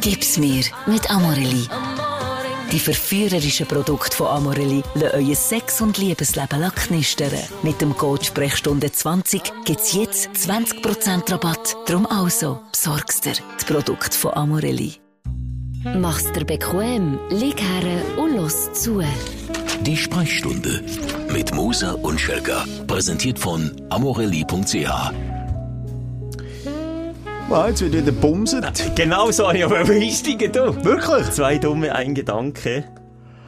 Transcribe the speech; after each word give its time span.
Gib's 0.00 0.38
mir 0.38 0.64
mit 0.86 1.10
Amorelli. 1.10 1.68
Die 2.72 2.78
verführerischen 2.78 3.66
Produkte 3.66 4.16
von 4.16 4.26
Amorelli 4.26 4.82
lassen 4.94 5.16
euer 5.16 5.34
Sex- 5.34 5.80
und 5.80 5.98
Liebesleben 5.98 6.70
knistern. 6.74 7.32
Mit 7.62 7.80
dem 7.80 7.96
Code 7.96 8.24
Sprechstunde 8.24 8.92
20 8.92 9.64
gibt's 9.64 9.94
jetzt 9.94 10.28
20% 10.34 11.32
Rabatt. 11.32 11.76
Drum 11.86 12.06
also, 12.06 12.60
besorgst 12.70 13.24
dir 13.24 13.34
die 13.34 13.64
Produkte 13.64 14.16
von 14.18 14.34
Amorelli. 14.34 14.94
Mach's 15.84 16.30
dir 16.32 16.44
bequem, 16.44 17.18
lieg 17.30 17.60
her 17.60 18.18
und 18.18 18.36
los 18.36 18.72
zu. 18.72 19.02
Die 19.82 19.96
Sprechstunde 19.96 20.82
mit 21.32 21.54
Musa 21.54 21.92
und 21.92 22.20
Schelga. 22.20 22.64
Präsentiert 22.86 23.38
von 23.38 23.70
amorelli.ch. 23.90 25.37
Wow, 27.48 27.68
jetzt 27.68 27.80
wird 27.80 27.94
wieder 27.94 28.12
bumset. 28.12 28.92
Genau 28.94 29.30
so 29.30 29.48
habe 29.48 29.56
ich 29.58 29.64
aber 29.64 29.78
einsteigen, 29.78 30.52
du. 30.52 30.84
Wirklich? 30.84 31.30
Zwei 31.30 31.56
dumme, 31.56 31.94
ein 31.94 32.14
Gedanke. 32.14 32.84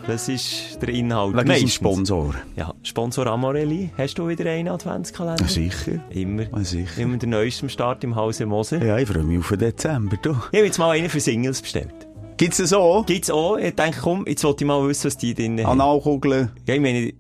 Das 0.07 0.29
ist 0.29 0.79
der 0.80 0.88
Inhalt. 0.88 1.34
Wegen 1.37 1.51
unserem. 1.51 1.69
Sponsor. 1.69 2.34
Ja, 2.57 2.73
Sponsor 2.83 3.27
Amorelli. 3.27 3.91
Hast 3.98 4.15
du 4.19 4.27
wieder 4.27 4.51
einen 4.51 4.69
Adventskalender? 4.69 5.45
Sicher. 5.47 6.01
Immer. 6.09 6.45
Ja, 6.45 6.65
sicher. 6.65 6.98
Immer 7.02 7.19
der 7.19 7.29
neueste 7.29 7.69
Start 7.69 8.02
im 8.02 8.16
Hause 8.16 8.47
Moser. 8.47 8.83
Ja, 8.83 8.97
ich 8.97 9.07
freue 9.07 9.23
mich 9.23 9.38
auf 9.38 9.51
den 9.51 9.59
Dezember. 9.59 10.16
Du. 10.16 10.30
Ich 10.30 10.59
habe 10.59 10.65
jetzt 10.66 10.79
mal 10.79 10.91
einen 10.96 11.10
für 11.10 11.21
Singles 11.21 11.60
bestellt. 11.60 11.93
Gibt's 12.38 12.57
das 12.57 12.71
so? 12.71 13.05
Gibt's 13.07 13.30
auch. 13.30 13.59
Ich 13.59 13.74
denke, 13.74 13.98
komm, 14.01 14.24
jetzt 14.27 14.43
wollte 14.45 14.65
ich 14.65 14.69
mal 14.69 14.82
wissen, 14.88 15.09
was 15.09 15.19
die 15.19 15.35
drin 15.35 15.62
haben. 15.62 15.79
Analkugeln, 15.79 16.51
Ja, 16.66 16.74
ich 16.74 16.80
meine, 16.80 17.12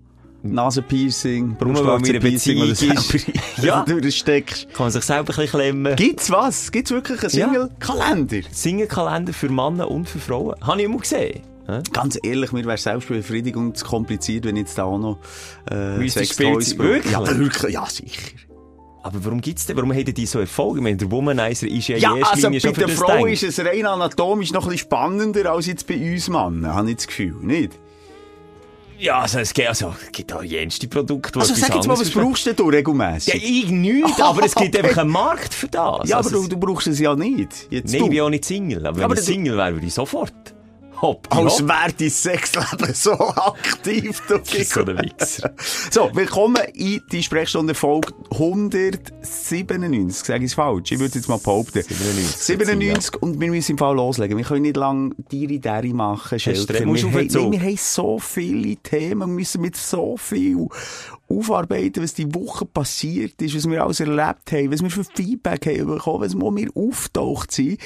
Nasenpiercing, 0.42 1.56
Brustwarzenpiercing, 1.56 2.62
oder 2.62 2.74
selber 2.74 3.02
Ja. 3.62 3.82
durchsteckst. 3.84 4.68
kann 4.72 4.84
man 4.84 4.90
sich 4.90 5.02
selber 5.04 5.20
ein 5.32 5.36
bisschen 5.36 5.48
klemmen. 5.60 5.96
Gibt's 5.96 6.30
was? 6.30 6.70
Gibt's 6.72 6.90
wirklich 6.90 7.22
einen 7.22 7.32
Ja. 7.32 7.46
Single-Kalender? 7.46 8.40
Single-Kalender 8.50 9.32
für 9.32 9.48
Männer 9.48 9.90
und 9.90 10.08
für 10.08 10.18
Frauen. 10.18 10.54
Habe 10.62 10.78
ich 10.80 10.84
immer 10.86 10.98
gesehen. 10.98 11.40
Ganz 11.92 12.18
ehrlich, 12.24 12.50
mir 12.50 12.64
wäre 12.64 12.78
Selbstbefriedigung 12.78 13.74
zu 13.76 13.84
kompliziert, 13.84 14.44
wenn 14.44 14.56
ich 14.56 14.62
jetzt 14.62 14.76
da 14.78 14.84
auch 14.84 14.98
noch 14.98 15.18
äh, 15.70 16.08
Spielzeug- 16.08 16.36
brauche. 16.76 16.78
Wirklich? 16.78 17.12
Ja, 17.12 17.38
wirklich. 17.38 17.72
Ja, 17.74 17.86
sicher. 17.86 18.22
Aber 19.02 19.24
warum 19.24 19.40
gibt's 19.40 19.66
denn, 19.66 19.76
warum 19.76 19.92
haben 19.94 20.04
die 20.12 20.26
so 20.26 20.40
Erfolg? 20.40 20.76
Ich 20.78 20.82
meine, 20.82 20.96
der 20.96 21.10
Womanizer 21.10 21.68
ist 21.68 21.88
ja, 21.88 21.96
Ja, 21.96 22.10
in 22.12 22.18
erster 22.18 22.48
also 22.48 22.50
bei 22.72 22.72
der 22.72 22.88
Frau 22.88 23.24
ist 23.24 23.44
es 23.44 23.58
rein 23.60 23.86
anatomisch 23.86 24.52
noch 24.52 24.64
ein 24.64 24.70
bisschen 24.70 24.86
spannender 24.88 25.52
als 25.52 25.66
jetzt 25.66 25.86
bei 25.86 25.94
uns 26.12 26.28
Männern, 26.28 26.66
habe 26.74 26.90
ich 26.90 26.96
das 26.96 27.06
Gefühl, 27.06 27.36
nicht? 27.40 27.72
Ja, 29.00 29.20
also 29.20 29.38
es 29.38 29.54
gibt, 29.54 29.68
also, 29.68 29.94
es 30.04 30.12
gibt 30.12 30.32
auch 30.32 30.42
jenste 30.42 30.86
Produkte, 30.86 31.32
die 31.32 31.40
Also 31.40 31.54
sag 31.54 31.74
jetzt 31.74 31.88
mal, 31.88 31.98
was 31.98 32.10
brauchst 32.10 32.44
denn 32.44 32.54
du 32.54 32.68
regelmässig? 32.68 33.32
Ja, 33.32 33.40
ich 33.42 33.70
nicht, 33.70 34.20
aber 34.22 34.44
es 34.44 34.54
gibt 34.54 34.76
einfach 34.76 34.98
einen 34.98 35.10
Markt 35.10 35.54
für 35.54 35.68
das. 35.68 36.06
Ja, 36.08 36.18
aber 36.18 36.26
Also 36.26 36.42
du, 36.42 36.48
du 36.48 36.56
brauchst 36.58 36.86
es 36.86 36.98
ja 36.98 37.16
nicht. 37.16 37.48
Jetzt 37.70 37.92
Nein, 37.92 38.00
du. 38.00 38.04
ich 38.04 38.10
bin 38.10 38.20
auch 38.20 38.28
nicht 38.28 38.44
Single. 38.44 38.86
Aber 38.86 38.98
wenn 38.98 39.04
aber 39.04 39.14
ich 39.14 39.20
Single 39.20 39.56
wäre, 39.56 39.72
würde 39.72 39.86
ich 39.86 39.94
sofort. 39.94 40.34
Hopp, 41.02 41.34
Als 41.34 41.66
wäre 41.66 41.92
dein 41.98 42.10
Sexleben 42.10 42.92
so 42.92 43.12
aktiv. 43.12 44.20
Du 44.28 44.36
Das 44.36 44.52
ist 44.52 44.72
so 44.72 44.80
ein 44.80 44.98
Wichser. 44.98 45.54
So, 45.90 46.10
willkommen 46.12 46.62
in 46.74 47.00
die 47.10 47.22
Sprechstunde 47.22 47.74
Folge 47.74 48.12
197. 48.32 50.26
Sag 50.26 50.38
ich 50.38 50.44
es 50.44 50.54
falsch? 50.54 50.92
Ich 50.92 50.98
würde 50.98 51.14
jetzt 51.14 51.26
mal 51.26 51.38
behaupten. 51.38 51.82
97. 51.82 52.36
97 52.36 53.22
und 53.22 53.40
wir 53.40 53.48
müssen 53.48 53.72
im 53.72 53.78
Fall 53.78 53.96
loslegen. 53.96 54.36
Wir 54.36 54.44
können 54.44 54.60
nicht 54.60 54.76
lange 54.76 55.14
Diri-Dari 55.32 55.94
machen, 55.94 56.38
Schelker. 56.38 56.74
recht, 56.74 56.84
musst 56.84 57.04
Wir, 57.04 57.50
wir 57.50 57.60
haben 57.60 57.76
so 57.78 58.18
viele 58.18 58.76
Themen, 58.76 59.20
wir 59.20 59.26
müssen 59.26 59.62
mit 59.62 59.76
so 59.76 60.18
viel 60.18 60.68
aufarbeiten, 61.30 62.02
was 62.02 62.14
die 62.14 62.34
Woche 62.34 62.66
passiert 62.66 63.40
ist, 63.40 63.54
was 63.54 63.68
wir 63.68 63.82
alles 63.82 64.00
erlebt 64.00 64.52
haben, 64.52 64.72
was 64.72 64.82
wir 64.82 64.90
für 64.90 65.04
Feedback 65.04 65.66
haben 65.66 65.86
bekommen, 65.86 66.24
was 66.24 66.38
wo 66.40 66.54
wir 66.54 66.68
auftaucht 66.74 67.52
sind. 67.52 67.78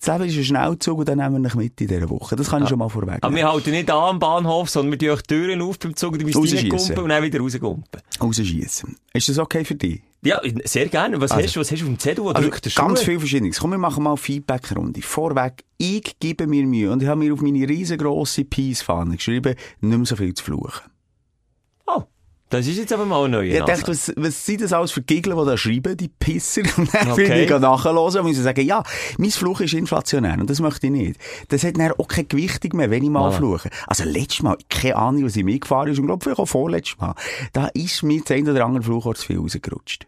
Das 0.00 0.16
Leben 0.18 0.30
ist 0.30 0.36
ein 0.38 0.44
Schnellzug 0.44 0.98
und 1.00 1.08
dann 1.08 1.18
nehmen 1.18 1.42
wir 1.42 1.48
dich 1.48 1.54
mit 1.56 1.80
in 1.80 1.88
dieser 1.88 2.08
Woche. 2.10 2.36
Das 2.36 2.48
kann 2.50 2.62
ich 2.62 2.68
schon 2.68 2.78
mal 2.78 2.88
vorweg 2.88 3.18
Aber 3.20 3.34
wir 3.34 3.50
halten 3.50 3.70
nicht 3.72 3.90
an 3.90 4.02
am 4.12 4.18
Bahnhof, 4.18 4.70
sondern 4.70 4.92
wir 4.92 4.98
tun 4.98 5.10
euch 5.10 5.22
die 5.22 5.34
Türen 5.34 5.62
auf 5.62 5.78
beim 5.78 5.96
Zug, 5.96 6.18
du 6.18 6.24
Rausschiessen. 6.26 6.58
reingumpen 6.70 6.98
und 7.04 7.08
dann 7.08 7.22
wieder 7.22 7.40
rausgumpen. 7.40 8.00
Rausschiessen. 8.20 8.96
Ist 9.12 9.28
das 9.28 9.38
okay 9.38 9.64
für 9.64 9.74
dich? 9.74 10.02
Ja, 10.24 10.40
sehr 10.64 10.86
gerne. 10.86 11.20
Was, 11.20 11.32
Also- 11.32 11.44
hast, 11.44 11.56
du, 11.56 11.60
was 11.60 11.70
hast 11.72 11.80
du 11.80 11.84
auf 11.84 11.90
dem 11.90 11.98
Zettel? 11.98 12.24
Also, 12.28 12.50
ganz 12.76 13.02
viel 13.02 13.18
Verschiedenes. 13.18 13.58
Komm, 13.58 13.72
wir 13.72 13.78
machen 13.78 14.04
mal 14.04 14.16
Feedback-Runde. 14.16 15.02
Vorweg, 15.02 15.64
ich 15.78 16.14
gebe 16.20 16.46
mir 16.46 16.64
Mühe 16.64 16.92
und 16.92 17.02
ich 17.02 17.08
habe 17.08 17.18
mir 17.18 17.32
auf 17.32 17.40
meine 17.40 17.68
riesengroße 17.68 18.44
Peace-Fahne 18.44 19.16
geschrieben, 19.16 19.56
nicht 19.80 19.96
mehr 19.96 20.06
so 20.06 20.14
viel 20.14 20.32
zu 20.32 20.44
fluchen. 20.44 20.91
Das 22.52 22.66
ist 22.66 22.76
jetzt 22.76 22.92
aber 22.92 23.06
mal 23.06 23.26
neuer 23.30 23.44
Ich 23.44 23.62
dachte, 23.62 23.88
was, 23.88 24.12
was 24.14 24.44
sind 24.44 24.60
das 24.60 24.74
alles 24.74 24.90
für 24.90 25.00
Gigler, 25.00 25.36
die 25.36 25.46
da 25.46 25.56
schreiben, 25.56 25.96
die 25.96 26.08
Pisser? 26.08 26.60
Und 26.76 26.92
dann 26.94 27.12
Okay. 27.12 27.24
okay. 27.24 27.44
ich 27.44 27.50
nachhören 27.60 27.96
und 27.96 28.22
muss 28.24 28.36
ich 28.36 28.42
sagen, 28.42 28.66
ja, 28.66 28.82
mein 29.16 29.30
Fluch 29.30 29.60
ist 29.60 29.72
inflationär 29.72 30.38
und 30.38 30.50
das 30.50 30.60
möchte 30.60 30.86
ich 30.86 30.92
nicht. 30.92 31.20
Das 31.48 31.64
hat 31.64 31.78
dann 31.78 31.92
auch 31.92 32.08
keine 32.08 32.26
Gewichtung 32.26 32.76
mehr, 32.76 32.90
wenn 32.90 33.02
ich 33.02 33.10
mal 33.10 33.30
Voilà. 33.30 33.36
fluche. 33.36 33.70
Also 33.86 34.04
letztes 34.04 34.42
Mal, 34.42 34.56
keine 34.68 34.96
Ahnung, 34.96 35.24
was 35.24 35.36
in 35.36 35.46
mir 35.46 35.58
gefahren 35.58 35.88
ist 35.88 35.98
und 35.98 36.06
glaube 36.06 36.22
vielleicht 36.22 36.40
auch 36.40 36.46
vorletztes 36.46 36.98
Mal, 36.98 37.14
da 37.54 37.68
ist 37.68 38.02
mir 38.02 38.20
das 38.20 38.30
ein 38.32 38.48
oder 38.48 38.66
andere 38.66 38.82
Fluch 38.84 39.14
zu 39.14 39.26
viel 39.26 39.38
rausgerutscht. 39.38 40.06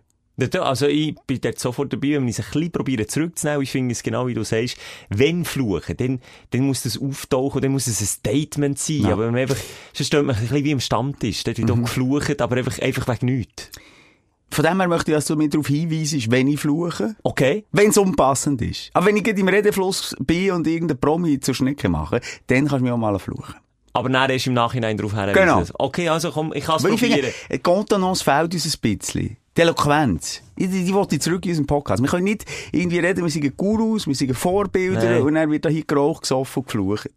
Also 0.61 0.87
ich 0.87 1.15
bin 1.27 1.41
dort 1.41 1.59
sofort 1.61 1.93
dabei, 1.93 2.13
wenn 2.15 2.27
ich 2.27 2.39
es 2.39 2.45
ein 2.45 2.51
bisschen 2.53 2.73
probiere 2.73 3.07
zurückzunehmen. 3.07 3.63
Ich 3.63 3.71
finde 3.71 3.93
es 3.93 4.03
genau 4.03 4.27
wie 4.27 4.35
du 4.35 4.43
sagst, 4.45 4.77
wenn 5.09 5.45
fluchen, 5.45 5.97
dann, 5.97 6.21
dann 6.51 6.63
muss 6.63 6.83
das 6.83 7.01
auftauchen, 7.01 7.63
dann 7.63 7.71
muss 7.73 7.87
es 7.87 8.01
ein 8.01 8.07
Statement 8.07 8.79
sein. 8.79 9.03
Ja. 9.03 9.13
Aber 9.13 9.27
wenn 9.27 9.33
man 9.33 9.41
einfach, 9.43 9.57
sonst 9.93 10.09
steht 10.09 10.25
man 10.25 10.35
ein 10.35 10.43
bisschen 10.43 10.65
wie 10.65 10.71
im 10.73 10.81
Stammtisch. 10.81 11.45
Dort 11.45 11.59
wird 11.59 11.69
Mhm. 11.69 11.75
auch 11.75 11.83
geflucht, 11.87 12.41
aber 12.43 12.57
einfach, 12.57 12.79
einfach 12.81 13.07
wegen 13.09 13.27
nichts. 13.27 13.71
Von 14.51 14.65
dem 14.65 14.79
her 14.81 14.89
möchte 14.89 15.11
ich, 15.11 15.17
dass 15.17 15.27
du 15.27 15.37
mir 15.37 15.49
darauf 15.49 15.67
hinweisst, 15.67 16.31
wenn 16.31 16.47
ich 16.49 16.61
fluche. 16.61 17.17
Okay. 17.25 17.65
Wenn 17.73 17.91
es 17.91 17.99
unpassend 17.99 18.63
ist. 18.63 18.91
Aber 18.93 19.07
wenn 19.07 19.17
ich 19.17 19.25
gerade 19.25 19.41
im 19.41 19.49
Redefluss 19.49 20.15
bin 20.21 20.53
und 20.53 20.67
irgendeine 20.67 20.97
Promi 20.99 21.41
zur 21.41 21.55
Schnecke 21.55 21.89
mache, 21.89 22.21
dann 22.49 22.61
kannst 22.69 22.81
du 22.81 22.85
mich 22.85 22.93
auch 22.93 22.97
mal 22.97 23.19
fluchen. 23.19 23.55
Aber 23.93 24.09
dann 24.09 24.31
erst 24.31 24.47
im 24.49 24.55
Nachhinein 24.55 24.97
darauf 24.97 25.15
her. 25.15 25.33
Genau. 25.33 25.63
Okay, 25.75 26.09
also 26.09 26.31
komm, 26.33 26.53
ich 26.55 26.65
kann 26.65 26.77
es 26.77 26.83
probieren. 26.83 26.99
finde, 26.99 27.33
die 27.53 27.59
Kontenance 27.59 28.25
fehlt 28.25 28.53
uns 28.55 28.67
ein 28.67 28.81
bisschen. 28.81 29.37
Die 29.57 29.61
Eloquenz. 29.61 30.43
Die, 30.59 30.67
die, 30.67 30.85
die 30.85 30.93
wollte 30.93 31.15
ich 31.15 31.21
zurück 31.21 31.45
in 31.45 31.53
unseren 31.53 31.67
Podcast. 31.67 32.03
Wir 32.03 32.11
können 32.11 32.25
nicht 32.25 32.45
irgendwie 32.73 32.99
reden, 32.99 33.23
wir 33.23 33.31
sind 33.31 33.57
Gurus, 33.57 34.07
wir 34.07 34.15
sind 34.15 34.35
Vorbilder 34.35 35.11
Nein. 35.11 35.23
und 35.23 35.35
dann 35.35 35.51
wird 35.51 35.65
da 35.65 35.69
hier 35.69 35.85
geraucht, 35.85 36.23
gesoffen 36.23 36.61
und 36.61 36.67
geflucht. 36.67 37.11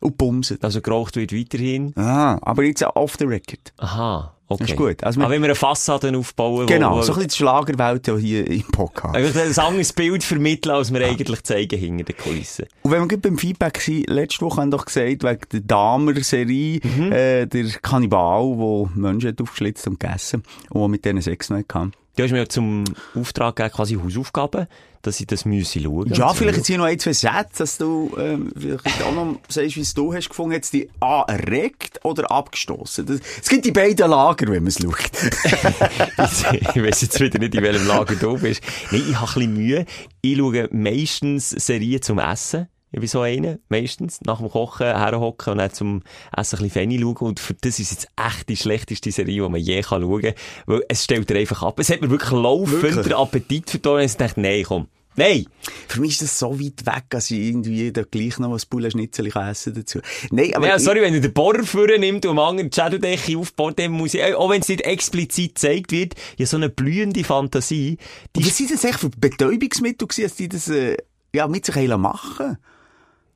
Und 0.00 0.18
bumset. 0.18 0.62
Also 0.64 0.80
geraucht 0.80 1.16
wird 1.16 1.32
weiterhin. 1.32 1.96
Ah, 1.96 2.38
aber 2.42 2.64
jetzt 2.64 2.84
auch 2.84 2.96
off 2.96 3.16
the 3.18 3.24
record. 3.24 3.72
Aha, 3.78 4.33
okay. 4.48 4.62
Das 4.64 4.70
ist 4.70 4.76
gut. 4.76 5.04
Also 5.04 5.20
aber 5.20 5.30
wenn 5.30 5.40
wir 5.42 5.46
eine 5.48 5.54
Fassade 5.54 6.16
aufbauen, 6.16 6.66
Genau, 6.66 6.96
wo, 6.96 7.02
so 7.02 7.12
ein 7.12 7.16
bisschen 7.16 7.28
die 7.28 7.34
Schlagerwelt 7.36 8.06
ja 8.06 8.16
hier 8.16 8.46
im 8.50 8.62
Podcast. 8.64 9.14
Ein 9.16 9.58
anderes 9.66 9.92
Bild 9.92 10.22
vermitteln, 10.24 10.72
als 10.74 10.92
wir 10.92 11.04
eigentlich 11.06 11.42
zeigen 11.42 11.78
hinter 11.78 12.04
den 12.04 12.16
Kulissen. 12.16 12.66
Und 12.82 12.90
wenn 12.90 13.00
wir 13.02 13.08
gerade 13.08 13.22
beim 13.28 13.38
Feedback 13.38 13.80
sind, 13.80 14.08
letzte 14.08 14.42
Woche 14.42 14.60
haben 14.60 14.70
wir 14.72 14.78
doch 14.78 14.84
gesagt, 14.86 15.22
wegen 15.22 15.38
der 15.52 15.60
Damer-Serie, 15.60 16.80
Mhm. 16.82 17.12
äh, 17.12 17.46
der 17.46 17.64
Kannibal, 17.82 18.56
der 18.56 18.90
Menschen 19.00 19.36
aufgeschlitzt 19.40 19.86
und 19.86 19.98
gegessen 20.00 20.42
und 20.70 20.90
mit 20.90 21.04
denen 21.04 21.22
Sex 21.22 21.50
noch 21.50 21.58
hatte. 21.58 21.90
Du 22.16 22.22
hast 22.22 22.30
mir 22.30 22.38
ja 22.38 22.48
zum 22.48 22.84
Auftrag 23.14 23.56
gegeben, 23.56 23.74
quasi 23.74 23.94
Hausaufgaben, 23.96 24.68
dass 25.02 25.18
ich 25.20 25.26
das 25.26 25.44
müsse 25.44 25.80
schauen. 25.80 26.12
Ja, 26.14 26.32
vielleicht 26.32 26.58
jetzt 26.58 26.66
hier 26.68 26.78
noch 26.78 26.84
ein, 26.84 26.98
zwei 26.98 27.12
Sätze, 27.12 27.58
dass 27.58 27.76
du 27.76 28.14
ähm, 28.18 28.52
vielleicht 28.56 29.02
auch 29.02 29.12
noch 29.12 29.40
sagst, 29.48 29.76
wie 29.76 29.80
es 29.80 29.94
du 29.94 30.14
hast 30.14 30.28
gefunden. 30.28 30.54
Hat 30.54 30.72
dich 30.72 30.88
A, 31.00 31.22
erregt 31.26 31.98
oder 32.04 32.30
abgestoßen? 32.30 33.04
Das- 33.04 33.18
Es 33.42 33.48
gibt 33.48 33.64
die 33.64 33.72
beiden 33.72 34.08
Lager, 34.08 34.46
wenn 34.46 34.62
man 34.62 34.68
es 34.68 34.78
schaut. 34.80 34.94
ich 36.74 36.82
weiss 36.82 37.00
jetzt 37.02 37.18
wieder 37.20 37.38
nicht, 37.38 37.54
in 37.54 37.62
welchem 37.62 37.86
Lager 37.86 38.14
du 38.14 38.38
bist. 38.38 38.62
Nein, 38.90 39.02
ich 39.10 39.16
habe 39.20 39.26
ein 39.26 39.34
bisschen 39.34 39.54
Mühe. 39.54 39.86
Ich 40.22 40.38
schaue 40.38 40.68
meistens 40.72 41.50
Serien 41.50 42.00
zum 42.00 42.18
Essen. 42.18 42.68
Ich 42.94 43.00
bin 43.00 43.08
so 43.08 43.22
einer, 43.22 43.58
meistens. 43.68 44.20
Nach 44.24 44.38
dem 44.38 44.48
Kochen 44.48 44.86
herhocken 44.86 45.54
und 45.54 45.58
dann 45.58 45.72
zum 45.72 46.02
Essen 46.30 46.58
ein 46.58 46.62
bisschen 46.62 46.70
Fenny 46.70 47.00
schauen. 47.00 47.16
Und 47.16 47.40
für 47.40 47.54
das 47.54 47.80
ist 47.80 47.90
jetzt 47.90 48.06
echt 48.16 48.48
die 48.48 48.56
schlechteste 48.56 49.10
Serie, 49.10 49.42
die 49.42 49.48
man 49.48 49.60
je 49.60 49.80
kann 49.80 50.02
schauen 50.02 50.22
kann. 50.22 50.34
Weil 50.66 50.84
es 50.88 51.02
stellt 51.02 51.28
dir 51.28 51.36
einfach 51.36 51.64
ab. 51.64 51.80
Es 51.80 51.90
hat 51.90 52.02
mir 52.02 52.10
wirklich 52.10 52.30
laufend 52.30 52.82
Wirklich? 52.82 53.06
den 53.06 53.14
Appetit 53.14 53.68
verloren. 53.68 54.02
Und 54.02 54.10
ich 54.10 54.16
dachte, 54.16 54.40
nein, 54.40 54.62
komm. 54.62 54.86
Nein! 55.16 55.46
Für 55.88 56.00
mich 56.00 56.12
ist 56.12 56.22
das 56.22 56.38
so 56.38 56.60
weit 56.60 56.86
weg, 56.86 57.04
dass 57.10 57.32
ich 57.32 57.40
irgendwie 57.40 57.92
da 57.92 58.02
gleich 58.02 58.38
noch 58.38 58.52
ein 58.52 58.62
Bullenschnitzel 58.70 59.26
essen 59.26 59.74
dazu. 59.74 59.98
Nein, 60.30 60.54
aber 60.54 60.68
ja, 60.68 60.78
sorry, 60.78 61.02
wenn 61.02 61.14
er 61.14 61.20
den 61.20 61.32
Bohrer 61.32 61.64
vorne 61.64 61.98
nimmt 61.98 62.24
und 62.26 62.32
am 62.32 62.38
anderen 62.38 62.70
die 62.70 62.80
Schädeldecke 62.80 63.38
aufbaut, 63.38 63.78
dann 63.78 63.90
muss 63.90 64.14
ich, 64.14 64.20
äh, 64.20 64.34
auch 64.34 64.50
wenn 64.50 64.60
es 64.60 64.68
nicht 64.68 64.82
explizit 64.82 65.56
gezeigt 65.56 65.90
wird, 65.92 66.14
ja 66.36 66.46
so 66.46 66.56
eine 66.56 66.68
blühende 66.68 67.22
Fantasie, 67.22 67.98
die 68.36 68.44
was 68.44 68.56
sind 68.56 68.72
das 68.72 68.82
echt 68.82 68.98
für 69.00 69.10
Betäubungsmittel 69.10 70.08
gewesen, 70.08 70.22
dass 70.24 70.36
die 70.36 70.48
das 70.48 70.68
äh, 70.68 70.96
ja, 71.32 71.46
mit 71.48 71.66
sich 71.66 71.88
machen 71.88 72.58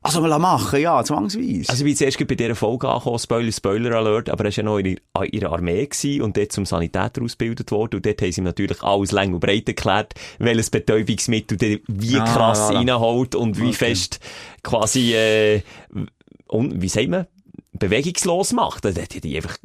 Also 0.01 0.21
mal 0.21 0.39
machen, 0.39 0.79
ja, 0.79 1.03
zwangsweise. 1.03 1.69
Also, 1.69 1.83
ich 1.83 1.89
bin 1.89 1.95
zuerst 1.97 2.25
bei 2.25 2.35
dieser 2.35 2.55
Folge 2.55 2.87
angekommen, 2.87 3.19
Spoiler, 3.19 3.51
Spoiler 3.51 3.95
Alert, 3.97 4.29
aber 4.29 4.45
er 4.45 4.51
war 4.51 4.51
ja 4.55 4.63
noch 4.63 4.77
in 4.77 4.97
ihrer- 5.31 5.51
Armee 5.51 5.85
gewesen 5.87 6.21
und 6.21 6.37
dort 6.37 6.53
zum 6.53 6.65
Sanitäter 6.65 7.21
ausgebildet 7.21 7.69
worden 7.71 7.97
und 7.97 8.05
dort 8.05 8.21
haben 8.21 8.31
sie 8.31 8.39
ihm 8.39 8.45
natürlich 8.45 8.81
alles 8.81 9.11
lang 9.11 9.33
und 9.33 9.41
breit 9.41 9.67
erklärt, 9.67 10.13
welches 10.37 10.69
Betäubungsmittel 10.69 11.57
der 11.57 11.79
wie 11.87 12.17
Ah, 12.17 12.23
krass 12.23 12.69
voilà. 12.71 12.75
reinholt 12.77 13.35
und 13.35 13.57
wie 13.59 13.63
Okay. 13.69 13.73
fest 13.73 14.19
quasi, 14.63 15.13
äh, 15.15 15.61
und, 16.47 16.81
wie 16.81 16.87
sagt 16.89 17.09
man, 17.09 17.27
bewegungslos 17.73 18.53
macht. 18.53 18.85
Das 18.85 18.95
hat 18.97 19.21
die 19.21 19.35
einfach 19.35 19.57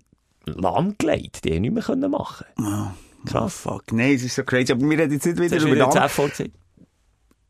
lahmgelegt. 0.47 1.45
Die 1.45 1.53
haben 1.55 1.63
nichts 1.63 1.75
mehr 1.75 1.85
können 1.85 2.11
machen 2.11 2.45
Oh, 2.59 2.89
Krass. 3.31 3.55
fuck, 3.55 3.93
nein, 3.93 4.15
es 4.17 4.25
ist 4.25 4.35
so 4.35 4.43
crazy. 4.43 4.73
Aber 4.73 4.83
wir 4.91 4.99
reden 4.99 5.13
jetzt 5.13 5.27
nicht 5.27 5.39
wieder 5.39 5.57
über 5.59 5.77
den? 5.77 6.51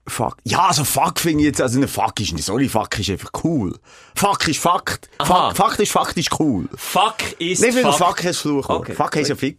Fuck. 0.07 0.37
Ja, 0.45 0.67
also 0.69 0.85
Fuck 0.85 1.19
finde 1.19 1.41
ich 1.41 1.47
jetzt, 1.47 1.61
also 1.63 1.79
ne 1.79 1.89
Fuck 1.89 2.21
ist 2.21 2.33
nicht, 2.33 2.45
sorry, 2.45 2.69
Fuck 2.69 2.99
ist 2.99 3.11
einfach 3.11 3.31
cool. 3.43 3.79
Fuck 4.15 4.49
ist 4.49 4.61
Fakt. 4.61 5.09
Aha. 5.19 5.49
Fuck, 5.49 5.57
Fakt 5.57 5.81
ist 5.81 5.93
faktisch 5.93 6.29
cool. 6.39 6.69
Fuck 6.77 7.39
ist 7.39 7.63
Nicht 7.63 7.83
weil 7.83 7.93
Fuck. 7.93 8.23
Ist 8.25 8.41
Fluchwort. 8.41 8.81
Okay. 8.81 8.95
Fuck 8.95 9.17
heisst 9.17 9.31
ja 9.31 9.37
Fick. 9.37 9.59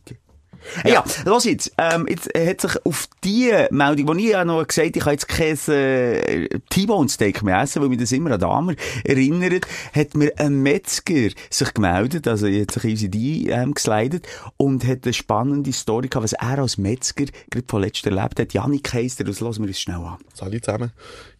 Ja, 0.85 1.03
los 1.25 1.45
jetzt. 1.45 1.71
Ähm, 1.77 2.05
jetzt 2.09 2.29
hat 2.35 2.61
sich 2.61 2.85
auf 2.85 3.07
die 3.23 3.51
Meldung, 3.71 4.17
die 4.17 4.25
ich 4.25 4.31
ja 4.31 4.45
noch 4.45 4.65
gesagt 4.65 4.87
habe, 4.87 4.97
ich 4.97 5.03
kann 5.03 5.13
jetzt 5.13 5.67
kein 5.67 5.75
äh, 5.75 6.59
T-Bone 6.69 7.09
Steak 7.09 7.43
mehr 7.43 7.61
essen, 7.61 7.81
weil 7.81 7.89
mich 7.89 7.99
das 7.99 8.11
immer 8.11 8.31
an 8.31 8.39
Damer 8.39 8.73
erinnert, 9.03 9.67
hat 9.93 10.15
mir 10.15 10.31
ein 10.37 10.61
Metzger 10.61 11.29
sich 11.49 11.73
gemeldet, 11.73 12.27
also 12.27 12.47
hat 12.47 12.71
sich 12.71 12.83
in 12.83 12.91
unsere 12.91 13.09
DM 13.09 13.73
geslidet 13.73 14.27
und 14.57 14.85
hat 14.85 15.03
eine 15.03 15.13
spannende 15.13 15.73
Story 15.73 16.07
gehabt, 16.07 16.23
was 16.23 16.33
er 16.33 16.59
als 16.59 16.77
Metzger 16.77 17.25
gerade 17.49 17.65
von 17.67 17.81
letztem 17.81 18.15
erlebt 18.15 18.39
hat. 18.39 18.53
Janik 18.53 18.93
heisst 18.93 19.19
er, 19.19 19.25
das 19.25 19.39
lassen 19.39 19.63
wir 19.63 19.67
uns 19.67 19.79
schnell 19.79 19.97
an. 19.97 20.17
Hallo 20.41 20.59
zusammen. 20.59 20.91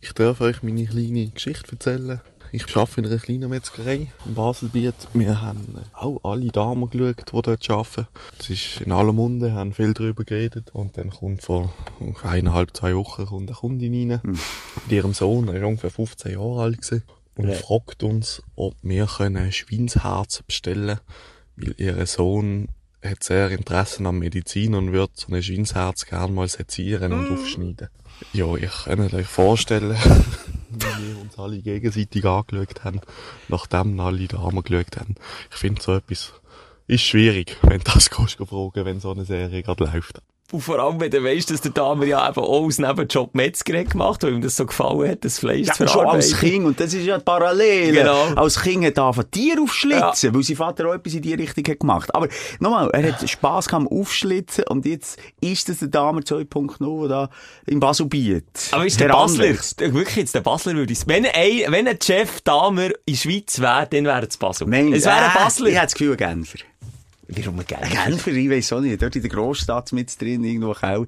Ich 0.02 0.14
darf 0.14 0.42
euch 0.42 0.64
meine 0.64 0.86
kleine 0.86 1.30
Geschichte 1.30 1.74
erzählen. 1.74 2.22
Ich 2.52 2.76
arbeite 2.76 3.02
in 3.02 3.08
einer 3.08 3.18
kleinen 3.18 3.50
Metzgerei 3.50 4.12
im 4.26 4.34
Baselbiet. 4.34 4.96
Wir 5.14 5.42
haben 5.42 5.76
auch 5.94 6.20
alle 6.24 6.48
Damen 6.48 6.90
geschaut, 6.90 7.26
die 7.28 7.42
dort 7.42 7.70
arbeiten. 7.70 8.08
Es 8.40 8.50
ist 8.50 8.82
in 8.82 8.92
aller 8.92 9.14
Munde, 9.14 9.54
haben 9.54 9.74
viel 9.74 9.94
darüber 9.94 10.24
geredet. 10.24 10.72
Und 10.74 10.98
dann 10.98 11.10
kommt 11.10 11.44
vor 11.44 11.74
eineinhalb, 12.24 12.76
zwei 12.76 12.96
Wochen 12.96 13.26
kommt 13.26 13.50
eine 13.50 13.58
Kundin 13.58 14.12
rein. 14.12 14.22
Mit 14.24 14.92
ihrem 14.92 15.14
Sohn, 15.14 15.48
er 15.48 15.62
war 15.62 15.68
ungefähr 15.68 15.92
15 15.92 16.34
Jahre 16.34 16.62
alt. 16.62 16.82
Gewesen, 16.82 17.04
und 17.38 17.54
fragt 17.54 18.02
uns, 18.04 18.42
ob 18.56 18.76
wir 18.82 19.08
können 19.08 19.36
ein 19.36 19.52
Schweinsherz 19.52 20.42
bestellen 20.44 21.00
weil 21.56 21.74
ihr 21.78 22.06
Sohn 22.06 22.70
hat 23.04 23.24
sehr 23.24 23.52
Interesse 23.52 24.06
an 24.06 24.18
Medizin 24.18 24.74
und 24.74 24.92
wird 24.92 25.12
so 25.16 25.34
ein 25.34 25.44
Schweinsherz 25.44 26.06
gerne 26.06 26.34
mal 26.34 26.48
sezieren 26.48 27.14
und 27.14 27.32
aufschneiden. 27.32 27.90
Ja, 28.34 28.56
ich 28.56 28.72
kann 28.86 29.00
euch 29.00 29.28
vorstellen, 29.28 29.96
wie 30.76 31.08
wir 31.08 31.22
uns 31.22 31.38
alle 31.38 31.62
gegenseitig 31.62 32.26
angeschaut 32.26 32.84
haben, 32.84 33.02
nachdem 33.48 34.00
alle 34.00 34.28
Damen 34.28 34.64
geschaut 34.64 34.98
haben. 34.98 35.16
Ich 35.52 35.58
finde 35.58 35.82
so 35.82 35.96
etwas 35.96 36.34
ist 36.88 37.02
schwierig, 37.02 37.58
wenn 37.64 37.80
du 37.80 37.92
das 37.92 38.10
kannst 38.10 38.36
fragen, 38.36 38.86
wenn 38.86 39.00
so 39.00 39.12
eine 39.12 39.26
Serie 39.26 39.64
gerade 39.64 39.86
läuft. 39.86 40.22
Und 40.52 40.62
vor 40.62 40.78
allem, 40.80 41.00
wenn 41.00 41.10
du 41.10 41.24
weißt, 41.24 41.50
dass 41.50 41.62
der 41.62 41.72
Damer 41.72 42.06
ja 42.06 42.30
eben 42.30 42.40
auch 42.40 42.62
aus 42.66 42.78
Nebenjob 42.78 43.34
Metzger 43.34 43.80
hat 43.80 43.90
gemacht, 43.90 44.22
weil 44.22 44.34
ihm 44.34 44.42
das 44.42 44.56
so 44.56 44.66
gefallen 44.68 45.10
hat, 45.10 45.26
das 45.26 45.40
Fleisch 45.40 45.68
Ja, 45.68 45.74
zu 45.74 45.88
schon 45.88 46.02
verarbeiten. 46.02 46.32
als 46.32 46.40
Kind, 46.40 46.66
und 46.66 46.80
das 46.80 46.94
ist 46.94 47.04
ja 47.06 47.18
parallel. 47.18 47.94
Genau. 47.94 48.26
Als 48.36 48.62
Kind 48.62 48.86
hat 48.86 48.96
er 48.98 49.06
angefangen, 49.06 49.32
Tiere 49.32 49.62
aufschlitzen, 49.62 50.36
weil 50.36 50.44
sein 50.44 50.56
Vater 50.56 50.88
auch 50.88 50.94
etwas 50.94 51.16
in 51.16 51.24
die 51.24 51.34
Richtung 51.34 51.66
hat 51.68 51.80
gemacht. 51.80 52.14
Aber 52.14 52.28
nochmal, 52.60 52.90
er 52.94 53.12
hat 53.12 53.28
Spass 53.28 53.68
gehabt 53.68 53.92
Aufschlitzen 53.92 54.66
und 54.70 54.86
jetzt 54.86 55.18
ist 55.42 55.68
das 55.68 55.80
der 55.80 55.88
Damer 55.88 56.22
2.0, 56.22 57.00
der 57.02 57.10
da 57.10 57.30
in 57.66 57.80
Basel 57.80 58.06
bietet. 58.06 58.46
Aber 58.72 58.86
ist 58.86 59.00
der 59.00 59.10
Basler, 59.10 59.46
wirklich 59.48 60.16
jetzt 60.16 60.36
der 60.36 60.42
Basler 60.42 60.76
würde 60.76 60.94
ich 60.94 61.08
wenn 61.08 61.26
ein, 61.26 61.72
wenn 61.72 61.88
ein 61.88 62.00
Chef 62.02 62.42
Damer 62.42 62.86
in 62.88 62.94
der 63.08 63.16
Schweiz 63.16 63.60
wäre, 63.60 63.88
dann 63.90 64.06
wäre 64.06 64.28
es 64.28 64.38
Basel. 64.38 64.68
Nein, 64.68 64.94
es 64.94 65.06
wäre 65.06 65.16
ein 65.16 65.32
äh, 65.32 65.40
Basler. 65.40 65.68
Ich 65.70 65.76
habe 65.76 65.86
das 65.88 65.94
Gefühl, 65.94 66.12
ein 66.12 66.18
Genfer. 66.18 66.60
Warum? 67.28 67.60
Ein 67.60 67.66
Genfer, 67.66 68.32
ich 68.32 68.50
weiss 68.50 68.72
auch 68.74 68.82
nicht. 68.82 69.02
Dort 69.02 69.16
in 69.16 69.22
der 69.22 69.32
Großstadt 69.32 69.94
mit 69.94 70.20
drin, 70.22 70.44
irgendwo 70.44 70.72
auch. 70.72 71.08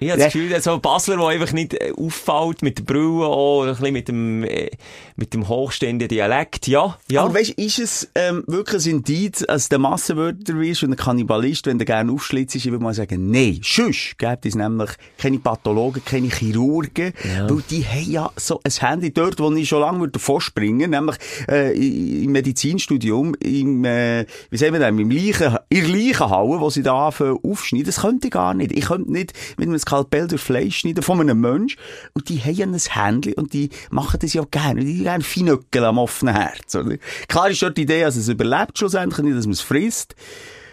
Ich 0.00 0.10
habe 0.10 0.20
das 0.20 0.32
Gefühl, 0.32 0.60
so 0.60 0.74
ein 0.74 0.80
Basler, 0.80 1.16
der 1.16 1.26
einfach 1.26 1.52
nicht 1.52 1.74
äh, 1.74 1.92
auffällt 1.96 2.62
mit 2.62 2.78
der 2.78 2.84
Brille, 2.84 3.26
auch 3.26 3.62
ein 3.62 3.70
bisschen 3.70 3.92
mit 3.92 4.08
dem, 4.08 4.44
äh, 4.44 4.70
mit 5.16 5.34
dem 5.34 5.48
hochstehenden 5.48 6.08
Dialekt. 6.08 6.66
Ja, 6.66 6.98
ja. 7.10 7.22
Aber 7.22 7.34
weißt, 7.34 7.50
ist 7.50 7.78
es 7.78 8.10
ähm, 8.14 8.44
wirklich 8.46 8.86
ein 8.86 8.90
Indiz, 8.96 9.42
als 9.42 9.68
der 9.68 9.78
Massenwörter 9.78 10.54
bist 10.54 10.82
und 10.82 10.92
ein 10.92 10.96
Kannibalist, 10.96 11.66
wenn 11.66 11.78
du 11.78 11.84
gerne 11.84 12.12
aufschlitzt, 12.12 12.54
ich 12.56 12.64
würde 12.64 12.82
mal 12.82 12.94
sagen, 12.94 13.30
nein. 13.30 13.60
Sonst 13.62 14.18
gibt 14.18 14.46
es 14.46 14.54
nämlich 14.54 14.90
keine 15.18 15.38
Pathologen, 15.38 16.02
keine 16.04 16.28
Chirurgen, 16.28 17.12
weil 17.48 17.62
die 17.70 17.84
haben 17.84 18.10
ja 18.10 18.30
so 18.36 18.60
ein 18.64 18.72
Handy 18.72 19.12
dort, 19.12 19.38
wo 19.38 19.52
ich 19.52 19.68
schon 19.68 19.80
lange 19.80 20.08
davor 20.08 20.40
springen 20.40 20.90
nämlich 20.90 21.16
äh, 21.48 22.24
im 22.24 22.32
Medizinstudium, 22.32 23.34
im, 23.34 23.84
äh, 23.84 24.26
wie 24.50 24.56
sagen 24.56 24.72
wir 24.72 24.80
denn, 24.80 24.98
im 24.98 25.10
Leichen, 25.10 25.56
in 25.68 25.80
der 25.80 25.88
Leichenhalle, 25.88 26.60
wo 26.60 26.70
sie 26.70 26.82
da 26.82 27.06
anfangen 27.06 27.38
aufschneiden. 27.42 27.86
Das 27.86 28.00
könnte 28.00 28.28
ich 28.28 28.32
gar 28.32 28.54
nicht. 28.54 28.72
Ich 28.72 28.86
könnte 28.86 29.10
nicht 29.12 29.32
mit 29.56 29.68
einem 29.68 29.78
Skalpell 29.90 30.28
durch 30.28 30.40
Fleisch 30.40 30.78
schneiden 30.78 31.02
von 31.02 31.20
einem 31.20 31.40
Mensch. 31.40 31.76
Und 32.14 32.28
die 32.28 32.38
haben 32.38 32.74
ein 32.74 32.78
Handy 32.78 33.34
und 33.34 33.52
die 33.52 33.70
machen 33.90 34.18
das 34.20 34.32
ja 34.32 34.44
gerne. 34.50 34.84
Die 34.84 35.02
gerne 35.02 35.24
Feinöckeln 35.24 35.84
am 35.84 35.98
offenen 35.98 36.34
Herz. 36.34 36.74
Oder? 36.76 36.96
Klar 37.28 37.50
ist 37.50 37.60
dort 37.62 37.76
die 37.76 37.82
Idee, 37.82 38.02
dass 38.02 38.16
es 38.16 38.28
überlebt 38.28 38.78
schlussendlich, 38.78 39.24
nicht, 39.24 39.36
dass 39.36 39.46
man 39.46 39.52
es 39.52 39.60
frisst. 39.60 40.14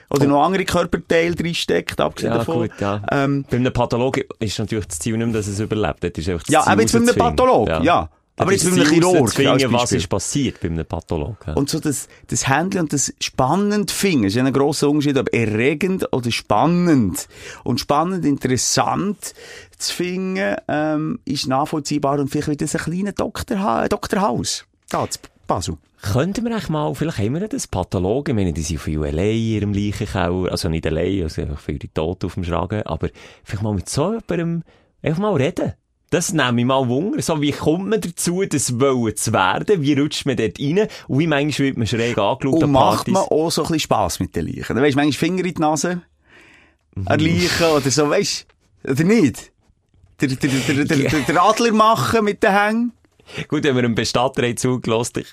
Oder 0.09 0.25
noch 0.25 0.45
andere 0.45 0.63
Körperteile 0.63 1.35
drinsteckt, 1.35 1.99
abgesehen 1.99 2.31
ja, 2.31 2.37
davon. 2.37 2.69
gut, 2.69 2.79
ja. 2.79 3.01
Ähm, 3.11 3.43
Bei 3.49 3.57
einem 3.57 3.73
Pathologen 3.73 4.23
ist 4.39 4.57
natürlich 4.57 4.85
das 4.87 4.99
Ziel 4.99 5.17
nicht 5.17 5.27
mehr, 5.27 5.35
dass 5.35 5.47
es 5.47 5.59
überlebt. 5.59 6.01
Das 6.01 6.11
ist 6.15 6.29
einfach 6.29 6.45
das 6.45 6.53
Ja, 6.53 6.61
Ziel 6.61 6.71
aber 6.71 6.81
jetzt 6.81 6.93
bei 6.93 6.99
einem. 6.99 7.15
Pathologen, 7.15 7.83
ja. 7.83 8.09
Aber 8.37 8.51
jetzt 8.51 8.69
bei 8.69 8.71
einem 8.71 8.87
Chirurg, 8.87 9.39
als 9.39 9.71
was 9.71 9.91
ist 9.91 10.07
passiert 10.07 10.59
bei 10.61 10.67
einem 10.67 10.85
Pathologen. 10.85 11.55
Und 11.55 11.69
so 11.69 11.79
das, 11.79 12.07
das 12.27 12.47
Handeln 12.47 12.83
und 12.83 12.93
das 12.93 13.13
spannend 13.19 13.89
finden, 13.89 14.25
ist 14.25 14.35
ja 14.35 14.43
ein 14.43 14.53
grosser 14.53 14.89
Unterschied, 14.89 15.17
ob 15.17 15.33
erregend 15.33 16.07
oder 16.13 16.31
spannend. 16.31 17.27
Und 17.63 17.79
spannend, 17.79 18.25
interessant 18.25 19.33
zu 19.77 19.93
finden, 19.93 20.55
ähm, 20.67 21.19
ist 21.25 21.47
nachvollziehbar 21.47 22.19
und 22.19 22.29
vielleicht 22.29 22.47
wird 22.47 22.61
das 22.61 22.75
ein 22.75 22.81
kleiner 22.81 23.11
Doktor, 23.11 23.87
Doktorhaus. 23.89 24.65
Zu 25.09 25.19
Basel. 25.47 25.77
Könnten 26.01 26.45
wir 26.45 26.51
eigentlich 26.51 26.69
mal, 26.69 26.93
vielleicht 26.93 27.17
haben 27.17 27.33
wir 27.33 27.47
das 27.47 27.67
Pathologen, 27.67 28.37
ich 28.37 28.43
meine, 28.43 28.53
die 28.53 28.61
sind 28.61 28.79
viel 28.79 29.03
allein 29.03 29.29
in 29.31 29.43
ihrem 29.43 29.73
Leichenkeller, 29.73 30.51
also 30.51 30.69
nicht 30.69 30.85
allein, 30.85 31.23
also 31.23 31.41
einfach 31.41 31.59
viele 31.59 31.91
Tote 31.91 32.27
auf 32.27 32.35
dem 32.35 32.43
Schragen, 32.43 32.83
aber 32.83 33.09
vielleicht 33.43 33.63
mal 33.63 33.73
mit 33.73 33.89
so 33.89 34.13
jemandem 34.13 34.63
einfach 35.01 35.21
mal 35.21 35.33
reden. 35.33 35.73
Das 36.09 36.31
nehme 36.31 36.61
ich 36.61 36.65
mal 36.65 36.87
Wunder. 36.87 37.21
So, 37.21 37.41
wie 37.41 37.51
kommt 37.51 37.89
man 37.89 37.99
dazu, 37.99 38.43
das 38.45 38.79
wollen 38.79 39.15
zu 39.15 39.33
werden? 39.33 39.81
Wie 39.81 39.93
rutscht 39.93 40.25
man 40.25 40.37
dort 40.37 40.59
rein? 40.59 40.87
Und 41.07 41.19
wie 41.19 41.27
manchmal 41.27 41.67
wird 41.67 41.77
man 41.77 41.87
schräg 41.87 42.17
angeschaut 42.17 42.45
Und 42.45 42.63
an 42.63 42.71
macht 42.71 43.07
man 43.09 43.23
auch 43.23 43.49
so 43.51 43.61
ein 43.61 43.67
bisschen 43.67 43.79
Spass 43.81 44.19
mit 44.19 44.35
den 44.35 44.47
Leichen. 44.47 44.75
Dann 44.75 44.81
weisst 44.81 44.95
du, 44.95 44.99
manchmal 44.99 45.11
Finger 45.13 45.45
in 45.45 45.53
die 45.53 45.61
Nase, 45.61 46.01
an 47.05 47.19
Leichen 47.19 47.65
oder 47.65 47.91
so, 47.91 48.09
weisst 48.09 48.47
du? 48.83 48.91
Oder 48.91 49.03
nicht? 49.03 49.51
Der, 50.21 50.29
der, 50.29 50.37
der, 50.37 50.85
der, 50.85 50.97
der, 50.97 51.19
der 51.19 51.43
Adler 51.43 51.73
machen 51.73 52.23
mit 52.23 52.41
den 52.41 52.51
Hängen. 52.51 52.93
Gut, 53.47 53.63
wenn 53.63 53.75
wir 53.75 53.83
einem 53.83 53.95
Bestatter 53.95 54.43
haben 54.43 54.57
zugelassen, 54.57 55.23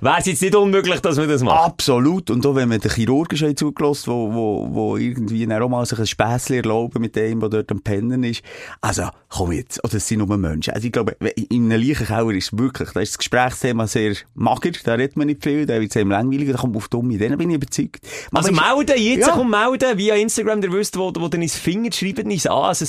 wäre 0.00 0.16
es 0.18 0.26
jetzt 0.26 0.42
nicht 0.42 0.54
unmöglich, 0.54 1.00
dass 1.00 1.16
man 1.16 1.28
das 1.28 1.42
macht. 1.42 1.64
Absolut. 1.64 2.30
Und 2.30 2.44
auch 2.46 2.54
wenn 2.54 2.68
man 2.68 2.80
den 2.80 2.90
Chirurgen 2.90 3.36
schon 3.36 3.56
zugelassen 3.56 4.10
wo, 4.10 4.32
wo, 4.32 4.68
wo 4.70 4.96
irgendwie 4.96 5.46
dann 5.46 5.62
auch 5.62 5.68
mal 5.68 5.84
sich 5.86 5.98
ein 5.98 6.06
Späßchen 6.06 6.56
erlauben 6.56 7.00
mit 7.00 7.16
dem, 7.16 7.40
der 7.40 7.48
dort 7.48 7.70
am 7.70 7.80
Pennen 7.80 8.24
ist. 8.24 8.42
Also, 8.80 9.04
komm 9.28 9.52
jetzt. 9.52 9.82
Oder 9.84 9.94
es 9.94 10.06
sind 10.08 10.18
nur 10.26 10.36
Menschen. 10.36 10.74
Also, 10.74 10.86
ich 10.86 10.92
glaube, 10.92 11.16
in 11.50 11.72
einem 11.72 11.80
Leichenkeller 11.80 12.30
ist 12.32 12.52
es 12.52 12.58
wirklich, 12.58 12.90
da 12.90 13.00
ist 13.00 13.12
das 13.12 13.18
Gesprächsthema 13.18 13.86
sehr 13.86 14.14
mager, 14.34 14.70
da 14.84 14.94
redet 14.94 15.16
man 15.16 15.26
nicht 15.26 15.42
viel, 15.42 15.66
da 15.66 15.80
wird 15.80 15.90
es 15.90 15.96
eben 15.96 16.10
langweilig, 16.10 16.50
da 16.50 16.58
kommt 16.58 16.74
man 16.74 16.82
auf 16.82 16.88
dumme 16.88 17.14
Ideen, 17.14 17.36
bin 17.38 17.50
ich 17.50 17.56
überzeugt. 17.56 18.00
Man 18.30 18.44
Also 18.44 18.52
melden, 18.52 19.00
jetzt 19.02 19.26
Ja. 19.26 19.32
komm 19.34 19.50
melden, 19.50 19.98
via 19.98 20.14
Instagram, 20.14 20.60
der 20.60 20.72
wisst, 20.72 20.96
wo, 20.98 21.12
wo 21.14 21.26
ihr 21.26 21.34
ins 21.34 21.56
Finger 21.56 21.92
schreibt, 21.92 22.24
uns 22.24 22.46
an. 22.46 22.64
Also, 22.64 22.86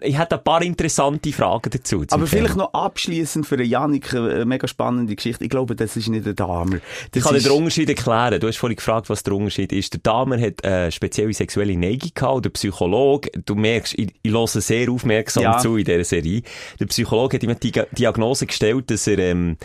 ich 0.00 0.18
hätte 0.18 0.36
ein 0.36 0.44
paar 0.44 0.62
interessante 0.62 1.32
Fragen 1.32 1.70
dazu. 1.70 2.04
Aber 2.10 2.26
vielleicht 2.26 2.56
noch 2.56 2.72
abschließend 2.72 3.46
für 3.46 3.56
den 3.56 3.68
Janik 3.80 4.14
eine, 4.14 4.30
eine 4.30 4.44
mega 4.44 4.66
spannende 4.68 5.14
Geschichte. 5.16 5.44
Ich 5.44 5.50
glaube, 5.50 5.74
das 5.74 5.96
ist 5.96 6.08
nicht 6.08 6.26
der 6.26 6.34
Damer. 6.34 6.76
Ich 6.76 6.82
Das 7.12 7.22
kann 7.24 7.32
dir 7.32 7.38
ist- 7.38 7.46
den 7.46 7.52
Unterschied 7.52 7.88
erklären. 7.88 8.38
Du 8.40 8.46
hast 8.48 8.56
vorhin 8.56 8.76
gefragt, 8.76 9.08
was 9.10 9.22
der 9.22 9.32
Unterschied 9.34 9.72
ist. 9.72 9.92
Der 9.94 10.00
Damer 10.02 10.40
hat 10.40 10.64
äh, 10.64 10.90
spezielle 10.90 11.32
sexuelle 11.32 11.76
Neigung 11.76 12.10
gehabt. 12.14 12.36
und 12.36 12.44
Der 12.44 12.50
Psychologe, 12.50 13.30
du 13.44 13.54
merkst, 13.54 13.94
ich, 13.98 14.14
ich 14.22 14.30
höre 14.32 14.46
sehr 14.48 14.90
aufmerksam 14.90 15.42
Ja. 15.42 15.58
zu 15.58 15.76
in 15.76 15.84
dieser 15.84 16.04
Serie. 16.04 16.42
Der 16.78 16.86
Psychologe 16.86 17.36
hat 17.36 17.42
ihm 17.42 17.54
die 17.58 17.72
Diag- 17.72 17.94
Diagnose 17.94 18.46
gestellt, 18.46 18.90
dass 18.90 19.06
er, 19.06 19.18
ähm, 19.18 19.56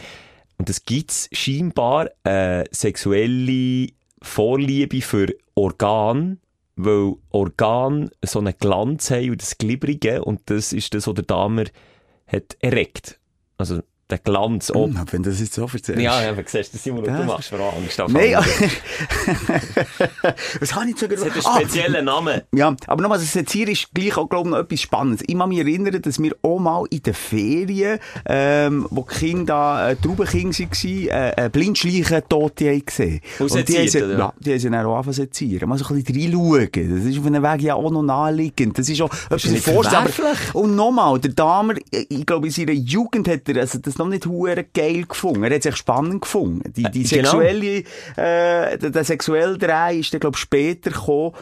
und 0.57 0.69
das 0.69 0.83
gibt's 0.83 1.27
scheinbar, 1.33 2.09
äh, 2.23 2.63
sexuelle 2.71 3.87
Vorliebe 4.21 5.01
für 5.01 5.27
Organ, 5.55 6.39
weil 6.77 7.13
Organ 7.29 8.09
so 8.23 8.39
einen 8.39 8.53
Glanz 8.59 9.11
haben 9.11 9.31
und 9.31 9.41
das 9.41 9.57
Glibrige, 9.57 10.23
und 10.23 10.41
das 10.45 10.73
ist 10.73 10.93
das, 10.93 11.07
was 11.07 11.13
der 11.15 11.23
Damer 11.25 11.65
hat 12.27 12.57
erregt. 12.59 13.19
Also, 13.57 13.81
der 14.09 14.19
Glanz. 14.19 14.71
ob- 14.71 14.93
Hm, 14.93 15.05
wenn 15.11 15.23
das 15.23 15.39
jetzt 15.39 15.53
so 15.55 15.63
erzählst. 15.63 16.01
ja, 16.01 16.29
aber 16.29 16.43
siehst 16.45 16.73
du, 16.73 16.77
Simon, 16.77 17.05
Ja. 17.05 17.17
du 17.17 17.23
machst 17.25 17.51
mir 17.51 17.59
Angst. 17.59 17.99
Nein, 18.09 18.35
was 20.59 20.75
habe 20.75 20.89
ich 20.89 20.97
so 20.97 21.05
Es 21.07 21.23
hat 21.25 21.31
einen 21.31 21.45
Ah, 21.45 21.59
speziellen 21.59 22.05
Namen. 22.05 22.41
Ja, 22.53 22.75
aber 22.87 23.01
nochmal, 23.01 23.19
das 23.19 23.37
hier 23.51 23.67
ist 23.67 23.87
gleich 23.93 24.15
auch, 24.17 24.29
glaube 24.29 24.49
ich, 24.49 24.51
noch 24.51 24.59
etwas 24.59 24.81
Spannendes. 24.81 25.23
Ich 25.27 25.37
kann 25.37 25.49
mich 25.49 25.59
erinnern, 25.59 26.01
dass 26.01 26.19
wir 26.21 26.35
auch 26.41 26.59
mal 26.59 26.85
in 26.89 27.01
den 27.01 27.13
Ferien, 27.13 27.99
ähm, 28.25 28.87
wo 28.89 29.05
die 29.09 29.15
Kinder 29.15 29.45
da, 29.45 29.89
äh, 29.91 29.95
Traubenkinder 29.95 30.57
waren, 30.59 31.07
äh, 31.07 31.45
äh, 31.45 31.49
Blindschleichen-Tote 31.49 32.69
haben 32.69 32.85
gesehen. 32.85 33.21
Und 33.39 33.51
Und 33.51 33.69
die 33.69 33.77
haben 33.77 33.87
sie, 33.87 33.99
ja, 33.99 34.33
die 34.39 34.51
haben 34.51 34.59
sie 34.59 34.69
dann 34.69 34.85
auch 34.85 34.95
angefangen 34.95 35.13
zu 35.13 35.21
sezieren. 35.21 35.69
Mal 35.69 35.77
so 35.77 35.85
ein 35.93 36.03
bisschen 36.03 36.33
reinschauen. 36.35 36.95
Das 36.97 37.05
ist 37.05 37.19
auf 37.19 37.25
einem 37.25 37.43
Weg 37.43 37.61
ja 37.61 37.75
auch 37.75 37.91
noch 37.91 38.03
naheliegend. 38.03 38.77
Das 38.77 38.89
ist 38.89 39.01
auch 39.01 39.11
etwas 39.29 39.45
nicht 39.45 39.63
vorstellen. 39.65 40.07
verwerflich. 40.07 40.55
Und 40.55 40.75
nochmal, 40.75 41.19
der 41.19 41.31
Damer, 41.31 41.75
ich 41.91 42.05
ich 42.11 42.25
glaube, 42.25 42.47
in 42.47 42.53
seiner 42.53 42.71
Jugend 42.71 43.27
hat 43.27 43.47
er 43.49 43.61
also 43.61 43.79
das 43.79 43.94
noch 43.97 44.07
nicht 44.07 44.25
hure 44.25 44.63
geil 44.73 45.03
gefunden. 45.07 45.43
Er 45.43 45.51
hat 45.51 45.59
es 45.59 45.65
echt 45.65 45.77
spannend 45.77 46.21
gefunden. 46.21 46.71
Die, 46.73 46.83
die 46.83 47.03
Äh, 47.03 47.07
genau. 47.17 47.31
sexuelle, 47.31 47.77
äh, 47.77 48.77
der, 48.77 48.89
der 48.89 49.03
sexuelle 49.03 49.57
Dreh 49.57 49.99
ist 49.99 50.13
dann, 50.13 50.19
glaube 50.19 50.35
ich, 50.35 50.41
später 50.41 50.91
gekommen, 50.91 51.33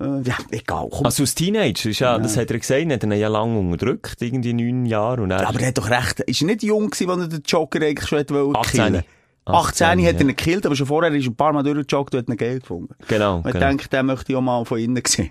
Äh, 0.00 0.22
ja, 0.28 0.36
egal. 0.52 0.88
Komm. 0.92 1.06
Also 1.06 1.24
als 1.24 1.34
Teenager, 1.34 1.90
ist 1.90 1.98
ja, 1.98 2.18
das 2.18 2.36
hat 2.36 2.50
er 2.52 2.58
gesagt, 2.60 2.88
hat 2.92 3.02
er 3.02 3.14
ja 3.16 3.26
lange 3.26 3.58
unterdrückt, 3.58 4.22
irgendwie 4.22 4.52
neun 4.52 4.86
Jahre. 4.86 5.22
Und 5.22 5.32
er, 5.32 5.48
aber 5.48 5.58
er 5.60 5.68
hat 5.68 5.78
doch 5.78 5.90
recht. 5.90 6.20
Ist 6.20 6.40
er 6.40 6.46
nicht 6.46 6.62
jung 6.62 6.90
gewesen, 6.90 7.10
als 7.10 7.20
er 7.22 7.28
den 7.28 7.42
Jogger 7.44 7.84
eigentlich 7.84 8.08
schon 8.08 8.18
wollte 8.30 8.58
18. 8.60 8.70
killen? 8.84 9.02
18, 9.44 9.86
18 9.86 10.06
hat 10.06 10.14
er 10.14 10.20
ihn 10.20 10.26
gekillt, 10.28 10.66
aber 10.66 10.76
schon 10.76 10.86
vorher 10.86 11.12
ist 11.12 11.26
ein 11.26 11.34
paar 11.34 11.52
Mal 11.52 11.62
durchgejoggt 11.64 12.14
und 12.14 12.20
hat 12.20 12.28
ihn 12.28 12.36
Geld 12.36 12.62
gefunden. 12.62 12.94
Genau, 13.08 13.38
Und 13.38 13.46
ich 13.46 13.52
genau. 13.54 13.66
denke, 13.66 13.88
den 13.88 14.06
möchte 14.06 14.30
ich 14.32 14.36
auch 14.36 14.40
mal 14.42 14.64
von 14.64 14.78
innen 14.78 15.02
sehen. 15.06 15.30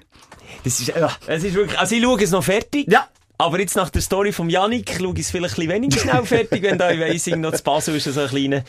Das 0.66 0.80
ist, 0.82 0.88
ja, 0.88 1.12
es 1.28 1.44
ist 1.46 1.54
wirklich, 1.54 1.80
also 1.80 1.96
ich 1.96 2.04
schaue 2.04 2.22
es 2.24 2.32
noch 2.32 2.44
fertig. 2.44 2.92
Ja. 2.92 3.08
Aber 3.39 3.60
jetzt 3.60 3.75
nach 3.75 3.89
der 3.91 4.01
Story 4.01 4.32
vom 4.32 4.50
Yannick 4.50 4.98
schaue 5.00 5.13
ich 5.13 5.20
es 5.22 5.32
vielleicht 5.32 5.60
ein 5.60 5.70
weniger 5.70 6.00
schnell 6.00 6.25
fertig, 6.25 6.63
wenn 6.63 6.77
da, 6.79 6.89
ich 6.91 7.00
weiss, 7.00 7.27
noch 7.38 7.53
zu 7.53 7.63
Basel 7.63 7.96
ist 7.96 8.06
so 8.06 8.20
ein 8.20 8.27
kleiner, 8.27 8.63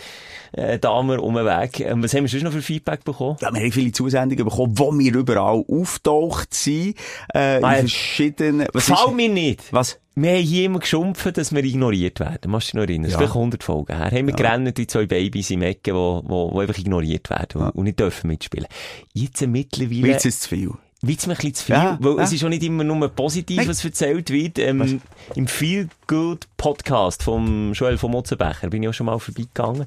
äh, 0.52 0.78
Damer 0.78 1.22
um 1.22 1.34
den 1.34 1.46
Weg. 1.46 1.80
Ähm, 1.80 2.02
was 2.02 2.12
haben 2.12 2.24
wir 2.24 2.28
sonst 2.28 2.42
noch 2.42 2.52
für 2.52 2.60
Feedback 2.62 3.02
bekommen? 3.04 3.36
Ja, 3.40 3.52
wir 3.52 3.60
haben 3.60 3.72
viele 3.72 3.92
Zusendungen 3.92 4.44
bekommen, 4.44 4.78
wo 4.78 4.92
wir 4.98 5.14
überall 5.14 5.64
auftaucht 5.68 6.52
sind, 6.52 6.96
äh, 7.34 7.58
in 7.58 7.64
Ah, 7.64 7.72
ja. 7.74 7.78
verschiedenen, 7.80 8.66
was 8.72 8.86
Gefällt 8.86 9.08
ist- 9.08 9.14
mir 9.14 9.28
nicht. 9.30 9.72
Was? 9.72 9.98
Wir 10.14 10.32
haben 10.32 10.42
hier 10.42 10.64
immer 10.66 10.78
geschumpft, 10.80 11.36
dass 11.38 11.54
wir 11.54 11.62
ignoriert 11.64 12.18
werden. 12.20 12.50
Machst 12.50 12.68
du 12.68 12.70
dich 12.72 12.74
noch 12.74 12.82
erinnern? 12.82 13.02
Das 13.04 13.08
ist 13.10 13.12
Ja. 13.14 13.18
vielleicht 13.20 13.34
100 13.36 13.62
Folgen 13.62 13.96
her. 13.96 14.10
Haben 14.10 14.26
wir 14.26 14.34
gerannt 14.34 14.76
wie 14.78 14.86
zwei 14.86 15.06
Babys 15.06 15.50
im 15.50 15.62
Ecken, 15.62 15.94
die, 15.94 16.20
die, 16.28 16.50
die 16.54 16.58
einfach 16.60 16.78
ignoriert 16.78 17.30
werden 17.30 17.62
und, 17.62 17.70
und 17.70 17.84
nicht 17.84 18.00
dürfen 18.00 18.26
mitspielen. 18.26 18.66
Jetzt 19.14 19.46
mittlerweile... 19.46 20.02
Wird 20.02 20.24
es 20.24 20.40
zu 20.40 20.48
viel? 20.48 20.70
Wird's 21.00 21.26
mir 21.28 21.34
ein 21.34 21.36
bisschen 21.36 21.54
zu 21.54 21.64
viel, 21.66 21.74
Ja, 21.76 21.96
weil 22.00 22.16
ja. 22.16 22.22
es 22.24 22.32
ist 22.32 22.42
auch 22.44 22.48
nicht 22.48 22.62
immer 22.64 22.82
nur 22.82 23.08
positiv, 23.08 23.68
was 23.68 23.84
erzählt 23.84 24.30
wird. 24.30 24.58
Ähm, 24.58 25.00
Im 25.36 25.46
Feel 25.46 25.88
Good 26.08 26.48
Podcast 26.56 27.22
vom 27.22 27.72
Joel 27.72 27.98
von 27.98 28.10
Motzenbecher 28.10 28.68
bin 28.68 28.82
ich 28.82 28.88
auch 28.88 28.94
schon 28.94 29.06
mal 29.06 29.18
vorbeigegangen. 29.18 29.86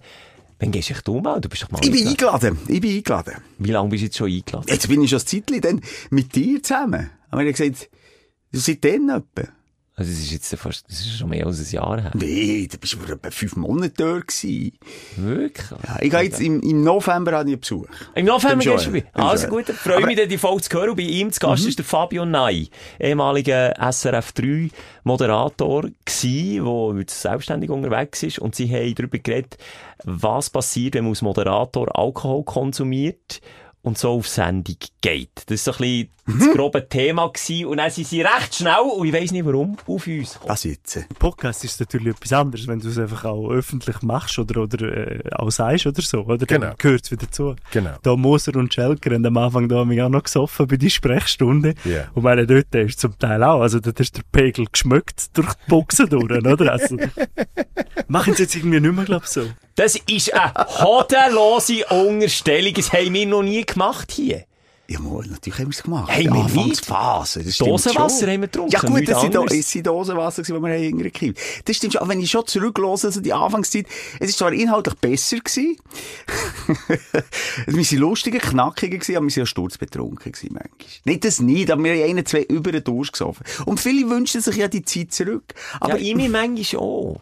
Wann 0.59 0.71
gehst 0.71 0.93
du 1.05 1.19
mal? 1.19 1.41
Du 1.41 1.49
bist 1.49 1.63
doch 1.63 1.71
mal 1.71 1.79
Ich 1.83 1.91
bin 1.91 2.07
eingeladen. 2.07 2.57
Ich 2.67 2.79
bin 2.79 2.95
eingeladen. 2.95 3.33
Wie 3.57 3.71
lange 3.71 3.89
bist 3.89 4.01
du 4.01 4.05
jetzt 4.05 4.17
schon 4.17 4.31
eingeladen? 4.31 4.67
Jetzt 4.69 4.87
bin 4.87 5.01
ich 5.03 5.09
schon 5.09 5.19
ein 5.19 5.25
Zeitchen 5.25 5.61
dann 5.61 5.81
mit 6.11 6.33
dir 6.35 6.63
zusammen. 6.63 7.09
Aber 7.29 7.43
ich 7.43 7.59
habe 7.59 7.71
gesagt, 8.51 8.85
dann 8.85 9.09
etwa. 9.09 9.51
Also, 10.01 10.11
das 10.11 10.19
ist 10.21 10.31
jetzt 10.31 10.55
fast, 10.55 10.85
das 10.89 10.99
ist 10.99 11.17
schon 11.19 11.29
mehr 11.29 11.45
als 11.45 11.59
ein 11.59 11.71
Jahr 11.75 12.01
her. 12.01 12.11
Nee, 12.15 12.67
da 12.71 12.77
bist 12.77 12.93
du 12.93 12.97
vor 12.97 13.09
etwa 13.15 13.31
fünf 13.31 13.55
Monaten 13.55 13.93
dort 13.97 14.27
gewesen. 14.27 14.71
Wirklich? 15.17 15.67
Ja, 15.69 15.97
ich 16.01 16.09
gehe 16.11 16.19
jetzt 16.21 16.41
im, 16.41 16.59
im 16.61 16.83
November 16.83 17.33
an 17.37 17.47
einen 17.47 17.59
Besuch. 17.59 17.85
Im 18.15 18.25
November 18.25 18.63
gehst 18.63 18.85
du 18.87 18.91
vorbei. 18.91 19.05
Also 19.13 19.47
gut, 19.47 19.65
freue 19.67 19.97
Aber- 19.97 20.07
mich, 20.07 20.17
dann 20.17 20.29
die 20.29 20.37
Folge 20.37 20.61
zu 20.63 20.77
hören. 20.77 20.89
Und 20.91 20.95
bei 20.95 21.03
ihm 21.03 21.31
zu 21.31 21.39
Gast 21.39 21.65
ist 21.67 21.77
der 21.77 21.85
Fabio 21.85 22.25
Ney, 22.25 22.69
ehemaliger 22.99 23.73
SRF 23.91 24.31
3 24.33 24.69
Moderator 25.03 25.85
gsi, 26.05 26.61
der 26.63 26.99
jetzt 26.99 27.21
selbstständig 27.21 27.69
unterwegs 27.69 28.23
ist. 28.23 28.39
Und 28.39 28.55
sie 28.55 28.69
haben 28.71 28.95
darüber 28.95 29.17
geredet, 29.19 29.57
was 30.03 30.49
passiert, 30.49 30.95
wenn 30.95 31.03
man 31.03 31.11
als 31.11 31.21
Moderator 31.21 31.87
Alkohol 31.97 32.43
konsumiert 32.43 33.41
und 33.83 33.97
so 33.97 34.11
auf 34.11 34.27
Sendung 34.27 34.75
geht. 35.01 35.29
Das 35.47 35.65
war 35.65 35.73
so 35.73 35.83
ein 35.83 35.89
bisschen 35.89 36.09
das 36.39 36.51
grobe 36.51 36.87
Thema 36.87 37.27
gewesen. 37.27 37.65
Und 37.65 37.77
dann 37.77 37.89
sind 37.89 38.07
sie 38.07 38.21
recht 38.21 38.55
schnell, 38.55 38.79
und 38.95 39.07
ich 39.07 39.13
weiss 39.13 39.31
nicht 39.31 39.45
warum, 39.45 39.77
auf 39.87 40.07
uns 40.07 40.33
gekommen. 40.33 40.49
Was 40.49 40.63
jetzt? 40.63 41.05
Podcast 41.17 41.63
ist 41.63 41.79
natürlich 41.79 42.15
etwas 42.15 42.33
anderes, 42.33 42.67
wenn 42.67 42.79
du 42.79 42.89
es 42.89 42.97
einfach 42.97 43.25
auch 43.25 43.49
öffentlich 43.49 44.01
machst 44.01 44.37
oder, 44.37 44.61
oder 44.61 44.85
äh, 44.85 45.19
auch 45.33 45.49
sagst 45.49 45.87
oder 45.87 46.01
so, 46.01 46.21
oder? 46.21 46.45
Genau. 46.45 46.67
Dann 46.67 46.75
gehört 46.77 47.05
es 47.05 47.11
wieder 47.11 47.29
zu. 47.31 47.55
Genau. 47.71 47.95
Da 48.03 48.15
Moser 48.15 48.55
und 48.55 48.73
Schelker 48.73 49.13
haben 49.13 49.25
am 49.25 49.37
Anfang 49.37 49.67
da 49.67 49.83
mich 49.83 50.01
auch 50.01 50.09
noch 50.09 50.23
gesoffen 50.23 50.67
bei 50.67 50.77
die 50.77 50.89
Sprechstunde. 50.89 51.73
Ja. 51.83 52.07
Und 52.13 52.23
meine 52.23 52.45
dort 52.45 52.73
ist 52.75 52.99
zum 52.99 53.17
Teil 53.17 53.43
auch, 53.43 53.61
also 53.61 53.79
dort 53.79 53.99
ist 53.99 54.15
der 54.17 54.23
Pegel 54.31 54.67
geschmückt 54.71 55.35
durch 55.37 55.53
die 55.53 55.69
Boxen 55.69 56.07
durch, 56.09 56.31
oder? 56.31 56.71
Also, 56.71 56.97
machen 58.07 58.35
sie 58.35 58.43
jetzt 58.43 58.55
irgendwie 58.55 58.79
nicht 58.79 58.95
mehr, 58.95 59.05
glaub 59.05 59.23
ich, 59.23 59.29
so. 59.29 59.41
Das 59.81 59.95
ist 59.95 60.31
eine 60.31 60.53
hodenlose 60.53 61.83
Unterstellung. 61.87 62.71
Das 62.75 62.93
haben 62.93 63.15
wir 63.15 63.25
noch 63.25 63.41
nie 63.41 63.65
gemacht 63.65 64.11
hier. 64.11 64.43
Ja, 64.87 64.99
natürlich 64.99 65.57
haben 65.57 65.69
wir 65.69 65.75
es 65.75 65.81
gemacht. 65.81 66.11
Haben 66.11 66.23
wir 66.23 66.43
nicht? 66.43 66.55
Anfangsphase, 66.55 67.43
das 67.43 67.57
Dosenwasser 67.57 68.27
haben 68.27 68.41
wir 68.41 68.47
getrunken, 68.47 68.71
Ja 68.71 68.79
gut, 68.81 69.09
das 69.09 69.21
sind 69.71 69.87
Dosenwasser, 69.87 70.43
die 70.43 70.51
wir 70.51 70.57
haben 70.59 70.83
hingekriegt 70.83 71.39
Das 71.65 71.77
stimmt 71.77 71.93
schon. 71.93 72.01
Aber 72.03 72.11
wenn 72.11 72.19
ich 72.19 72.29
schon 72.29 72.45
zurücklose, 72.45 73.07
also 73.07 73.21
die 73.21 73.33
Anfangszeit, 73.33 73.87
es 74.19 74.29
ist 74.29 74.37
zwar 74.37 74.53
inhaltlich 74.53 74.93
besser 74.97 75.37
gewesen. 75.37 75.77
wir 77.65 77.83
sind 77.83 77.99
lustiger, 77.99 78.37
knackiger 78.37 78.99
gewesen, 78.99 79.15
aber 79.15 79.25
wir 79.25 79.31
sind 79.31 79.43
auch 79.43 79.47
sturzbetrunken 79.47 80.31
gewesen, 80.31 80.49
manchmal. 80.53 80.89
Nicht 81.05 81.25
das 81.25 81.39
nicht, 81.39 81.71
aber 81.71 81.83
wir 81.83 81.93
haben 81.93 82.09
einen, 82.11 82.25
zwei 82.27 82.43
über 82.43 82.71
den 82.71 82.83
Durst 82.83 83.13
gesoffen. 83.13 83.47
Und 83.65 83.79
viele 83.79 84.07
wünschen 84.11 84.41
sich 84.41 84.57
ja 84.57 84.67
die 84.67 84.85
Zeit 84.85 85.11
zurück. 85.11 85.55
Aber 85.79 85.93
Aber 85.93 85.99
ja, 85.99 86.11
ich 86.11 86.15
mir 86.15 86.29
manchmal 86.29 86.83
auch. 86.83 87.21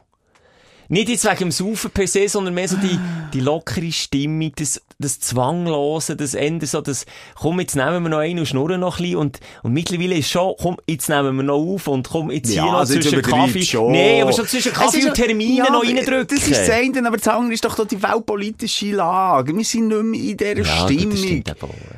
Nicht 0.91 1.07
jetzt 1.09 1.23
wegen 1.25 1.37
dem 1.37 1.51
Saufen 1.51 1.91
per 1.91 2.07
se, 2.07 2.27
sondern 2.27 2.55
mehr 2.55 2.67
so 2.67 2.75
die, 2.77 2.99
die 3.33 3.41
lockere 3.41 3.91
Stimmung, 3.91 4.51
das, 4.55 4.81
das 4.97 5.19
Zwanglose, 5.19 6.15
das 6.15 6.33
Ende 6.33 6.65
so, 6.65 6.81
das, 6.81 7.05
komm, 7.35 7.59
jetzt 7.59 7.75
nehmen 7.75 8.01
wir 8.03 8.09
noch 8.09 8.17
einen 8.17 8.39
und 8.39 8.47
schnurren 8.47 8.79
noch 8.81 8.97
ein 8.97 9.03
bisschen 9.03 9.17
und, 9.17 9.39
und 9.61 9.73
mittlerweile 9.73 10.15
ist 10.15 10.31
schon, 10.31 10.55
komm, 10.59 10.77
jetzt 10.87 11.07
nehmen 11.07 11.35
wir 11.37 11.43
noch 11.43 11.57
auf 11.59 11.87
und 11.87 12.09
komm, 12.09 12.31
jetzt 12.31 12.47
hier 12.49 12.57
Ja, 12.57 12.65
noch 12.65 12.79
also 12.79 12.95
zwischen 12.95 13.21
Kaffee, 13.21 13.61
schon. 13.61 13.91
nee, 13.91 14.19
aber 14.19 14.33
schon 14.33 14.47
zwischen 14.47 14.73
Kaffee 14.73 15.05
und 15.07 15.13
Termine 15.13 15.57
ja, 15.57 15.69
noch 15.69 15.83
aber 15.83 15.87
reindrücken. 15.87 16.27
Das 16.35 16.47
ist 16.47 16.59
das 16.59 16.69
eine, 16.71 17.07
aber 17.07 17.17
das 17.17 17.27
andere 17.27 17.53
ist 17.53 17.63
doch 17.63 17.75
da 17.75 17.85
die 17.85 18.01
weltpolitische 18.01 18.91
Lage. 18.91 19.55
Wir 19.55 19.63
sind 19.65 19.89
nicht 19.89 20.03
mehr 20.03 20.21
in 20.21 20.37
dieser 20.37 20.57
Ja, 20.57 20.87
Stimmung. 20.87 21.15
stimmt 21.17 21.47
ja. 21.49 21.55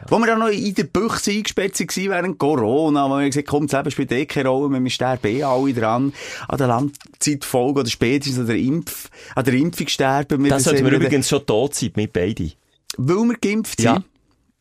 Wo 0.10 0.20
wir 0.20 0.34
auch 0.34 0.38
noch 0.38 0.48
in 0.50 0.76
der 0.76 0.84
Büchse 0.84 1.32
eingesperrt 1.32 1.80
waren 1.80 2.10
während 2.10 2.38
Corona, 2.38 3.10
wo 3.10 3.18
wir 3.18 3.28
gesagt 3.28 3.48
haben, 3.48 3.60
komm, 3.60 3.68
das 3.68 3.78
Leben 3.80 3.92
spielt 3.92 4.12
eh 4.12 4.26
keine 4.26 4.50
Rolle, 4.50 4.84
wir 4.84 4.90
sterben 4.90 5.28
eh 5.28 5.44
alle 5.44 5.74
dran. 5.74 6.12
An 6.50 6.58
der 6.58 6.68
Langzeitfolge 6.68 7.80
oder 7.80 7.90
spätestens 7.90 8.40
an 8.40 8.48
der 8.48 8.58
Impf, 8.82 9.10
an 9.36 9.46
der 9.46 9.54
Impfung 9.54 9.88
sterben. 9.88 10.50
Das 10.50 10.64
sollten 10.64 10.86
wir 10.86 10.94
übrigens 10.94 11.30
schon 11.30 11.46
tot 11.46 11.76
sein, 11.76 11.92
mit 11.96 12.14
beiden. 12.14 12.52
Weil 12.98 13.16
wir 13.18 13.38
geimpft 13.38 13.80
sind? 13.80 13.86
Ja. 13.86 14.04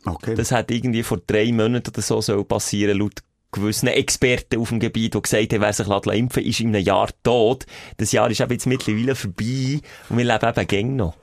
Okay. 0.05 0.35
Das 0.35 0.53
hat 0.53 0.71
irgendwie 0.71 1.03
vor 1.03 1.19
drei 1.27 1.53
Monaten 1.53 1.91
oder 1.91 2.03
so 2.03 2.21
soll 2.21 2.45
passieren, 2.45 2.99
laut 2.99 3.21
gewissen 3.53 3.89
Experten 3.89 4.61
auf 4.61 4.69
dem 4.69 4.79
Gebiet, 4.79 5.15
die 5.15 5.23
gesagt 5.23 5.53
haben, 5.53 5.61
wer 5.61 5.73
sich 5.73 5.87
lässt 5.87 6.07
impfen 6.07 6.45
ist 6.45 6.61
in 6.61 6.69
einem 6.69 6.85
Jahr 6.85 7.09
tot. 7.23 7.67
Das 7.97 8.13
Jahr 8.13 8.31
ist 8.31 8.41
eben 8.41 8.53
jetzt 8.53 8.67
mittlerweile 8.67 9.15
vorbei 9.15 9.81
und 10.09 10.19
wir 10.19 10.25
leben 10.25 10.49
eben 10.49 10.67
gäng 10.67 10.97
noch. 10.97 11.17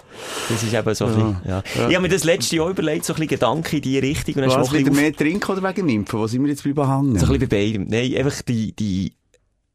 Das 0.49 0.61
ist 0.61 0.73
eben 0.73 0.95
so 0.95 1.05
ein 1.05 1.13
bisschen, 1.13 1.41
ja. 1.47 1.63
Ich 1.75 1.95
habe 1.95 2.01
mir 2.01 2.09
das 2.09 2.23
letzte 2.23 2.57
Jahr 2.57 2.69
überlegt, 2.69 3.05
so 3.05 3.13
ein 3.13 3.15
bisschen 3.15 3.29
Gedanken 3.29 3.77
in 3.77 3.81
die 3.81 3.99
Richtung 3.99 4.35
und 4.35 4.47
Was, 4.47 4.55
ein 4.55 4.61
wieder 4.61 4.89
bisschen 4.89 4.95
mehr 4.95 5.13
trinken 5.13 5.51
oder 5.51 5.69
wegen 5.69 5.89
Impfen? 5.89 6.19
Wo 6.19 6.27
sind 6.27 6.43
wir 6.43 6.49
jetzt 6.49 6.63
bleiben 6.63 6.87
hängen? 6.87 7.19
So 7.19 7.27
ein 7.27 7.39
bisschen 7.39 7.49
bei 7.49 7.57
beidem. 7.57 7.87
Nein, 7.87 8.15
einfach 8.15 8.41
die, 8.41 8.73
die 8.73 9.13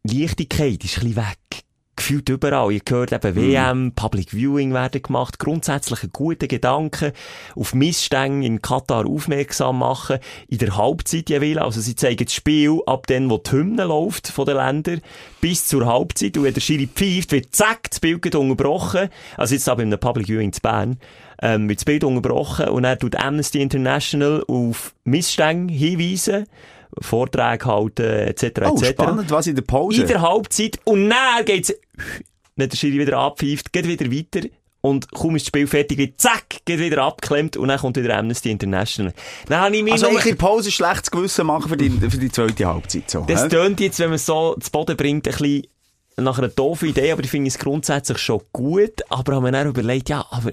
Leichtigkeit 0.04 0.84
ist 0.84 0.98
ein 0.98 1.08
bisschen 1.08 1.16
weg. 1.16 1.64
Gefühlt 1.94 2.28
überall. 2.30 2.72
Ihr 2.72 2.80
hört 2.88 3.12
eben 3.12 3.36
WM, 3.36 3.92
Public 3.94 4.30
Viewing 4.30 4.72
werden 4.72 5.02
gemacht, 5.02 5.38
grundsätzlich 5.38 6.02
einen 6.02 6.12
guten 6.12 6.48
Gedanken, 6.48 7.12
auf 7.54 7.74
Missstände 7.74 8.46
in 8.46 8.62
Katar 8.62 9.06
aufmerksam 9.06 9.80
machen, 9.80 10.18
in 10.48 10.56
der 10.56 10.76
Halbzeit 10.76 11.28
jeweils. 11.28 11.58
Also 11.58 11.82
sie 11.82 11.94
zeigen 11.94 12.24
das 12.24 12.32
Spiel 12.32 12.80
ab 12.86 13.06
dann, 13.08 13.28
wo 13.28 13.36
die 13.36 13.52
Hymne 13.52 13.84
läuft 13.84 14.28
von 14.28 14.46
den 14.46 14.56
Ländern, 14.56 15.02
bis 15.42 15.66
zur 15.66 15.84
Halbzeit. 15.84 16.36
Und 16.38 16.44
wenn 16.44 16.54
der 16.54 16.62
Schiri 16.62 16.86
pfeift, 16.86 17.32
wird 17.32 17.54
zack, 17.54 17.90
das 17.90 18.00
Bild 18.00 18.22
geht 18.22 18.36
unterbrochen. 18.36 19.10
Also 19.36 19.54
jetzt 19.54 19.68
aber 19.68 19.82
in 19.82 19.88
einem 19.88 20.00
Public 20.00 20.28
Viewing 20.28 20.52
zu 20.52 20.62
Bern. 20.62 20.98
Ähm, 21.42 21.68
wird 21.68 21.80
das 21.80 21.84
Bild 21.84 22.04
unterbrochen 22.04 22.68
und 22.68 22.84
dann 22.84 22.98
tut 22.98 23.16
Amnesty 23.16 23.60
International 23.60 24.44
auf 24.46 24.94
Missstände 25.04 25.74
hinweisen, 25.74 26.46
Vorträge 27.00 27.64
halten, 27.64 28.02
etc. 28.02 28.44
Oh, 28.64 28.76
etc. 28.76 28.88
spannend, 28.90 29.30
was 29.30 29.46
in 29.46 29.54
der 29.54 29.62
Pause? 29.62 30.02
In 30.02 30.08
der 30.08 30.20
Halbzeit. 30.20 30.78
Und 30.84 31.10
dann 31.10 31.44
geht's, 31.44 31.74
wenn 32.56 32.68
der 32.68 32.76
Schiri 32.76 32.98
wieder 32.98 33.18
abpfeift, 33.18 33.72
geht 33.72 33.88
wieder 33.88 34.10
weiter. 34.10 34.48
Und 34.82 35.12
kaum 35.12 35.36
ist 35.36 35.42
das 35.42 35.48
Spiel 35.48 35.68
fertig, 35.68 35.96
wird 35.96 36.20
zack, 36.20 36.56
geht 36.64 36.80
wieder 36.80 37.04
abgeklemmt 37.04 37.56
und 37.56 37.68
dann 37.68 37.78
kommt 37.78 37.96
wieder 37.96 38.18
Amnesty 38.18 38.50
International. 38.50 39.14
Dann 39.46 39.60
habe 39.60 39.76
ich 39.76 39.82
mir 39.84 39.92
also 39.92 40.08
eigentlich 40.08 40.26
in 40.26 40.36
Pause 40.36 40.72
schlechtes 40.72 41.08
Gewissen 41.08 41.46
machen 41.46 41.68
für 41.68 41.76
die, 41.76 41.88
für 41.88 42.18
die 42.18 42.32
zweite 42.32 42.66
Halbzeit. 42.66 43.08
So, 43.08 43.24
das 43.28 43.44
hä? 43.44 43.48
tönt 43.48 43.78
jetzt, 43.78 44.00
wenn 44.00 44.10
man 44.10 44.18
so 44.18 44.56
zu 44.58 44.72
Boden 44.72 44.96
bringt, 44.96 45.28
ein 45.28 45.34
bisschen 45.34 45.68
nach 46.16 46.38
einer 46.38 46.48
doofen 46.48 46.88
Idee, 46.88 47.12
aber 47.12 47.22
ich 47.22 47.30
finde 47.30 47.46
es 47.46 47.58
grundsätzlich 47.58 48.18
schon 48.18 48.42
gut. 48.52 49.02
Aber 49.08 49.36
haben 49.36 49.44
wir 49.44 49.52
dann 49.52 49.68
überlegt, 49.68 50.08
ja, 50.08 50.26
aber, 50.30 50.50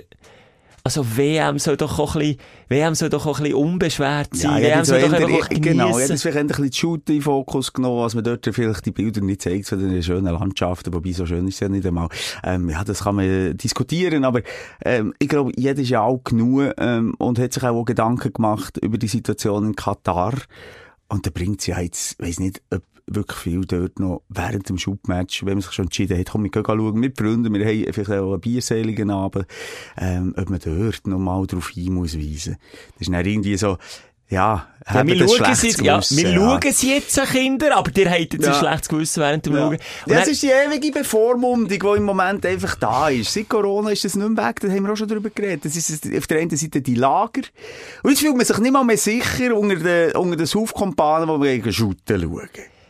also 0.83 1.17
WM 1.17 1.59
soll 1.59 1.77
doch 1.77 2.00
auch 2.00 2.15
ein 2.15 2.19
bisschen, 2.19 2.38
WM 2.67 2.95
soll 2.95 3.09
doch 3.09 3.25
auch 3.25 3.39
ein 3.39 3.43
bisschen 3.43 3.57
unbeschwert 3.57 4.36
sein. 4.36 4.63
ja, 4.63 4.69
WM 4.69 4.86
soll 4.86 5.01
doch 5.01 5.13
einfach 5.13 5.31
auch 5.31 5.50
genau, 5.50 6.00
ja, 6.00 6.07
das 6.07 6.21
vielleicht 6.21 6.38
ein 6.38 6.48
bisschen 6.48 6.69
die 6.69 6.77
Shoot 6.77 7.09
in 7.09 7.15
den 7.15 7.21
Fokus 7.21 7.74
genommen, 7.74 8.01
als 8.01 8.15
man 8.15 8.24
dort 8.24 8.48
vielleicht 8.51 8.86
die 8.86 8.91
Bilder 8.91 9.21
nicht 9.21 9.41
zeigt 9.41 9.67
von 9.67 9.79
den 9.79 10.01
schönen 10.03 10.33
Landschaften, 10.33 10.93
wobei 10.93 11.12
so 11.12 11.25
schön 11.25 11.48
ist 11.48 11.55
es 11.55 11.59
ja 11.59 11.69
nicht 11.69 11.86
einmal. 11.86 12.09
Ähm, 12.43 12.69
ja, 12.69 12.83
das 12.83 13.03
kann 13.03 13.15
man 13.15 13.57
diskutieren, 13.57 14.24
aber 14.24 14.41
ähm, 14.83 15.13
ich 15.19 15.27
glaube, 15.27 15.51
jeder 15.55 15.81
ist 15.81 15.89
ja 15.89 16.01
auch 16.01 16.24
genug 16.24 16.74
ähm, 16.77 17.15
und 17.17 17.39
hat 17.39 17.53
sich 17.53 17.63
auch 17.63 17.83
Gedanken 17.83 18.33
gemacht 18.33 18.77
über 18.77 18.98
die 18.98 19.07
Situation 19.07 19.65
in 19.65 19.75
Katar. 19.75 20.33
Und 21.07 21.25
da 21.25 21.31
bringt 21.33 21.62
sie 21.62 21.71
ja 21.71 21.79
jetzt, 21.79 22.21
weiss 22.21 22.39
nicht, 22.39 22.62
ob 22.71 22.83
wirklich 23.11 23.37
viel 23.39 23.61
dort 23.61 23.99
noch 23.99 24.21
während 24.29 24.67
dem 24.69 24.77
Schubmatch, 24.77 25.45
wenn 25.45 25.53
man 25.53 25.61
sich 25.61 25.71
schon 25.71 25.85
entschieden 25.85 26.17
hat, 26.17 26.29
komm, 26.31 26.43
wir 26.43 26.51
gehen 26.51 26.63
schauen 26.65 26.99
mit 26.99 27.17
Freunden, 27.17 27.53
wir 27.53 27.65
haben 27.65 27.93
vielleicht 27.93 28.11
auch 28.11 28.31
einen 28.33 28.41
bierseligen 28.41 29.09
Abend, 29.11 29.45
ähm, 29.97 30.33
ob 30.37 30.49
man 30.49 30.59
dort 30.63 31.07
noch 31.07 31.19
mal 31.19 31.45
drauf 31.47 31.69
hin 31.69 31.93
muss 31.93 32.17
weisen. 32.17 32.57
Das 32.93 33.01
ist 33.07 33.13
dann 33.13 33.25
irgendwie 33.25 33.57
so, 33.57 33.77
Ja, 34.31 34.67
Ja, 34.85 34.93
haben 34.93 35.09
wir 35.09 35.17
das 35.17 35.35
schauen 35.35 35.55
sie 35.55 35.69
ja, 35.83 35.99
wir 36.07 36.29
ja. 36.29 36.35
schauen 36.35 36.71
sie 36.71 36.93
jetzt, 36.93 37.19
Kinder, 37.31 37.75
aber 37.75 37.89
ihr 37.97 38.09
habt 38.11 38.33
jetzt 38.33 38.45
Ja. 38.45 38.53
ein 38.53 38.59
schlechtes 38.59 38.89
Gewissen 38.89 39.21
während 39.21 39.45
dem 39.47 39.53
Ja. 39.53 39.59
Schauen. 39.61 39.77
Und 40.05 40.13
es 40.13 40.27
ist 40.27 40.43
die 40.43 40.49
ewige 40.51 40.91
Bevormundung, 40.91 41.67
die 41.79 41.97
im 41.97 42.03
Moment 42.03 42.45
einfach 42.45 42.75
da 42.75 43.09
ist. 43.09 43.33
Seit 43.33 43.49
Corona 43.49 43.89
ist 43.89 44.05
das 44.05 44.15
nicht 44.15 44.29
mehr 44.29 44.47
weg, 44.47 44.59
da 44.59 44.67
haben 44.69 44.83
wir 44.85 44.93
auch 44.93 44.97
schon 44.97 45.07
drüber 45.07 45.31
geredet. 45.31 45.65
Das 45.65 45.75
ist 45.75 46.05
auf 46.15 46.27
der 46.27 46.41
einen 46.41 46.55
Seite 46.55 46.79
die 46.79 46.93
Lager. 46.93 47.41
Und 48.03 48.11
jetzt 48.11 48.19
fühlt 48.19 48.37
man 48.37 48.45
sich 48.45 48.57
nicht 48.59 48.71
mal 48.71 48.83
mehr 48.83 48.97
sicher 48.97 49.55
unter 49.57 49.75
den, 49.77 50.15
unter 50.15 50.35
den 50.37 50.45
Saufkompanen, 50.45 51.27
wo 51.27 51.41
wir 51.41 51.49
gegen 51.55 51.73
Shooten 51.73 52.21
schauen. 52.21 52.49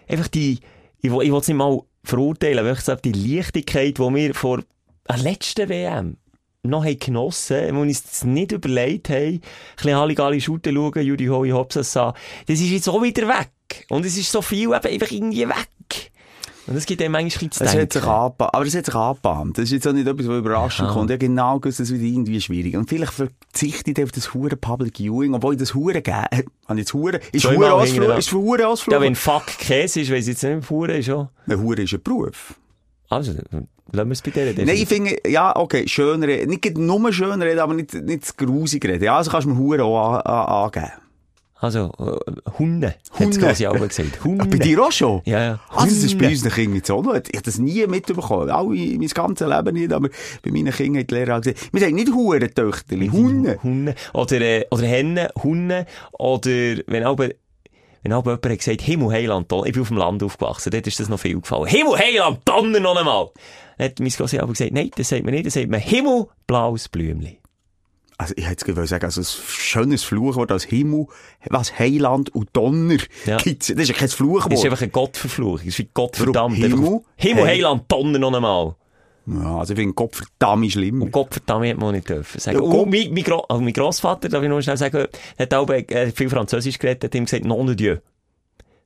Einfach 0.09 0.27
die, 0.27 0.59
ich, 1.01 1.11
will- 1.11 1.23
ich 1.25 1.31
will 1.31 1.39
es 1.39 1.47
nicht 1.47 1.57
mal 1.57 1.79
verurteilen, 2.03 2.59
aber 2.59 2.71
ich 2.71 2.79
sage, 2.81 3.01
die 3.05 3.11
Leichtigkeit, 3.11 3.97
die 3.97 4.01
wir 4.01 4.33
vor 4.33 4.61
der 5.07 5.17
letzten 5.17 5.69
WM 5.69 6.17
noch 6.63 6.83
haben 6.83 6.99
genossen, 6.99 7.75
wo 7.75 7.81
uns 7.81 8.23
nicht 8.25 8.51
überlegt 8.51 9.09
haben, 9.09 9.35
ein 9.35 9.41
bisschen 9.77 9.95
Halligalli 9.95 10.41
Shooten 10.41 10.75
schauen, 10.75 11.05
Judy 11.05 11.27
Hoi 11.27 11.49
Hopsasa, 11.51 12.13
das 12.47 12.59
ist 12.59 12.69
jetzt 12.69 12.89
auch 12.89 13.01
wieder 13.01 13.27
weg. 13.27 13.85
Und 13.89 14.05
es 14.05 14.17
ist 14.17 14.31
so 14.31 14.41
viel 14.41 14.63
eben 14.63 14.73
einfach 14.73 15.11
irgendwie 15.11 15.47
weg. 15.47 15.67
Und 16.69 16.75
das 16.75 16.85
gibt 16.85 17.01
einem 17.01 17.13
manchmal 17.13 17.49
bisschen 17.49 17.65
Es 17.65 17.71
zu 17.71 17.81
hat 17.81 17.93
sich. 17.93 18.03
Aber 18.03 18.65
es 18.65 18.75
hat 18.75 18.85
sich 18.85 18.93
angebahnt. 18.93 19.57
Das 19.57 19.63
ist 19.65 19.71
jetzt 19.71 19.87
auch 19.87 19.91
nicht 19.91 20.07
etwas, 20.07 20.27
was 20.27 20.37
überraschend 20.37 20.89
Ja. 20.89 20.93
kommt. 20.93 21.09
Ja, 21.09 21.17
genau, 21.17 21.57
das 21.57 21.79
wird 21.79 22.01
irgendwie 22.01 22.39
schwierig. 22.39 22.77
Und 22.77 22.87
vielleicht 22.87 23.11
verzichte 23.13 23.89
ich 23.89 24.03
auf 24.03 24.11
das 24.11 24.35
hure 24.35 24.55
Public 24.55 24.97
Viewing, 24.99 25.33
obwohl 25.33 25.53
ich 25.55 25.59
das 25.59 25.73
hure 25.73 25.99
gebe. 26.03 26.13
Habe 26.31 26.45
ich 26.69 26.77
jetzt 26.77 26.93
hure, 26.93 27.19
ist 27.31 27.49
hure 27.49 27.73
Ausflug, 27.73 28.17
ist 28.19 28.31
hure 28.31 28.67
Ausflug. 28.67 28.93
Ja, 28.93 29.01
wenn 29.01 29.15
Fuck 29.15 29.47
Käse 29.57 30.01
ist, 30.01 30.11
weiss 30.11 30.27
ich 30.27 30.39
jetzt 30.39 30.43
nicht, 30.43 30.63
Fuhren 30.63 30.91
ist 30.95 31.07
schon. 31.07 31.29
Ein 31.47 31.59
hure 31.59 31.81
ist 31.81 31.93
ein 31.93 32.03
Beruf. 32.03 32.53
Also, 33.09 33.31
lassen 33.31 33.67
wir 33.91 34.11
es 34.11 34.21
bei 34.21 34.29
der 34.29 34.53
Nein, 34.53 34.75
ich 34.75 34.87
finde, 34.87 35.17
ja, 35.27 35.55
okay, 35.55 35.87
schön 35.87 36.21
reden. 36.21 36.51
Nicht 36.51 36.77
nur 36.77 37.11
schön 37.11 37.41
reden, 37.41 37.59
aber 37.59 37.73
nicht, 37.73 37.95
nicht 37.95 38.25
zu 38.25 38.33
grusig 38.37 38.85
reden. 38.85 39.03
Ja, 39.03 39.17
also 39.17 39.31
kannst 39.31 39.47
du 39.47 39.51
mir 39.51 39.57
hure 39.57 39.83
auch 39.83 40.17
an, 40.17 40.21
an, 40.21 40.65
angeben. 40.65 40.91
Also, 41.61 41.91
äh, 41.99 42.51
Hunde, 42.57 42.87
hat 42.87 43.19
Hunde. 43.19 43.31
es 43.31 43.39
quasi 43.39 43.67
auch 43.67 43.73
gesagt. 43.73 44.23
Hunde. 44.23 44.45
Bei 44.45 44.57
dir 44.57 44.81
auch 44.81 44.91
schon? 44.93 45.21
Ja, 45.25 45.43
ja. 45.43 45.59
Also, 45.69 45.87
das 45.87 46.03
ist 46.03 46.17
bei 46.17 46.25
Hunde. 46.25 46.29
unseren 46.29 46.51
Kindern 46.53 46.97
auch 46.97 47.03
noch. 47.03 47.15
Ich 47.15 47.33
habe 47.33 47.41
das 47.43 47.57
nie 47.59 47.85
mitbekommen. 47.85 48.49
Alle, 48.49 48.69
mein 48.69 49.07
ganzes 49.07 49.47
Leben 49.47 49.73
nicht, 49.75 49.91
aber 49.91 50.09
bei 50.41 50.51
meinen 50.51 50.71
Kindern 50.71 51.01
hat 51.01 51.11
die 51.11 51.15
Lehrer 51.15 51.35
auch 51.37 51.41
gesagt, 51.41 51.73
wir 51.73 51.81
sagen 51.81 51.95
nicht 51.95 52.13
Hurentöchterli, 52.13 53.09
Hunde. 53.09 53.59
Hunde. 53.61 53.95
Oder, 54.13 54.39
äh, 54.39 54.65
oder 54.71 54.83
Hennen, 54.83 55.27
Hunde. 55.43 55.85
Oder, 56.13 56.77
wenn 56.87 57.03
auch, 57.03 57.17
wenn 57.19 58.13
auch 58.13 58.25
jemand 58.25 58.45
hat 58.45 58.57
gesagt, 58.57 58.81
Himmel, 58.81 59.11
Heiland, 59.11 59.51
Donner. 59.51 59.65
Ich 59.65 59.73
bin 59.73 59.81
auf 59.81 59.89
dem 59.89 59.97
Land 59.97 60.23
aufgewachsen, 60.23 60.71
dort 60.71 60.87
ist 60.87 60.99
das 61.01 61.09
noch 61.09 61.19
viel 61.19 61.41
gefallen. 61.41 61.65
Himmel, 61.67 61.97
Heiland, 61.97 62.39
Donner 62.45 62.79
noch 62.79 62.95
einmal. 62.95 63.31
Dann 63.77 63.89
hat 63.89 63.99
mein 63.99 64.09
Grossi 64.09 64.39
aber 64.39 64.53
gesagt, 64.53 64.71
nein, 64.71 64.91
das 64.95 65.09
sagt 65.09 65.25
man 65.25 65.33
nicht, 65.33 65.45
das 65.45 65.55
sagt 65.55 65.69
man 65.69 65.81
Himmel, 65.81 66.27
blaues 66.47 66.87
Blümli. 66.87 67.39
Also, 68.21 68.33
ich 68.35 68.45
hätte 68.49 68.67
jetzt 68.69 68.89
sagen, 68.89 69.05
also, 69.05 69.21
ein 69.21 69.25
schönes 69.47 70.03
Fluchwort 70.03 70.51
als 70.51 70.65
Himmel, 70.65 71.07
was 71.49 71.79
Heiland 71.79 72.35
und 72.35 72.49
Donner 72.53 72.97
Ja. 73.25 73.37
gibt's. 73.37 73.67
Das 73.67 73.77
ist 73.77 73.87
ja 73.87 73.93
kein 73.93 74.01
Das 74.07 74.11
ist 74.11 74.15
Fluchwort. 74.15 74.51
einfach 74.65 74.81
eine 74.81 74.91
Gottverfluchung. 74.91 75.57
Das 75.59 75.67
ist 75.67 75.79
wie 75.79 75.89
Gott 75.93 76.19
Warum? 76.19 76.33
verdammt. 76.33 76.57
Himmel? 76.57 77.01
Himmel, 77.15 77.45
Hey. 77.45 77.55
Heiland, 77.57 77.83
Donner 77.87 78.19
noch 78.19 78.33
einmal. 78.33 78.75
Ja, 79.25 79.59
also, 79.59 79.71
ich 79.73 79.79
finde 79.79 79.93
Gott 79.93 80.15
verdammt 80.17 80.69
schlimm. 80.71 81.01
Und 81.01 81.11
Gott 81.11 81.31
verdammt 81.31 81.65
hat 81.67 81.77
man 81.77 81.95
nicht 81.95 82.09
dürfen 82.09 82.39
sagen. 82.41 82.57
Ja, 82.57 82.63
und 82.63 82.71
Gott- 82.71 82.89
mein, 82.89 83.13
mein, 83.13 83.23
Gro 83.23 83.45
also 83.47 83.61
mein 83.63 83.73
Grossvater, 83.73 84.27
darf 84.27 84.43
ich 84.43 84.49
noch 84.49 84.61
schnell 84.61 84.75
sagen, 84.77 85.07
hat 85.39 85.53
auch 85.53 85.69
äh, 85.69 86.11
viel 86.11 86.29
Französisch 86.29 86.77
geredet, 86.77 87.05
hat 87.05 87.15
ihm 87.15 87.23
gesagt, 87.25 87.45
non 87.45 87.67
de 87.67 87.75
Dieu. 87.75 87.95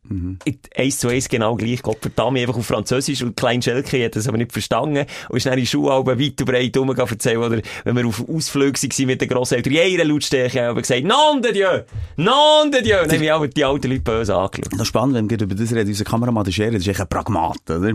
Mhm. 0.10 0.38
Eins 0.76 1.00
zu 1.00 1.08
eins 1.08 1.30
genau 1.30 1.56
gleich, 1.56 1.82
Gott 1.82 2.00
verdammt, 2.02 2.38
einfach 2.38 2.58
auf 2.58 2.66
Französisch 2.66 3.24
und 3.24 3.38
Klein 3.38 3.62
Schelke 3.62 4.04
hat 4.04 4.16
das 4.16 4.28
aber 4.28 4.38
nicht 4.38 4.52
verstanden 4.52 5.06
und 5.30 5.38
ist 5.38 5.46
dann 5.46 5.54
in 5.54 5.62
die 5.62 5.66
Schulalben 5.66 6.20
weit 6.20 6.42
und 6.42 6.46
breit 6.46 6.76
rumgegangen 6.78 7.12
erzählen, 7.12 7.38
oder 7.38 7.62
wenn 7.86 7.96
wir 7.96 8.06
auf 8.06 8.28
Ausflügen 8.28 8.76
waren 8.76 9.06
mit 9.08 9.22
den 9.22 9.30
Grosseltern, 9.30 9.72
ihrer 9.74 10.04
Lautstärke 10.04 10.62
haben 10.62 10.76
wir 10.76 10.82
gesagt, 10.82 11.04
non 11.06 11.42
de 11.42 11.54
Dieu, 11.54 11.84
non 12.18 12.70
de 12.72 12.82
Dieu, 12.82 12.98
dann 13.08 13.20
haben 13.20 13.30
auch 13.30 13.48
die 13.48 13.64
alten 13.64 13.90
Leute 13.90 14.02
böse 14.02 14.36
angeschaut. 14.36 14.74
Noch 14.78 14.86
spannend, 14.86 15.16
wenn 15.16 15.30
wir 15.30 15.42
über 15.42 15.56
das 15.56 15.72
reden. 15.72 15.88
Unser 15.88 16.04
Kameramann, 16.04 16.44
der 16.44 16.52
Scherer, 16.52 16.72
das 16.72 16.82
ist 16.82 16.88
echt 16.90 17.02
ein 17.02 17.08
Pragmat, 17.08 17.58
oder? 17.70 17.94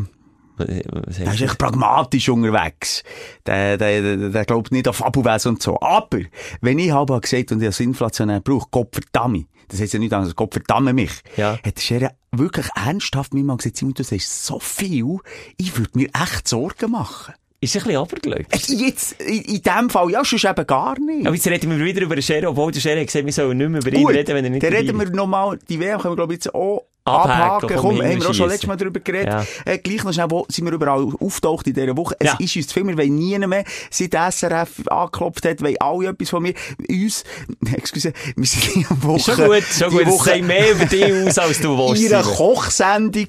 Was 0.57 0.67
Der 0.67 0.77
heisst 0.77 1.19
ist 1.19 1.27
das? 1.29 1.41
echt 1.51 1.59
pragmatisch 1.59 2.29
unterwegs. 2.29 3.05
Der, 3.47 3.77
der, 3.79 4.03
der, 4.03 4.31
der 4.31 4.45
glaubt 4.45 4.73
nicht 4.73 4.89
an 4.89 4.95
Fabelwesen 4.95 5.51
und 5.53 5.63
so. 5.63 5.79
Aber, 5.81 6.19
wenn 6.61 6.79
ich 6.81 6.91
habe 6.91 7.21
gesagt 7.21 7.53
und 7.53 7.61
ich 7.61 7.69
das 7.69 7.79
inflationär 7.81 8.41
brauche, 8.41 8.67
Gott 8.71 8.89
verdammt, 8.93 9.47
das 9.69 9.81
heisst 9.81 9.93
ja 9.93 9.99
nicht 9.99 10.13
anders, 10.13 10.35
Gott 10.35 10.53
verdammt 10.53 10.93
mich, 10.95 11.13
Ja. 11.37 11.59
hat 11.65 11.81
Scherer 11.81 12.11
wirklich 12.33 12.67
ernsthaft 12.75 13.35
mir 13.35 13.45
mal 13.45 13.57
gesagt, 13.57 13.77
Simon, 13.77 13.95
du 13.95 14.03
sagst 14.03 14.45
so 14.47 14.59
viel, 14.59 15.19
ich 15.57 15.77
würde 15.77 15.91
mir 15.95 16.09
echt 16.15 16.49
Sorgen 16.49 16.91
machen. 16.91 17.35
Ist 17.61 17.75
ein 17.77 17.83
bisschen 17.83 17.97
abergläubisch. 18.01 18.69
Äh, 18.71 18.75
Jetzt, 18.75 19.21
in, 19.21 19.43
in 19.43 19.63
dem 19.63 19.91
Fall, 19.91 20.11
ja, 20.13 20.25
sonst 20.25 20.45
eben 20.45 20.67
gar 20.67 20.97
nicht. 21.01 21.27
Aber 21.27 21.35
jetzt 21.35 21.47
reden 21.49 21.71
wir 21.77 21.85
wieder 21.85 22.03
über 22.03 22.15
den 22.15 22.23
Scherer, 22.23 22.51
obwohl 22.51 22.71
der 22.71 22.79
Scherer 22.81 23.01
hat 23.01 23.07
gesagt, 23.09 23.25
wir 23.27 23.33
sollen 23.33 23.59
nicht 23.59 23.69
mehr 23.71 23.81
über 23.81 23.93
ihn 23.93 24.05
Gut, 24.05 24.15
reden, 24.15 24.35
wenn 24.37 24.45
er 24.45 24.51
nicht 24.51 24.63
dann 24.63 24.73
reden 24.73 24.97
wir 24.99 25.11
nochmal, 25.11 25.59
die 25.69 25.81
WM 25.81 25.99
können 26.01 26.13
wir, 26.13 26.17
glaube 26.17 26.35
ich, 26.35 26.37
jetzt 26.45 26.55
auch 26.55 26.85
Abhaken, 27.09 27.69
komm, 27.77 27.97
Komm, 27.97 28.03
haben 28.07 28.21
wir 28.21 28.31
auch 28.31 28.35
schon 28.35 28.49
letztes 28.49 28.67
Mal 28.67 28.77
darüber 28.77 29.01
geredet. 29.01 29.29
Ja. 29.33 29.45
Äh, 29.65 29.79
gleich 29.79 30.05
noch 30.05 30.13
schnell, 30.13 30.31
wo 30.31 30.47
sind 30.49 30.65
wir 30.67 30.73
überall 30.73 31.09
auftaucht 31.21 31.67
in 31.67 31.75
dieser 31.75 31.97
Woche? 31.97 32.17
Ja. 32.23 32.35
Es 32.39 32.47
ist 32.47 32.57
uns 32.57 32.67
zu 32.69 32.75
viel, 32.75 32.87
wir 32.87 32.97
wollen 32.99 33.15
nie 33.15 33.39
mehr, 33.39 33.65
seit 33.91 34.15
SRF 34.35 34.87
angeklopft 34.89 35.45
hat, 35.45 35.63
wollen 35.63 35.77
alle 35.81 36.09
etwas 36.09 36.31
von 36.31 36.43
mir. 36.43 36.55
Uns, 36.89 37.25
excuse, 37.75 38.13
wir 38.37 38.47
sind 38.47 38.75
die 38.75 38.87
Woche... 39.03 39.33
Schon 39.35 39.47
gut, 39.47 39.63
schon 39.65 39.91
die 39.91 39.97
gut. 39.97 40.07
Es 40.07 40.13
Woche 40.13 40.31
sagt 40.31 40.43
mehr 40.45 40.73
über 40.73 40.85
dich 40.87 41.05
aus, 41.29 41.39
als 41.39 41.61
du 41.61 41.77
willst. 41.79 42.03
in 42.03 42.15
einer. 42.15 42.23
Kochsendung 42.23 43.27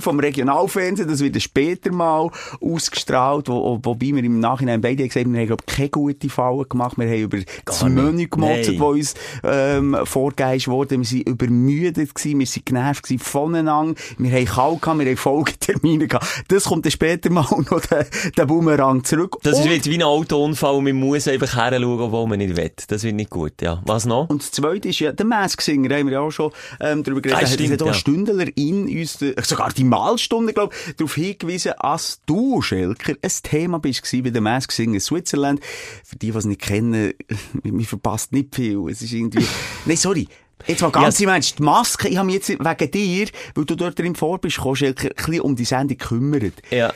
vom 0.00 0.20
Regionalfernsehen, 0.20 1.08
das 1.08 1.20
wird 1.20 1.40
später 1.42 1.92
mal 1.92 2.30
ausgestrahlt, 2.60 3.48
wo, 3.48 3.54
wo- 3.62 3.80
wobei 3.82 4.06
wir 4.14 4.24
im 4.24 4.40
Nachhinein 4.40 4.80
beide 4.80 5.06
gesagt 5.06 5.24
haben, 5.26 5.32
wir 5.32 5.40
haben, 5.40 5.46
glaub, 5.48 5.66
keine 5.66 5.88
gute 5.90 6.28
Fallen 6.28 6.68
gemacht, 6.68 6.96
wir 6.98 7.06
haben 7.06 7.20
über 7.20 7.38
das. 7.64 7.82
Menü 7.82 8.26
gemotzt, 8.28 8.68
das 8.70 8.80
uns 8.80 9.14
ähm, 9.44 9.96
vorgegeben 10.04 10.66
wurde, 10.72 10.98
wir 10.98 11.04
sind 11.04 11.28
übermüdet 11.28 12.14
gewesen, 12.14 12.38
wir 12.38 12.46
sind 12.46 12.66
genervt 12.66 13.02
gewesen 13.04 13.17
voneinander, 13.18 13.94
wir 14.18 14.30
haben 14.32 14.44
kalt 14.46 14.82
gehabt, 14.82 14.98
wir 15.00 15.06
haben 15.06 15.16
Folgetermine 15.16 16.06
gehabt. 16.08 16.44
Das 16.48 16.64
kommt 16.64 16.84
dann 16.84 16.92
später 16.92 17.30
mal 17.30 17.46
noch 17.70 17.80
der, 17.80 18.06
der 18.36 18.46
Boomerang 18.46 19.04
zurück. 19.04 19.36
Das 19.42 19.58
ist 19.58 19.64
Und- 19.66 19.72
jetzt 19.72 19.88
wie 19.88 19.94
ein 19.96 20.02
Autounfall 20.02 20.74
und 20.76 20.84
man 20.84 20.96
muss 20.96 21.28
einfach 21.28 21.54
heranschauen, 21.56 22.00
obwohl 22.00 22.26
man 22.26 22.38
nicht 22.38 22.56
will. 22.56 22.70
Das 22.88 23.02
wird 23.02 23.14
nicht 23.14 23.30
gut, 23.30 23.60
ja. 23.62 23.82
Was 23.86 24.06
noch? 24.06 24.28
Und 24.28 24.42
das 24.42 24.50
Zweite 24.52 24.88
ist 24.88 24.98
ja, 25.00 25.12
der 25.12 25.26
Mask 25.26 25.60
Singer, 25.62 25.94
haben 25.96 26.06
wir 26.06 26.14
ja 26.14 26.20
auch 26.20 26.30
schon 26.30 26.52
ähm, 26.80 27.02
darüber 27.02 27.20
geredet. 27.20 27.38
Ah, 27.38 27.44
Da 27.44 27.46
hat- 27.48 27.54
stimmt, 27.54 27.72
hat 27.72 27.80
ja. 27.80 27.86
ein 27.88 27.94
Stündler 27.94 28.46
in 28.56 28.88
uns, 28.98 29.20
äh, 29.22 29.34
sogar 29.42 29.72
die 29.72 29.84
Malstunde, 29.84 30.52
glaube 30.52 30.74
ich, 30.88 30.96
darauf 30.96 31.14
hingewiesen, 31.14 31.72
als 31.78 32.20
du, 32.26 32.60
Schelker, 32.62 33.14
ein 33.20 33.30
Thema 33.42 33.78
bist 33.78 34.02
bei 34.12 34.30
der 34.30 34.40
Mask 34.40 34.72
Singer 34.72 35.00
Switzerland. 35.00 35.60
Für 36.04 36.16
die, 36.16 36.30
die 36.30 36.38
es 36.38 36.44
nicht 36.44 36.60
kennen, 36.60 37.12
mir 37.62 37.84
verpasst 37.86 38.32
nicht 38.32 38.54
viel. 38.54 38.88
Es 38.90 39.02
ist 39.02 39.12
irgendwie, 39.12 39.44
nein, 39.86 39.96
sorry. 39.96 40.28
Jetzt 40.66 40.82
mal 40.82 40.90
ganz 40.90 41.18
Ja. 41.18 41.24
im 41.24 41.34
Ernst, 41.34 41.58
die 41.58 41.62
Maske, 41.62 42.08
ich 42.08 42.16
habe 42.16 42.26
mich 42.26 42.36
jetzt 42.36 42.48
wegen 42.48 42.90
dir, 42.90 43.28
weil 43.54 43.64
du 43.64 43.74
dort 43.74 43.98
drin 43.98 44.14
vor 44.14 44.38
bist, 44.38 44.60
Schelker, 44.74 45.08
ein 45.08 45.14
bisschen 45.16 45.40
um 45.40 45.56
die 45.56 45.64
Sendung 45.64 45.96
gekümmert. 45.96 46.54
Ja. 46.70 46.92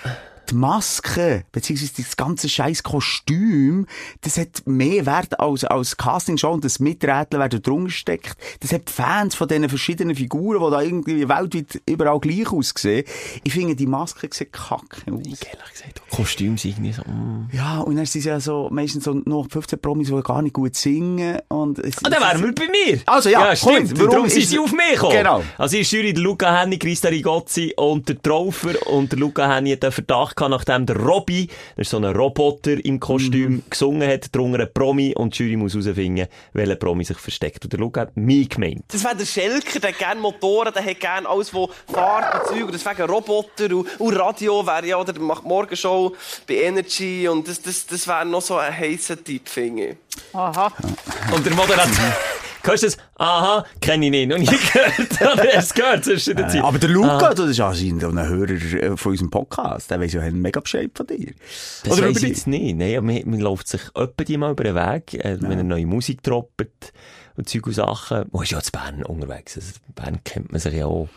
Die 0.53 0.59
Maske, 0.59 1.45
beziehungsweise 1.51 1.93
das 2.03 2.15
ganze 2.15 2.47
scheiß 2.47 2.83
Kostüm, 2.83 3.87
das 4.21 4.37
hat 4.37 4.63
mehr 4.67 5.07
Wert 5.07 5.41
als, 5.41 5.65
als 5.65 5.97
Castingshow 5.97 6.51
und 6.53 6.63
das 6.63 6.79
Miträteln, 6.79 7.41
wer 7.41 7.49
da 7.49 7.57
drunter 7.59 7.91
steckt. 7.91 8.37
Das 8.61 8.71
hat 8.71 8.87
die 8.89 8.93
Fans 8.93 9.35
von 9.35 9.49
diesen 9.49 9.67
verschiedenen 9.71 10.15
Figuren, 10.15 10.63
die 10.63 10.71
da 10.71 10.83
irgendwie 10.83 11.27
weltweit 11.27 11.81
überall 11.87 12.21
gleich 12.21 12.53
aussehen. 12.53 13.05
Ich 13.45 13.53
finde, 13.55 13.75
die 13.75 13.87
Maske 13.87 14.29
sieht 14.31 14.53
kacke 14.53 15.11
aus. 15.11 15.23
Ehrlich 15.25 15.41
gesagt, 15.41 16.03
Kostüm 16.11 16.59
sind 16.59 16.73
irgendwie 16.73 16.93
so, 16.93 17.03
mm. 17.03 17.49
Ja, 17.53 17.79
und 17.81 17.97
dann 17.97 18.05
sind 18.05 18.19
es 18.21 18.25
ja 18.27 18.39
so, 18.39 18.69
meistens 18.71 19.05
so 19.05 19.15
noch 19.25 19.47
15 19.51 19.79
Promis, 19.81 20.09
die 20.09 20.21
gar 20.23 20.43
nicht 20.43 20.53
gut 20.53 20.77
singen. 20.77 21.39
Und 21.49 21.79
es, 21.79 21.97
Ah, 22.05 22.11
dann 22.11 22.21
wären 22.21 22.43
wir 22.45 22.55
bei 22.55 22.69
mir. 22.69 23.01
Also, 23.07 23.31
ja, 23.31 23.47
ja 23.47 23.57
stimmt. 23.57 23.99
gut, 23.99 24.13
warum 24.13 24.29
sind 24.29 24.43
ist- 24.43 24.51
sie 24.51 24.59
auf 24.59 24.73
mich 24.73 24.91
gekommen. 24.93 25.13
Genau. 25.17 25.43
Also, 25.57 25.77
der 25.77 25.83
Jury 25.85 26.13
der 26.13 26.23
Luca 26.23 26.61
Henni, 26.61 26.79
Christa 26.79 27.09
Rigozzi 27.09 27.73
und 27.77 28.07
der 28.07 28.21
Traufer. 28.21 28.87
Und 28.89 29.13
der 29.13 29.19
Luca 29.19 29.49
Henni 29.49 29.71
hat 29.71 29.83
den 29.83 29.93
Verdacht 29.93 30.37
gehabt, 30.37 30.42
nachdem 30.49 30.87
der 30.87 30.97
Robby, 30.97 31.47
das 31.77 31.87
ist 31.87 31.91
so 31.91 31.97
ein 31.99 32.05
Roboter 32.05 32.85
im 32.85 32.99
Kostüm, 33.01 33.53
Mhm. 33.53 33.63
gesungen 33.71 34.09
hat, 34.09 34.35
drunter 34.35 34.61
ein 34.61 34.69
Promi 34.73 35.15
und 35.15 35.39
die 35.39 35.43
Jury 35.45 35.57
muss 35.57 35.75
herausfinden, 35.75 36.27
welcher 36.53 36.77
Promi 36.77 37.05
sich 37.05 37.19
versteckt. 37.19 37.65
Und 37.65 37.73
der 37.73 37.81
Luca 37.81 38.03
hat 38.03 38.17
mich 38.17 38.49
gemeint. 38.49 38.85
Das 38.89 39.03
wäre 39.05 39.17
der 39.17 39.25
Schelker, 39.27 39.81
der 39.81 39.91
hat 39.91 39.99
gerne 39.99 40.21
Motoren, 40.21 40.73
der 40.73 40.85
hat 40.85 41.01
gerne 41.01 41.29
alles, 41.29 41.53
was 41.55 41.69
fährt 41.93 42.35
und 42.35 42.49
Zeug. 42.49 42.65
Und 42.67 42.73
deswegen 42.75 43.03
Roboter 43.03 43.77
und, 43.77 44.01
und 44.01 44.17
Radio 44.17 44.67
wäre 44.67 44.87
ja, 44.87 44.97
oder 44.97 45.13
der 45.13 45.23
macht 45.23 45.45
Morgenshow 45.45 46.15
bei 46.47 46.55
Energy. 46.55 47.29
Und 47.29 47.47
das, 47.49 47.61
das, 47.61 47.87
das 47.87 48.07
wäre 48.07 48.25
noch 48.27 48.43
so 48.43 48.57
ein 48.57 48.77
heißer 48.77 49.23
Typ, 49.23 49.49
finde 49.49 49.87
ich. 49.89 49.97
Und 50.35 51.47
der 51.47 51.55
Moderator, 51.55 52.17
hörst 52.65 52.83
du 52.83 52.87
das? 52.87 52.97
Aha, 53.17 53.65
kenne 53.81 54.07
ich 54.07 54.11
nicht. 54.11 54.29
Noch 54.29 54.39
nie 54.39 54.47
gehört. 54.47 55.21
Oder 55.21 55.49
hast 55.57 55.75
gehört 55.75 56.05
zwischen 56.05 56.37
der 56.37 56.47
Äh, 56.47 56.51
Zeit? 56.51 56.65
aber 56.65 56.79
der 56.79 56.89
Luca, 56.91 57.19
Ah. 57.31 57.35
das 57.35 57.49
ist 57.51 57.61
anscheinend 57.61 58.05
ein 58.05 58.29
Hörer 58.29 58.51
äh, 58.51 58.97
von 58.97 59.13
unserem 59.13 59.31
Podcast. 59.31 59.91
Der 59.91 60.01
weiss 60.01 60.13
ja 60.13 60.21
einen 60.23 60.41
mega 60.41 60.61
Bescheid 60.61 60.91
von 60.95 61.07
dir. 61.07 61.33
Das 61.85 61.93
Oder 61.99 62.09
weiss 62.09 62.23
ich 62.23 62.29
jetzt 62.29 62.47
nicht. 62.47 62.77
Nein, 62.77 63.05
man, 63.05 63.21
man 63.25 63.41
läuft 63.41 63.69
sich 63.69 63.81
öppe 63.97 64.25
die 64.25 64.37
mal 64.37 64.53
über 64.53 64.65
den 64.65 64.75
Weg, 64.75 65.15
äh, 65.15 65.37
wenn 65.41 65.59
er 65.59 65.65
neue 65.65 65.87
Musik 65.87 66.23
droppt 66.23 66.93
und 67.37 67.49
Zeug 67.49 67.67
und 67.67 67.73
Sachen. 67.75 68.25
Man 68.33 68.43
ist 68.43 68.51
ja 68.53 68.61
zu 68.61 68.73
Bern 68.73 69.03
unterwegs. 69.05 69.57
Also, 69.57 69.73
Bern 69.95 70.21
kennt 70.25 70.53
man 70.53 70.61
sich 70.61 70.75
ja 70.75 70.87
auch. 70.87 71.09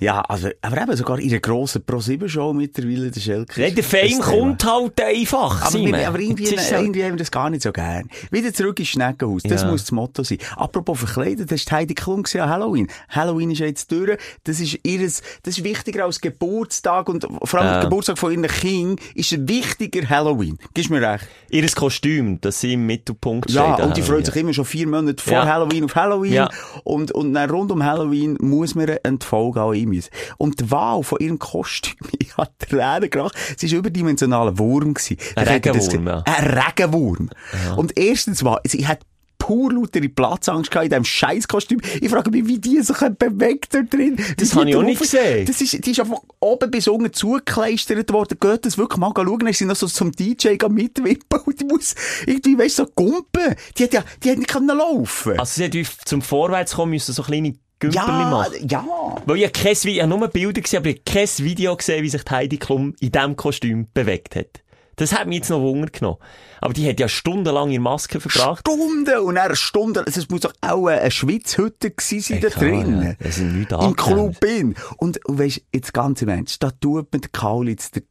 Ja, 0.00 0.20
also, 0.22 0.48
aber 0.62 0.82
eben 0.82 0.96
sogar 0.96 1.18
in 1.18 1.30
einer 1.30 1.40
grossen 1.40 1.82
Pro-7-Show 1.84 2.52
mittlerweile, 2.52 3.10
der 3.10 3.20
Schelker. 3.20 3.60
Nein, 3.60 3.74
der 3.74 3.84
Fame 3.84 4.20
kommt 4.20 4.64
halt 4.64 5.00
einfach, 5.00 5.62
Aber, 5.66 5.74
wir, 5.78 6.08
aber 6.08 6.18
irgendwie, 6.18 6.44
ist 6.44 6.70
irgendwie 6.72 7.04
haben 7.04 7.12
wir 7.12 7.18
das 7.18 7.30
gar 7.30 7.50
nicht 7.50 7.62
so 7.62 7.72
gern. 7.72 8.08
Wieder 8.30 8.52
zurück 8.52 8.78
ins 8.78 8.88
Schneckenhaus. 8.88 9.42
Das 9.42 9.62
Ja. 9.62 9.70
muss 9.70 9.82
das 9.82 9.92
Motto 9.92 10.22
sein. 10.22 10.38
Apropos 10.56 10.98
verkleidet, 10.98 11.50
das 11.50 11.64
war 11.70 11.78
Heidi 11.78 11.94
Klum 11.94 12.24
an 12.34 12.48
Halloween. 12.48 12.88
Halloween 13.08 13.50
ist 13.50 13.58
ja 13.60 13.66
jetzt 13.66 13.90
durch. 13.90 14.18
Das 14.44 14.60
ist 14.60 14.78
ihres, 14.84 15.22
das 15.42 15.58
ist 15.58 15.64
wichtiger 15.64 16.04
als 16.04 16.20
Geburtstag 16.20 17.08
und 17.08 17.26
vor 17.44 17.60
allem 17.60 17.68
Ja. 17.68 17.74
der 17.80 17.84
Geburtstag 17.84 18.18
von 18.18 18.32
ihren 18.32 18.46
Kind 18.46 19.00
ist 19.14 19.48
wichtiger 19.48 20.08
Halloween. 20.08 20.58
Gibst 20.74 20.90
mir 20.90 21.00
recht? 21.02 21.26
Ihres 21.50 21.74
Kostüm, 21.74 22.40
das 22.40 22.60
sie 22.60 22.74
im 22.74 22.86
Mittelpunkt 22.86 23.50
steht. 23.50 23.56
Ja, 23.56 23.74
und 23.76 23.96
die 23.96 24.02
freut 24.02 24.10
Halloween. 24.10 24.24
sich 24.26 24.36
immer 24.36 24.52
schon 24.52 24.64
vier 24.64 24.86
Monate 24.86 25.22
vor 25.22 25.32
Ja. 25.32 25.46
Halloween 25.64 25.84
auf 25.84 25.94
Halloween. 25.94 26.32
Ja. 26.32 26.48
Und, 26.84 27.12
und 27.12 27.34
dann 27.34 27.50
rund 27.50 27.72
um 27.72 27.82
Halloween 27.84 28.36
muss 28.40 28.74
man 28.74 28.90
eine 29.02 29.18
Folge 29.20 29.62
auch 29.62 29.72
einmüssen. 29.72 30.10
Und 30.38 30.60
die 30.60 30.70
Wahl 30.70 31.02
von 31.02 31.18
ihrem 31.20 31.38
Kostüm, 31.38 31.94
ich 32.18 32.36
hatte 32.36 32.66
Tränen 32.68 33.10
gemacht. 33.10 33.34
Sie 33.56 33.68
war 33.70 33.78
überdimensionaler 33.78 34.58
Wurm. 34.58 34.94
Gewesen. 34.94 35.16
Ein 35.36 35.44
das 35.44 35.54
Regenwurm, 35.54 36.04
ge- 36.04 36.12
ja. 36.14 36.22
Ein 36.26 36.58
Regenwurm. 36.58 37.30
Und 37.76 37.98
erstens 37.98 38.44
war, 38.44 38.60
sie 38.66 38.86
hat 38.86 39.00
pur 39.44 39.70
lautere 39.74 40.08
Platzangst 40.08 40.70
gehabt 40.70 40.86
in 40.86 40.90
diesem 40.90 41.04
Scheißkostüm. 41.04 41.78
Ich 42.00 42.08
frage 42.08 42.30
mich, 42.30 42.46
wie 42.46 42.58
die 42.58 42.80
sich 42.80 42.96
bewegt 43.18 43.74
dort 43.74 43.92
drin. 43.92 44.16
Das 44.38 44.54
habe 44.54 44.70
ich 44.70 44.74
auch 44.74 44.80
die 44.80 44.86
nicht 44.86 45.02
gesehen. 45.02 45.44
Das 45.44 45.60
ist, 45.60 45.84
die 45.84 45.90
ist 45.90 46.00
einfach 46.00 46.20
oben 46.40 46.70
bis 46.70 46.88
unten 46.88 47.12
zugekleistert 47.12 48.10
worden. 48.10 48.38
Geht 48.40 48.64
das 48.64 48.78
wirklich 48.78 48.98
mal 48.98 49.12
schauen? 49.14 49.38
Dann 49.38 49.48
ist 49.48 49.58
sie 49.58 49.66
noch 49.66 49.76
so 49.76 49.86
zum 49.86 50.12
DJ 50.12 50.56
mitwippen 50.70 51.40
und 51.44 51.60
die 51.60 51.64
muss 51.66 51.94
irgendwie, 52.26 52.56
weißt 52.56 52.76
so 52.76 52.86
gumpen. 52.86 53.54
Die 53.76 53.84
hat 53.84 53.92
ja, 53.92 54.02
die 54.22 54.30
hat 54.30 54.38
nicht 54.38 54.50
können 54.50 54.78
laufen. 54.78 55.38
Also 55.38 55.62
sie 55.62 55.82
hat 55.82 55.88
zum 56.06 56.22
Vorwärtskommen 56.22 56.92
müssen 56.92 57.12
so 57.12 57.22
kleine 57.22 57.52
Gümperli 57.80 58.06
ja, 58.06 58.30
machen. 58.30 58.68
ja. 58.68 58.86
Weil 59.26 59.36
ich 59.36 59.44
habe 59.44 59.52
kein 59.52 59.76
Video, 59.76 59.92
ich 59.92 60.02
habe 60.02 60.18
nur 60.18 60.28
Bilder 60.28 60.60
gesehen, 60.62 60.78
aber 60.78 60.88
ich 60.88 60.96
habe 60.96 61.04
kein 61.04 61.44
Video 61.44 61.76
gesehen, 61.76 62.02
wie 62.02 62.08
sich 62.08 62.22
Heidi 62.30 62.56
Klum 62.56 62.94
in 63.00 63.12
diesem 63.12 63.36
Kostüm 63.36 63.88
bewegt 63.92 64.36
hat. 64.36 64.63
Das 64.96 65.12
hat 65.12 65.26
mich 65.26 65.38
jetzt 65.38 65.50
noch 65.50 65.60
Wunder 65.60 65.88
genommen. 65.88 66.18
Aber 66.60 66.72
die 66.72 66.88
hat 66.88 67.00
ja 67.00 67.08
stundenlang 67.08 67.70
ihre 67.70 67.82
Maske 67.82 68.20
verbracht. 68.20 68.60
Stunden 68.60 69.18
und 69.18 69.34
dann 69.34 69.46
eine 69.46 69.56
Stunde. 69.56 70.04
Es 70.06 70.28
muss 70.28 70.40
doch 70.40 70.52
auch 70.60 70.86
eine 70.86 71.10
Schwitzhütte 71.10 71.90
gewesen 71.90 72.20
sein 72.20 72.40
da 72.40 72.48
drin. 72.48 73.16
ja. 73.20 73.30
Sind 73.30 73.70
Im. 73.70 73.96
Club 73.96 74.44
in. 74.44 74.74
Und, 74.96 75.24
und 75.26 75.38
weisst, 75.38 75.62
jetzt 75.72 75.92
ganz 75.92 76.22
im 76.22 76.28
Ernst, 76.28 76.62
da 76.62 76.70
tut 76.70 77.12
mir 77.12 77.20
der 77.20 77.30
Kaulitz, 77.30 77.90
der 77.90 78.02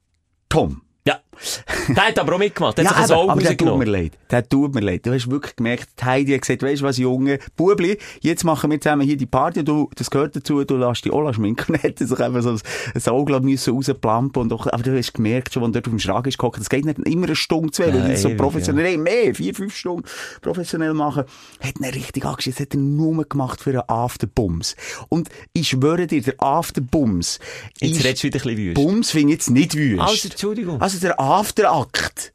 Tom. 0.50 0.82
Ja. 1.06 1.20
Der 1.90 2.08
hat 2.08 2.20
aber 2.20 2.36
auch 2.36 2.40
mitgemacht. 2.40 2.78
Der 2.78 2.90
hat 2.90 3.08
sich 3.08 3.16
eben, 3.16 3.30
aber 3.30 3.42
der 3.42 3.58
tut 3.58 3.78
mir 3.78 3.86
leid. 3.86 4.14
Der 4.32 4.48
tut 4.48 4.74
mir 4.74 4.82
leid. 4.82 5.06
Du 5.06 5.14
hast 5.14 5.30
wirklich 5.30 5.56
gemerkt, 5.56 5.90
die 6.00 6.06
Heidi 6.06 6.34
hat 6.34 6.42
gesagt, 6.42 6.64
weisst 6.64 6.82
du 6.82 6.86
was, 6.86 6.98
Junge, 6.98 7.40
Bubli, 7.56 7.98
jetzt 8.22 8.44
machen 8.44 8.72
wir 8.72 8.80
zusammen 8.80 9.06
hier 9.06 9.18
die 9.18 9.26
Party, 9.26 9.64
du, 9.64 9.90
das 9.96 10.10
gehört 10.10 10.36
dazu, 10.36 10.64
du 10.64 10.78
lässt 10.78 11.06
dich 11.06 11.12
auch 11.12 11.34
schminken. 11.34 11.76
Und 11.76 11.84
hat 11.84 12.00
sich 12.00 12.20
einfach 12.20 12.42
so 12.42 12.50
ein, 12.50 13.14
Auge 13.14 13.40
müssen 13.42 13.74
rausplampen 13.74 14.42
und 14.42 14.54
auch, 14.54 14.68
aber 14.68 14.84
du 14.84 14.98
hast 14.98 15.14
gemerkt 15.14 15.54
schon, 15.54 15.64
wenn 15.64 15.72
du 15.72 15.80
dort 15.80 15.88
auf 15.88 15.92
dem 15.92 16.00
Schrank 16.00 16.28
ist 16.28 16.38
gehockt, 16.38 16.60
das 16.60 16.70
geht 16.70 16.86
nicht 16.86 17.00
immer 17.00 17.28
eine 17.28 17.36
Stunde, 17.36 17.72
zwei, 17.72 17.88
weil 17.88 18.00
Ja, 18.00 18.06
die 18.06 18.12
das 18.12 18.22
so 18.22 18.30
professionell, 18.36 18.98
nee, 18.98 18.98
mehr, 18.98 19.36
vier, 19.36 19.54
fünf 19.54 19.76
Stunden 19.76 20.04
professionell 20.42 20.94
machen, 20.94 21.24
hat 21.60 21.80
ihn 21.80 21.86
richtig 21.86 22.26
angeschissen, 22.26 22.66
das 22.66 22.66
hat 22.66 22.74
er 22.76 22.80
nur 22.80 23.26
gemacht 23.26 23.62
für 23.62 23.72
einen 23.72 23.88
Afterbums. 23.88 24.76
Und 25.10 25.30
ich 25.54 25.70
schwöre 25.70 26.08
dir, 26.08 26.22
der 26.22 26.36
Afterbums 26.42 27.40
Jetzt 27.80 28.04
redest 28.04 28.24
du 28.24 28.28
wieder 28.28 28.40
ein 28.40 28.44
bisschen 28.44 28.58
wüst. 28.58 28.76
Bums 28.76 29.12
finde 29.12 29.34
ich 29.34 29.40
jetzt 29.40 29.50
nicht 29.50 29.76
wüst. 29.76 30.02
Also, 30.02 30.28
Entschuldigung. 30.30 30.82
Also 30.82 31.00
der 31.00 31.20
Afterakt. 31.24 32.34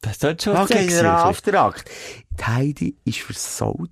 Das 0.00 0.18
tut 0.18 0.42
schon 0.42 0.56
Okay, 0.56 0.74
sexy. 0.74 0.88
der 0.88 0.88
ein 0.88 0.88
bisschen. 0.88 1.06
Afterakt. 1.06 1.90
Die 2.38 2.44
Heidi 2.44 2.96
ist 3.04 3.18
versaut. 3.20 3.90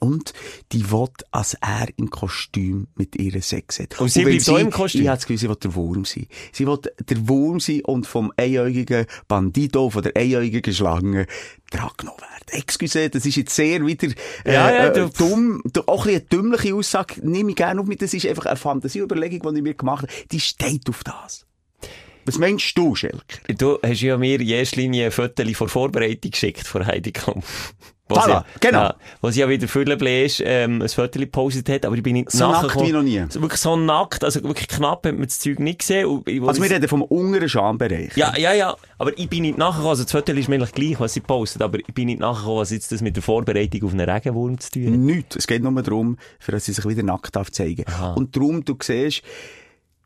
Und 0.00 0.32
die 0.70 0.90
will, 0.92 1.08
als 1.32 1.54
er 1.54 1.88
im 1.96 2.08
Kostüm 2.10 2.86
mit 2.94 3.16
ihr 3.16 3.40
Sex 3.42 3.80
hat. 3.80 3.98
Und 4.00 4.10
sie 4.10 4.20
wenn 4.24 4.36
bleibt 4.36 4.48
auch 4.50 4.58
im 4.58 4.70
Kostüm? 4.70 5.00
Ich 5.02 5.08
habe 5.08 5.16
das 5.16 5.26
Gefühl, 5.26 5.38
sie 5.38 5.48
will 5.48 5.56
der 5.56 5.74
Wurm 5.74 6.04
sein. 6.04 6.26
Sie 6.52 6.66
will 6.66 6.78
der 7.00 7.28
Wurm 7.28 7.58
sein 7.58 7.80
und 7.84 8.06
vom 8.06 8.32
einäugigen 8.36 9.06
Bandito, 9.26 9.90
von 9.90 10.02
der 10.02 10.12
einäugigen 10.16 10.72
Schlange, 10.72 11.26
dran 11.70 11.90
genommen 11.96 12.20
werden. 12.20 12.34
Excuse, 12.60 13.10
das 13.10 13.26
ist 13.26 13.36
jetzt 13.36 13.54
sehr 13.56 13.84
wieder, 13.84 14.08
äh, 14.44 14.52
Ja, 14.54 14.70
ja, 14.70 14.86
äh, 14.88 14.92
du- 14.92 15.08
dumm, 15.08 15.62
du- 15.64 15.82
auch 15.88 16.06
ein 16.06 16.10
eine 16.10 16.20
dümmliche 16.20 16.74
Aussage, 16.74 17.20
nehme 17.26 17.50
ich 17.50 17.56
gerne 17.56 17.80
auf 17.80 17.86
mit, 17.86 18.00
das 18.00 18.14
ist 18.14 18.26
einfach 18.26 18.46
eine 18.46 18.56
Fantasieüberlegung, 18.56 19.52
die 19.52 19.58
ich 19.58 19.64
mir 19.64 19.74
gemacht 19.74 20.02
habe. 20.04 20.12
Die 20.30 20.40
steht 20.40 20.88
auf 20.88 21.02
das. 21.02 21.44
Was 22.28 22.38
meinst 22.38 22.76
du, 22.76 22.94
Schelker? 22.94 23.38
Du 23.56 23.78
hast 23.82 24.02
ja 24.02 24.18
mir 24.18 24.38
in 24.38 24.48
erster 24.48 24.76
Linie 24.76 25.06
ein 25.06 25.12
Foto 25.12 25.42
vor 25.54 25.68
Vorbereitung 25.68 26.30
geschickt 26.30 26.66
von 26.66 26.86
Heidi 26.86 27.10
Klum. 27.10 27.42
Wo 28.10 28.14
Voilà, 28.16 28.44
sie, 28.54 28.60
genau. 28.60 28.78
Ja, 28.84 28.94
wo 29.20 29.30
sie 29.30 29.40
ja 29.40 29.48
wieder 29.50 29.68
Füllebläsch, 29.68 30.42
ähm, 30.42 30.80
ein 30.80 30.88
Foto 30.88 31.18
gepostet 31.20 31.68
hat, 31.68 31.84
aber 31.84 31.94
ich 31.94 32.02
bin 32.02 32.14
nicht 32.14 32.30
So 32.32 32.50
nackt 32.50 32.74
wie 32.80 32.90
noch 32.90 33.02
nie. 33.02 33.22
So, 33.28 33.42
wirklich 33.42 33.60
so 33.60 33.76
nackt, 33.76 34.24
also 34.24 34.42
wirklich 34.44 34.66
knapp 34.66 35.04
hat 35.06 35.12
man 35.12 35.24
das 35.24 35.38
Zeug 35.38 35.58
nicht 35.58 35.80
gesehen. 35.80 36.06
Und 36.06 36.26
ich, 36.26 36.40
Also 36.40 36.62
wir 36.62 36.70
reden 36.70 36.88
vom 36.88 37.02
unteren 37.02 37.50
Schambereich. 37.50 38.16
ja, 38.16 38.34
ja, 38.38 38.54
ja, 38.54 38.74
aber 38.96 39.12
ich 39.18 39.28
bin 39.28 39.42
nicht 39.42 39.58
nachgekommen, 39.58 39.90
also 39.90 40.04
das 40.04 40.12
Foto 40.12 40.32
ist 40.32 40.48
mir 40.48 40.54
eigentlich 40.54 40.72
gleich, 40.72 40.98
was 41.00 41.12
sie 41.12 41.20
postet, 41.20 41.60
aber 41.60 41.80
ich 41.80 41.92
bin 41.92 42.06
nicht 42.06 42.20
nachgekommen, 42.20 42.60
was 42.60 42.70
jetzt 42.70 42.90
das 42.92 43.02
mit 43.02 43.14
der 43.14 43.22
Vorbereitung 43.22 43.84
auf 43.84 43.92
einen 43.92 44.08
Regenwurm 44.08 44.58
zu 44.58 44.70
tun 44.70 44.86
hat. 44.86 44.92
Nichts. 44.92 45.36
Es 45.36 45.46
geht 45.46 45.62
nur 45.62 45.82
darum, 45.82 46.16
für 46.38 46.52
dass 46.52 46.64
sie 46.64 46.72
sich 46.72 46.88
wieder 46.88 47.02
nackt 47.02 47.36
darf 47.36 47.50
zeigen. 47.50 47.84
Und 48.14 48.34
darum, 48.34 48.64
du 48.64 48.74
siehst, 48.82 49.22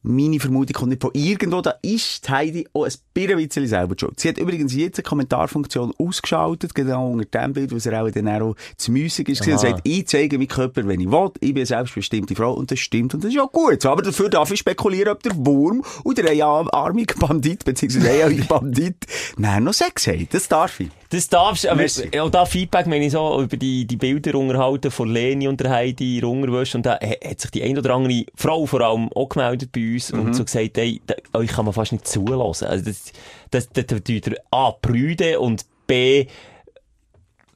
meine 0.02 0.40
Vermutung 0.40 0.74
kommt 0.74 0.90
nicht 0.90 1.02
von 1.02 1.12
irgendwo, 1.14 1.60
da 1.60 1.74
ist 1.82 2.28
Heidi 2.28 2.68
auch 2.72 2.84
ein 2.84 2.92
bisschen 3.12 3.66
selber 3.66 3.94
schuld. 3.98 4.18
Sie 4.20 4.28
hat 4.28 4.38
übrigens 4.38 4.74
jetzt 4.74 4.98
eine 4.98 5.04
Kommentarfunktion 5.04 5.92
ausgeschaltet, 5.98 6.74
genau 6.74 7.10
unter 7.10 7.24
dem 7.26 7.52
Bild, 7.52 7.74
was 7.74 7.86
er 7.86 8.02
auch 8.02 8.10
dann 8.10 8.28
auch 8.28 8.54
zu 8.76 8.92
müßig 8.92 9.28
ist. 9.28 9.44
Sie 9.44 9.56
sagt, 9.56 9.80
ich 9.84 10.06
zeige 10.06 10.38
meinen 10.38 10.48
Körper, 10.48 10.86
wenn 10.86 11.00
ich 11.00 11.10
will, 11.10 11.30
ich 11.40 11.48
bin 11.54 11.58
eine 11.58 11.66
selbstbestimmte 11.66 12.34
Frau 12.34 12.52
und 12.54 12.70
das 12.70 12.78
stimmt 12.78 13.14
und 13.14 13.22
das 13.24 13.30
ist 13.30 13.36
ja 13.36 13.44
gut. 13.44 13.84
Aber 13.86 14.02
dafür 14.02 14.28
darf 14.28 14.50
ich 14.50 14.58
spekulieren, 14.60 15.08
ob 15.12 15.22
der 15.22 15.32
Wurm 15.36 15.82
oder 16.04 16.28
ein 16.30 16.40
armiger 16.42 17.14
Bandit, 17.18 17.64
beziehungsweise 17.64 18.24
ein 18.26 18.46
Bandit, 18.48 18.96
nein, 19.36 19.64
noch 19.64 19.74
Sex 19.74 20.06
haben. 20.06 20.28
Das 20.30 20.48
darf 20.48 20.80
ich. 20.80 20.88
Das 21.10 21.28
darfst 21.28 21.66
aber 21.66 21.84
auch 22.20 22.30
da 22.30 22.46
Feedback, 22.46 22.86
wenn 22.88 23.02
ich 23.02 23.12
so 23.12 23.42
über 23.42 23.56
die, 23.58 23.84
die 23.84 23.96
Bilder 23.96 24.34
unterhalten 24.38 24.90
von 24.90 25.10
Leni 25.10 25.46
und 25.46 25.60
der 25.60 25.70
Heidi 25.70 26.18
in 26.18 26.24
Unterwäsche 26.24 26.78
und 26.78 26.86
da 26.86 26.94
ha- 26.94 27.28
hat 27.28 27.38
sich 27.38 27.50
die 27.50 27.62
ein 27.62 27.76
oder 27.76 27.94
andere 27.94 28.24
Frau 28.34 28.64
vor 28.64 28.80
allem 28.80 29.10
auch 29.12 29.28
gemeldet 29.28 29.70
bei 29.72 29.92
uns 29.92 30.10
Mhm. 30.12 30.20
und 30.20 30.34
so 30.34 30.44
gesagt, 30.44 30.78
ey, 30.78 31.02
da, 31.06 31.14
euch 31.34 31.50
kann 31.50 31.66
man 31.66 31.74
fast 31.74 31.92
nicht 31.92 32.08
zulassen. 32.08 32.66
Also 32.66 32.86
das, 32.86 33.01
das, 33.50 33.68
das, 33.70 33.86
das 33.86 33.86
tut 34.02 34.08
ihr 34.08 34.36
A, 34.50 34.70
Brüde 34.70 35.40
und 35.40 35.64
B, 35.86 36.26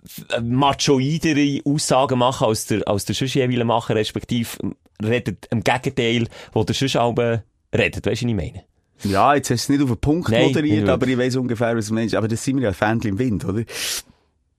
f- 0.04 0.40
machoidere 0.42 1.60
Aussagen 1.64 2.18
machen, 2.18 2.46
als 2.48 2.66
der, 2.66 2.86
als 2.88 3.04
der 3.04 3.14
sonst 3.14 3.34
jeweils 3.34 3.64
machen, 3.64 3.96
respektive 3.96 4.48
redet 5.02 5.46
im 5.50 5.62
Gegenteil, 5.62 6.28
wo 6.52 6.64
der 6.64 6.74
sonst 6.74 6.96
auch 6.96 7.14
redet. 7.16 7.44
Weißt 7.72 8.04
du, 8.06 8.10
was 8.10 8.22
ich 8.22 8.26
meine? 8.34 8.64
Ja, 9.04 9.34
jetzt 9.34 9.50
hast 9.50 9.68
du 9.68 9.74
es 9.74 9.78
nicht 9.78 9.82
auf 9.82 9.90
den 9.90 10.00
Punkt 10.00 10.30
Nein, 10.30 10.46
moderiert, 10.46 10.88
aber 10.88 11.06
ich 11.06 11.18
weiss 11.18 11.36
ungefähr, 11.36 11.76
was 11.76 11.88
du 11.88 11.94
meinst. 11.94 12.14
Aber 12.14 12.28
das 12.28 12.42
sind 12.42 12.56
wir 12.56 12.64
ja 12.64 12.72
Fähnchen 12.72 13.10
im 13.10 13.18
Wind, 13.18 13.44
oder? 13.44 13.62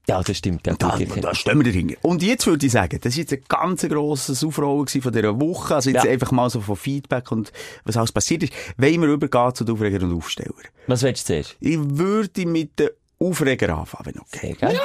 Ja, 0.09 0.21
das 0.23 0.37
stimmt. 0.37 0.65
Ja, 0.65 0.73
Da, 0.73 0.97
da 0.97 1.35
stehen 1.35 1.57
wir 1.59 1.65
dahinter. 1.65 1.95
Und 2.01 2.23
jetzt 2.23 2.47
würde 2.47 2.65
ich 2.65 2.71
sagen, 2.71 2.97
das 3.01 3.13
war 3.13 3.19
jetzt 3.19 3.33
ein 3.33 3.43
ganz 3.49 3.81
grosses 3.87 4.41
Aufrollen 4.43 4.87
von 4.87 5.11
dieser 5.11 5.39
Woche. 5.39 5.75
Also 5.75 5.89
jetzt 5.89 6.05
Ja. 6.05 6.11
einfach 6.11 6.31
mal 6.31 6.49
so 6.49 6.61
von 6.61 6.77
Feedback 6.77 7.29
und 7.31 7.51
was 7.83 7.97
alles 7.97 8.13
passiert 8.13 8.43
ist. 8.43 8.53
Wollen 8.77 9.01
wir 9.01 9.09
übergehen 9.09 9.53
zu 9.53 9.65
den 9.65 9.75
Aufreger 9.75 10.01
und 10.05 10.15
Aufsteller? 10.15 10.53
Was 10.87 11.03
willst 11.03 11.23
du 11.29 11.33
zuerst? 11.33 11.57
Ich 11.59 11.77
würde 11.77 12.45
mit 12.45 12.79
den 12.79 12.89
Aufreger 13.19 13.77
anfangen, 13.77 14.05
wenn 14.15 14.19
okay. 14.21 14.55
Sehr 14.59 14.69
geil. 14.69 14.79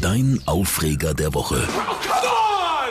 Dein 0.00 0.40
Aufreger 0.46 1.14
der 1.14 1.32
Woche. 1.34 1.62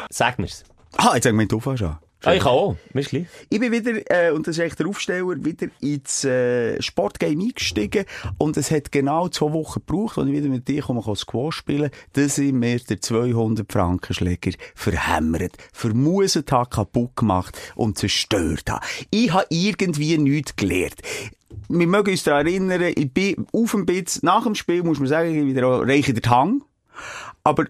Sag 0.09 0.39
mir's. 0.39 0.63
Ah, 0.97 1.11
jetzt 1.15 1.23
sagen 1.25 1.37
wir 1.37 1.45
den 1.45 1.57
Aufwand 1.57 1.79
schon. 1.79 1.97
Ah, 2.23 2.35
ich 2.35 2.45
auch. 2.45 2.75
Mir 2.93 3.01
ist 3.01 3.09
gleich. 3.09 3.25
Ich 3.49 3.59
bin 3.59 3.71
wieder, 3.71 3.93
äh, 4.11 4.31
und 4.31 4.47
das 4.47 4.57
ist 4.57 4.63
echt 4.63 4.79
der 4.79 4.87
Aufsteller, 4.87 5.43
wieder 5.43 5.67
ins 5.79 6.23
äh, 6.23 6.79
Sportgame 6.79 7.41
eingestiegen. 7.41 8.05
Und 8.37 8.57
es 8.57 8.69
hat 8.69 8.91
genau 8.91 9.27
zwei 9.29 9.51
Wochen 9.53 9.81
gebraucht, 9.85 10.19
als 10.19 10.27
ich 10.27 10.33
wieder 10.33 10.49
mit 10.49 10.67
dir 10.67 10.83
komme, 10.83 11.01
Squash 11.15 11.55
spielen 11.55 11.89
dass 12.13 12.37
ich 12.37 12.53
mir 12.53 12.79
den 12.79 13.01
200 13.01 13.71
Frankenschläger 13.71 14.51
verhämmert, 14.75 15.57
vermuset 15.73 16.51
habe, 16.51 16.69
kaputt 16.69 17.15
gemacht 17.15 17.57
und 17.75 17.97
zerstört 17.97 18.69
habe. 18.69 18.85
Ich 19.09 19.33
habe 19.33 19.45
irgendwie 19.49 20.17
nichts 20.17 20.55
gelernt. 20.55 21.01
Wir 21.69 21.87
mögen 21.87 22.11
uns 22.11 22.23
daran 22.23 22.47
erinnern, 22.47 22.81
ich 22.95 23.11
bin 23.11 23.47
auf 23.51 23.71
dem 23.71 23.85
Bitz, 23.85 24.21
nach 24.21 24.43
dem 24.43 24.55
Spiel, 24.55 24.83
muss 24.83 24.99
man 24.99 25.07
sagen, 25.07 25.35
ich 25.35 25.45
wieder 25.45 25.67
auch, 25.67 25.81
reiche 25.81 26.13
den 26.13 26.29
Hang. 26.29 26.63
Aber, 27.43 27.65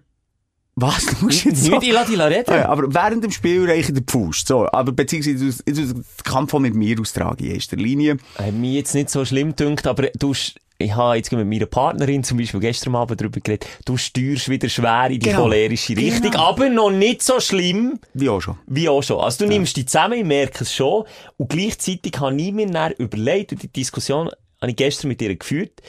was? 0.75 1.05
Du 1.05 1.25
musst 1.25 1.45
jetzt 1.45 1.63
so... 1.65 1.71
Nicht, 1.71 1.83
ich 1.83 1.93
lass 1.93 2.07
dich 2.07 2.19
reden. 2.19 2.45
Ja, 2.53 2.69
aber 2.69 2.93
während 2.93 3.23
dem 3.23 3.31
Spiel 3.31 3.69
reiche 3.69 3.93
der 3.93 4.03
Pfust. 4.03 4.47
So, 4.47 4.67
aber 4.71 4.91
beziehungsweise 4.91 5.61
du 5.65 5.71
den 5.73 6.05
Kampf 6.23 6.53
auch 6.53 6.59
mit 6.59 6.73
mir 6.75 6.99
austragen 6.99 7.43
in 7.45 7.55
erster 7.55 7.75
Linie. 7.77 8.17
Hat 8.37 8.53
mich 8.53 8.73
jetzt 8.75 8.95
nicht 8.95 9.09
so 9.09 9.25
schlimm 9.25 9.49
gedünkt, 9.49 9.85
aber 9.85 10.07
du, 10.17 10.33
ich 10.77 10.95
habe 10.95 11.17
jetzt 11.17 11.31
mit 11.31 11.45
meiner 11.47 11.65
Partnerin 11.67 12.23
zum 12.23 12.37
Beispiel 12.37 12.59
gestern 12.61 12.95
Abend 12.95 13.19
darüber 13.21 13.39
geredet, 13.39 13.67
du 13.85 13.97
steuerst 13.97 14.49
wieder 14.49 14.69
schwer 14.69 15.07
in 15.07 15.19
die 15.19 15.27
Genau. 15.27 15.43
cholerische 15.43 15.95
Richtung, 15.95 16.31
Genau. 16.31 16.43
aber 16.49 16.69
noch 16.69 16.89
nicht 16.89 17.21
so 17.21 17.39
schlimm 17.39 17.99
Wie 18.13 18.29
auch 18.29 18.41
schon. 18.41 18.57
wie 18.65 18.89
auch 18.89 19.03
schon. 19.03 19.19
Also 19.19 19.43
du 19.45 19.49
nimmst 19.51 19.75
die 19.77 19.85
zusammen, 19.85 20.19
ich 20.19 20.25
merke 20.25 20.63
es 20.63 20.73
schon, 20.73 21.03
und 21.37 21.49
gleichzeitig 21.49 22.13
habe 22.19 22.35
ich 22.41 22.51
mir 22.53 22.67
dann 22.67 22.93
überlegt, 22.93 23.51
und 23.51 23.61
die 23.61 23.67
Diskussion 23.67 24.29
habe 24.61 24.71
ich 24.71 24.77
gestern 24.77 25.09
mit 25.09 25.21
ihr 25.21 25.35
geführt, 25.35 25.81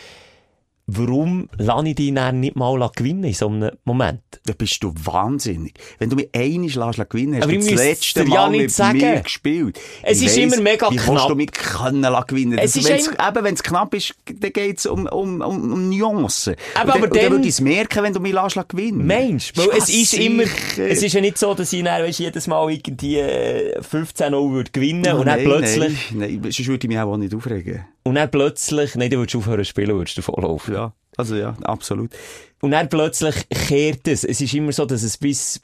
warum 0.96 1.48
lasse 1.58 1.88
ich 1.88 1.94
dich 1.94 2.14
dann 2.14 2.40
nicht 2.40 2.56
mal 2.56 2.90
gewinnen 2.94 3.24
in 3.24 3.34
so 3.34 3.48
einem 3.48 3.70
Moment? 3.84 4.20
Da 4.46 4.52
bist 4.56 4.82
du 4.82 4.92
wahnsinnig. 5.04 5.74
Wenn 5.98 6.10
du 6.10 6.16
mich 6.16 6.28
einmal 6.34 6.68
lässt 6.96 7.10
gewinnen, 7.10 7.36
hast 7.36 7.44
Aber 7.44 7.52
du 7.52 7.58
das 7.58 7.70
letzte 7.70 8.20
ja 8.22 8.26
Mal 8.28 8.50
nicht 8.50 8.60
mit 8.62 8.70
sagen. 8.72 8.98
mir 8.98 9.20
gespielt. 9.20 9.78
Es 10.02 10.20
Ich 10.20 10.26
ist 10.26 10.36
weiss, 10.36 10.52
immer 10.54 10.62
mega 10.62 10.90
wie 10.90 10.96
knapp. 10.96 11.06
kannst 11.06 11.28
du 11.30 11.34
mich 11.34 11.52
können 11.52 12.02
gewinnen? 12.26 12.58
Es 12.58 12.72
Das- 12.72 12.84
wenn's- 12.84 13.06
immer- 13.08 13.28
Eben, 13.28 13.44
wenn 13.44 13.54
es 13.54 13.62
knapp 13.62 13.94
ist, 13.94 14.14
dann 14.26 14.52
geht 14.52 14.78
es 14.78 14.86
um, 14.86 15.06
um, 15.06 15.40
um, 15.40 15.72
um 15.72 15.88
Nuancen. 15.88 16.56
Aber- 16.74 16.92
und 16.94 16.98
aber 16.98 17.08
dann, 17.08 17.22
dann 17.22 17.32
würde 17.32 17.44
ich 17.44 17.50
es 17.54 17.60
merken, 17.60 18.02
wenn 18.02 18.12
du 18.12 18.20
mich 18.20 18.32
lässt 18.32 18.68
gewinnen. 18.68 19.06
Mensch, 19.06 19.52
weil 19.56 19.68
es 19.76 19.88
ist 19.88 20.14
immer, 20.14 20.44
sicher. 20.44 20.88
es 20.88 21.02
ist 21.02 21.12
ja 21.12 21.20
nicht 21.20 21.38
so, 21.38 21.54
dass 21.54 21.72
ich 21.72 21.82
dann, 21.84 22.02
weißt, 22.02 22.18
jedes 22.18 22.46
Mal 22.46 22.70
irgendwie 22.72 23.18
äh, 23.18 23.80
15-0 23.80 24.52
würde 24.52 24.70
gewinnen 24.70 25.06
Ah, 25.06 25.12
und 25.14 25.26
dann 25.26 25.36
nein, 25.38 25.44
plötzlich, 25.44 26.12
Nein, 26.12 26.40
nein, 26.42 26.52
sonst 26.52 26.66
würde 26.66 26.84
ich 26.86 26.88
mich 26.88 26.98
auch 26.98 27.16
nicht 27.16 27.34
aufregen. 27.34 27.84
Und 28.04 28.14
dann 28.14 28.30
plötzlich, 28.30 28.94
nein, 28.94 29.10
du 29.10 29.18
würdest 29.18 29.36
aufhören 29.36 29.64
zu 29.64 29.70
spielen, 29.70 29.96
würdest 29.96 30.18
du 30.18 30.22
volllaufen. 30.22 30.74
Ja, 30.74 30.92
also 31.16 31.36
ja, 31.36 31.56
absolut. 31.62 32.10
Und 32.60 32.72
dann 32.72 32.88
plötzlich 32.88 33.48
kehrt 33.48 34.08
es. 34.08 34.24
Es 34.24 34.40
ist 34.40 34.54
immer 34.54 34.72
so, 34.72 34.86
dass 34.86 35.02
es 35.02 35.18
bis, 35.18 35.60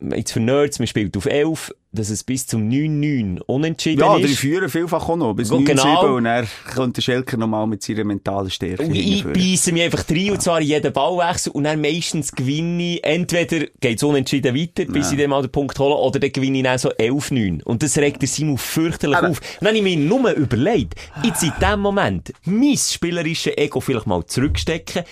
jetzt 0.00 0.32
für 0.32 0.40
Nerds, 0.40 0.78
man 0.78 0.88
spielt 0.88 1.16
auf 1.16 1.26
11, 1.26 1.74
dass 1.98 2.10
es 2.10 2.24
bis 2.24 2.46
zum 2.46 2.68
9-9 2.68 3.40
unentschieden 3.46 4.00
Ja, 4.00 4.16
die 4.16 4.24
ist. 4.24 4.38
führen 4.38 4.68
vielfach 4.68 5.08
auch 5.08 5.16
noch, 5.16 5.34
bis 5.34 5.48
Gut, 5.50 5.58
9 5.60 5.66
genau. 5.66 6.00
7 6.02 6.12
und 6.14 6.24
dann 6.24 6.46
kommt 6.74 6.96
der 6.96 7.02
Schelker 7.02 7.36
nochmal 7.36 7.66
mit 7.66 7.82
seiner 7.82 8.04
mentalen 8.04 8.50
Stärke 8.50 8.84
Und 8.84 8.94
ich 8.94 9.24
beisse 9.24 9.72
mich 9.72 9.82
einfach 9.82 10.04
rein, 10.08 10.30
und 10.30 10.42
zwar 10.42 10.60
in 10.60 10.68
jeden 10.68 10.92
Ballwechsel, 10.92 11.52
und 11.52 11.64
dann 11.64 11.80
meistens 11.80 12.32
gewinne 12.32 12.94
ich, 12.94 13.04
entweder 13.04 13.66
geht's 13.80 14.02
unentschieden 14.02 14.54
weiter, 14.56 14.84
bis 14.86 15.12
ich 15.12 15.18
dann 15.18 15.30
mal 15.30 15.42
den 15.42 15.50
Punkt 15.52 15.78
hole, 15.78 15.94
oder 15.94 16.18
dann 16.20 16.32
gewinne 16.32 16.58
ich 16.58 16.64
dann 16.64 16.78
so 16.78 16.90
11-9. 16.90 17.62
Und 17.64 17.82
das 17.82 17.98
regt 17.98 18.22
der 18.22 18.28
Simon 18.28 18.58
fürchterlich 18.58 19.16
Aber- 19.18 19.28
auf. 19.30 19.38
Und 19.40 19.46
dann 19.60 19.68
habe 19.68 19.78
ich 19.78 19.82
mir 19.82 19.96
nur 19.96 20.30
überlegt, 20.32 20.94
jetzt 21.22 21.42
in 21.42 21.52
dem 21.60 21.80
Moment, 21.80 22.32
mein 22.44 22.76
spielerisches 22.76 23.56
Ego 23.56 23.80
vielleicht 23.80 24.06
mal 24.06 24.24
zurückstecken, 24.26 25.02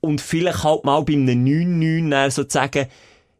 und 0.00 0.20
vielleicht 0.20 0.62
halt 0.64 0.84
mal 0.84 1.00
bei 1.02 1.14
einem 1.14 1.44
9-9 1.46 2.10
dann 2.10 2.30
sozusagen, 2.30 2.86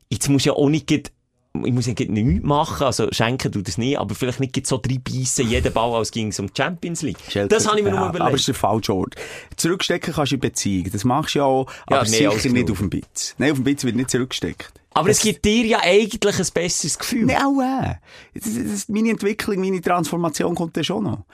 jetzt 0.09 0.30
muss 0.30 0.46
ja 0.46 0.54
auch 0.54 0.70
nicht 0.70 1.12
ich 1.62 1.72
muss 1.72 1.86
ja 1.86 1.94
nichts 1.96 2.44
machen, 2.44 2.84
also 2.84 3.06
schenken 3.12 3.52
tut 3.52 3.68
das 3.68 3.78
nicht, 3.78 3.98
aber 3.98 4.14
vielleicht 4.14 4.40
nicht 4.40 4.66
so 4.66 4.78
drei 4.78 4.98
beißen, 4.98 5.48
jeden 5.48 5.72
Ball, 5.72 5.94
als 5.94 6.10
ging 6.10 6.28
es 6.28 6.40
um 6.40 6.48
die 6.48 6.52
Champions 6.60 7.02
League. 7.02 7.18
Schelker. 7.28 7.48
Das 7.48 7.66
habe 7.68 7.78
ich 7.78 7.84
mir 7.84 7.90
ja, 7.90 7.96
nur 7.96 8.08
überlegt. 8.08 8.22
Aber 8.22 8.34
es 8.34 8.40
ist 8.40 8.48
der 8.48 8.54
falsche 8.56 8.94
Ort. 8.94 9.14
Zurückstecken 9.56 10.12
kannst 10.14 10.32
du 10.32 10.36
in 10.36 10.40
Beziehung. 10.40 10.90
Das 10.90 11.04
machst 11.04 11.34
du 11.34 11.38
ja 11.38 11.44
auch, 11.44 11.70
Ja, 11.88 11.98
aber 11.98 12.04
nee, 12.10 12.16
sicher 12.16 12.32
nicht 12.32 12.42
genug. 12.52 12.70
auf 12.70 12.78
dem 12.78 12.90
Bitz. 12.90 13.34
Nein, 13.38 13.52
auf 13.52 13.58
dem 13.58 13.64
Bitz 13.64 13.84
wird 13.84 13.94
nicht 13.94 14.10
zurückgesteckt. 14.10 14.72
Aber 14.94 15.09
es 15.11 15.20
gibt 15.20 15.44
dir 15.44 15.66
ja 15.66 15.80
eigentlich 15.83 16.38
ein 16.38 16.46
besseres 16.54 16.98
Gefühl. 16.98 17.26
Nein, 17.26 17.37
auch 17.42 17.61
äh. 17.61 17.96
Das, 18.35 18.54
das, 18.54 18.88
meine 18.88 19.11
Entwicklung, 19.11 19.61
meine 19.61 19.80
Transformation 19.80 20.54
kommt 20.54 20.76
dann 20.76 20.85
schon 20.85 21.04
noch. 21.04 21.24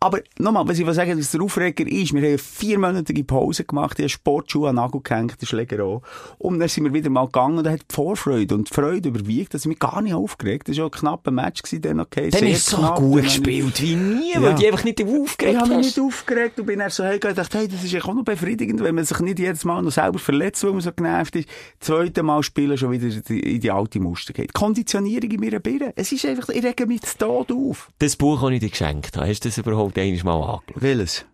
Aber 0.00 0.20
nochmal, 0.38 0.66
was 0.66 0.78
ich 0.78 0.86
will 0.86 0.94
sagen, 0.94 1.18
was 1.18 1.30
der 1.30 1.42
Aufreger 1.42 1.86
ist, 1.86 2.14
wir 2.14 2.20
haben 2.22 2.28
eine 2.28 2.38
viermonatige 2.38 3.24
Pause 3.24 3.64
gemacht, 3.64 3.98
ich 3.98 4.04
habe 4.04 4.08
Sportschuhe 4.08 4.70
an 4.70 4.76
den 4.76 4.82
Nagel 4.82 5.00
gehängt, 5.02 5.40
den 5.40 5.46
Schläger 5.46 5.84
auch. 5.84 6.02
Und 6.38 6.58
dann 6.60 6.68
sind 6.68 6.84
wir 6.84 6.94
wieder 6.94 7.10
mal 7.10 7.26
gegangen 7.26 7.58
und 7.58 7.64
da 7.64 7.70
hat 7.72 7.80
die 7.82 7.94
Vorfreude 7.94 8.54
und 8.54 8.70
die 8.70 8.74
Freude 8.74 9.10
überwiegt, 9.10 9.52
dass 9.52 9.62
ich 9.62 9.68
mich 9.68 9.78
gar 9.78 10.00
nicht 10.00 10.14
aufgeregt. 10.14 10.68
Das 10.68 10.76
war 10.78 10.84
ja 10.84 10.88
ein 10.88 10.90
knapper 10.90 11.30
Match 11.30 11.62
gewesen, 11.62 11.82
dann 11.82 12.00
okay. 12.00 12.30
Dann 12.30 12.46
ist 12.46 12.66
so 12.66 12.78
knapp, 12.78 12.96
gut 12.96 13.22
gespielt 13.24 13.82
wie 13.82 13.96
nie, 13.96 14.32
Ja. 14.32 14.42
weil 14.42 14.54
die 14.54 14.66
einfach 14.66 14.84
nicht 14.84 15.00
Ich 15.00 15.06
aufgeregt 15.06 15.60
habe 15.60 15.76
mich 15.76 15.86
nicht 15.86 16.00
aufgeregt 16.00 16.58
und 16.58 16.66
bin 16.66 16.78
dann 16.78 16.88
so 16.90 17.04
heimgegangen 17.04 17.36
und 17.36 17.44
dachte, 17.44 17.58
hey, 17.58 17.68
das 17.68 17.84
ist 17.84 17.92
ja 17.92 18.02
auch 18.02 18.14
noch 18.14 18.24
befriedigend, 18.24 18.82
wenn 18.82 18.94
man 18.94 19.04
sich 19.04 19.18
nicht 19.20 19.38
jedes 19.38 19.64
Mal 19.64 19.82
noch 19.82 19.90
selber 19.92 20.18
verletzt, 20.18 20.64
weil 20.64 20.72
man 20.72 20.80
so 20.80 20.92
genervt 20.92 21.36
ist. 21.36 21.48
Das 21.78 21.88
zweite 21.88 22.22
Mal 22.22 22.42
spielen 22.42 22.78
schon 22.78 22.90
wieder 22.90 23.09
in 23.16 23.60
die 23.60 23.70
alte 23.70 24.00
Muster 24.00 24.32
geht. 24.32 24.52
Konditionierung 24.52 25.30
in 25.30 25.40
mir 25.40 25.60
Birne. 25.60 25.92
Es 25.96 26.12
ist 26.12 26.24
einfach, 26.26 26.48
ich 26.48 26.64
rege 26.64 26.86
mich 26.86 27.02
zu 27.02 27.18
Tod 27.18 27.52
auf. 27.52 27.90
Das 27.98 28.16
Buch, 28.16 28.42
das 28.42 28.50
ich 28.52 28.60
dir 28.60 28.70
geschenkt 28.70 29.16
habe, 29.16 29.28
hast 29.28 29.44
du 29.44 29.48
das 29.48 29.58
überhaupt 29.58 29.98
einmal 29.98 30.24
mal 30.24 30.54
angeschaut? 30.54 30.82
Welches? 30.82 31.24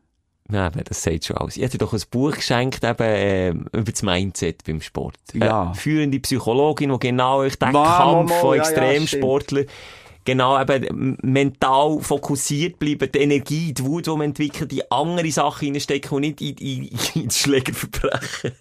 Nein, 0.49 0.71
das 0.85 1.03
sagt 1.03 1.25
schon 1.25 1.37
alles. 1.37 1.57
Ich 1.57 1.63
hätte 1.63 1.79
dir 1.79 1.85
doch 1.85 1.93
ein 1.93 2.01
Buch 2.11 2.33
geschenkt, 2.33 2.85
eben, 2.85 2.97
ähm, 3.01 3.67
über 3.73 3.91
das 3.91 4.03
Mindset 4.03 4.63
beim 4.65 4.81
Sport. 4.81 5.17
Ja. 5.35 5.73
Äh, 5.73 5.75
führende 5.75 6.21
Psychologin, 6.21 6.93
die 6.93 6.99
genau 7.01 7.39
euch 7.39 7.57
den 7.59 7.73
Kampf 7.73 8.33
von 8.41 8.57
ja, 8.57 8.63
ja, 8.63 8.69
Extremsportlern 8.69 9.67
genau 10.27 10.61
eben 10.61 11.17
mental 11.23 12.01
fokussiert 12.03 12.79
bleiben, 12.79 13.11
die 13.11 13.19
Energie, 13.19 13.73
die 13.73 13.85
Wut, 13.85 14.07
die 14.07 14.11
man 14.11 14.23
entwickelt, 14.23 14.71
die 14.71 14.91
andere 14.91 15.31
Sachen 15.31 15.69
reinstecken 15.69 16.11
und 16.11 16.21
nicht 16.21 16.43
in, 16.43 16.57
in, 16.57 16.91
in 17.15 17.25
das 17.29 17.39
Schlägerverbrechen. 17.39 18.53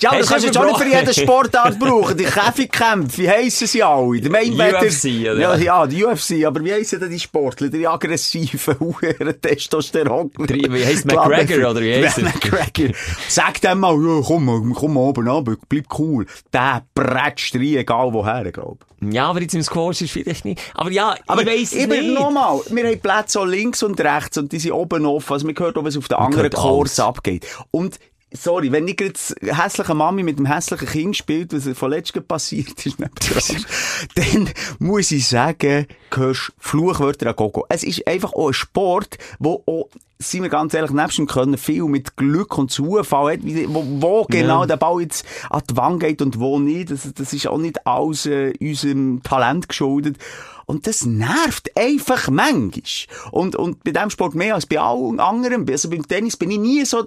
Ja, 0.00 0.10
aber 0.10 0.18
das 0.18 0.28
kannst 0.28 0.44
du 0.44 0.48
jetzt 0.48 0.58
auch 0.58 0.64
nicht 0.64 0.76
für 0.76 0.84
verbrochen? 0.84 1.08
jede 1.08 1.20
Sportart 1.20 1.78
brauchen. 1.78 2.16
Die 2.16 2.24
Käfigkämpfe, 2.24 3.22
wie 3.22 3.30
heissen 3.30 3.66
sie 3.66 3.82
alle? 3.82 4.20
Der 4.20 4.30
Mainwetter. 4.30 4.82
UFC, 4.82 5.04
oder? 5.22 5.38
Ja, 5.38 5.56
ja, 5.56 5.86
die 5.86 6.04
UFC. 6.04 6.44
Aber 6.44 6.62
wie 6.62 6.72
heissen 6.72 7.00
denn 7.00 7.10
die 7.10 7.18
Sportler? 7.18 7.68
Die 7.68 7.86
aggressiven, 7.86 8.78
huren 8.80 9.40
Testosteron. 9.40 10.30
Wie 10.36 10.84
heisst 10.84 11.06
McGregor, 11.06 11.70
oder 11.70 11.80
wie 11.80 11.94
heisst? 11.94 12.20
McGregor. 12.20 12.94
Sag 13.28 13.60
dem 13.62 13.80
mal, 13.80 13.94
ja, 13.94 14.20
komm, 14.22 14.74
komm 14.74 14.94
mal 14.94 15.00
oben 15.00 15.28
ab, 15.28 15.48
bleib 15.68 15.86
cool. 15.98 16.26
Der 16.52 16.84
bretscht 16.94 17.54
rein, 17.54 17.76
egal 17.76 18.12
woher, 18.12 18.52
glaub. 18.52 18.84
Ja, 19.00 19.28
aber 19.28 19.42
jetzt 19.42 19.54
im 19.54 19.62
Squash 19.62 20.00
ist 20.02 20.12
vielleicht 20.12 20.44
nicht. 20.44 20.60
Aber 20.74 20.90
ja, 20.90 21.16
Aber 21.26 21.42
ich 21.42 21.48
weiss 21.48 21.72
es 21.72 21.84
eben 21.84 22.08
nicht. 22.08 22.14
nochmal, 22.20 22.60
wir 22.68 22.86
haben 22.86 23.00
Plätze 23.00 23.40
auch 23.40 23.44
links 23.44 23.82
und 23.82 24.00
rechts 24.00 24.38
und 24.38 24.52
die 24.52 24.58
sind 24.58 24.72
oben 24.72 25.06
offen. 25.06 25.32
Also 25.32 25.46
man 25.46 25.58
hört 25.58 25.76
auch, 25.76 25.84
was 25.84 25.96
auf 25.96 26.08
den 26.08 26.18
anderen 26.18 26.50
Kurs 26.50 27.00
abgeht. 27.00 27.46
Und 27.70 27.98
Sorry, 28.32 28.72
wenn 28.72 28.88
ich 28.88 29.00
jetzt 29.00 29.36
hässliche 29.40 29.94
Mami 29.94 30.24
mit 30.24 30.38
dem 30.38 30.46
hässlichen 30.46 30.88
Kind 30.88 31.16
spielt, 31.16 31.52
was 31.52 31.78
von 31.78 31.90
letztem 31.90 32.24
passiert 32.24 32.84
ist, 32.84 32.98
dann 34.14 34.50
muss 34.80 35.12
ich 35.12 35.28
sagen, 35.28 35.86
hörst 36.12 36.52
Fluchwörter 36.58 37.28
an 37.28 37.36
Gogo. 37.36 37.66
Es 37.68 37.84
ist 37.84 38.06
einfach 38.06 38.32
auch 38.32 38.48
ein 38.48 38.52
Sport, 38.54 39.18
wo 39.38 39.62
auch, 39.66 39.88
seien 40.18 40.42
wir 40.42 40.50
ganz 40.50 40.74
ehrlich, 40.74 40.90
nebst 40.90 41.18
dem 41.18 41.28
Können 41.28 41.56
viel 41.56 41.84
mit 41.84 42.16
Glück 42.16 42.58
und 42.58 42.72
Zufall 42.72 43.34
hat, 43.34 43.40
wo, 43.44 43.84
wo 44.00 44.24
genau 44.24 44.66
der 44.66 44.76
Ball 44.76 45.02
jetzt 45.02 45.24
an 45.48 45.62
die 45.70 45.76
Wand 45.76 46.00
geht 46.00 46.20
und 46.20 46.40
wo 46.40 46.58
nicht. 46.58 46.90
Das, 46.90 47.08
das 47.14 47.32
ist 47.32 47.46
auch 47.46 47.58
nicht 47.58 47.86
alles 47.86 48.26
äh, 48.26 48.52
unserem 48.60 49.22
Talent 49.22 49.68
geschuldet. 49.68 50.18
Und 50.66 50.86
das 50.88 51.06
nervt 51.06 51.70
einfach 51.76 52.28
manchmal. 52.28 52.82
Und, 53.30 53.54
und 53.56 53.84
bei 53.84 53.92
dem 53.92 54.10
Sport 54.10 54.34
mehr 54.34 54.56
als 54.56 54.66
bei 54.66 54.80
allen 54.80 55.20
anderen. 55.20 55.68
Also 55.70 55.88
beim 55.88 56.06
Tennis 56.06 56.36
bin 56.36 56.50
ich 56.50 56.58
nie 56.58 56.84
so 56.84 57.06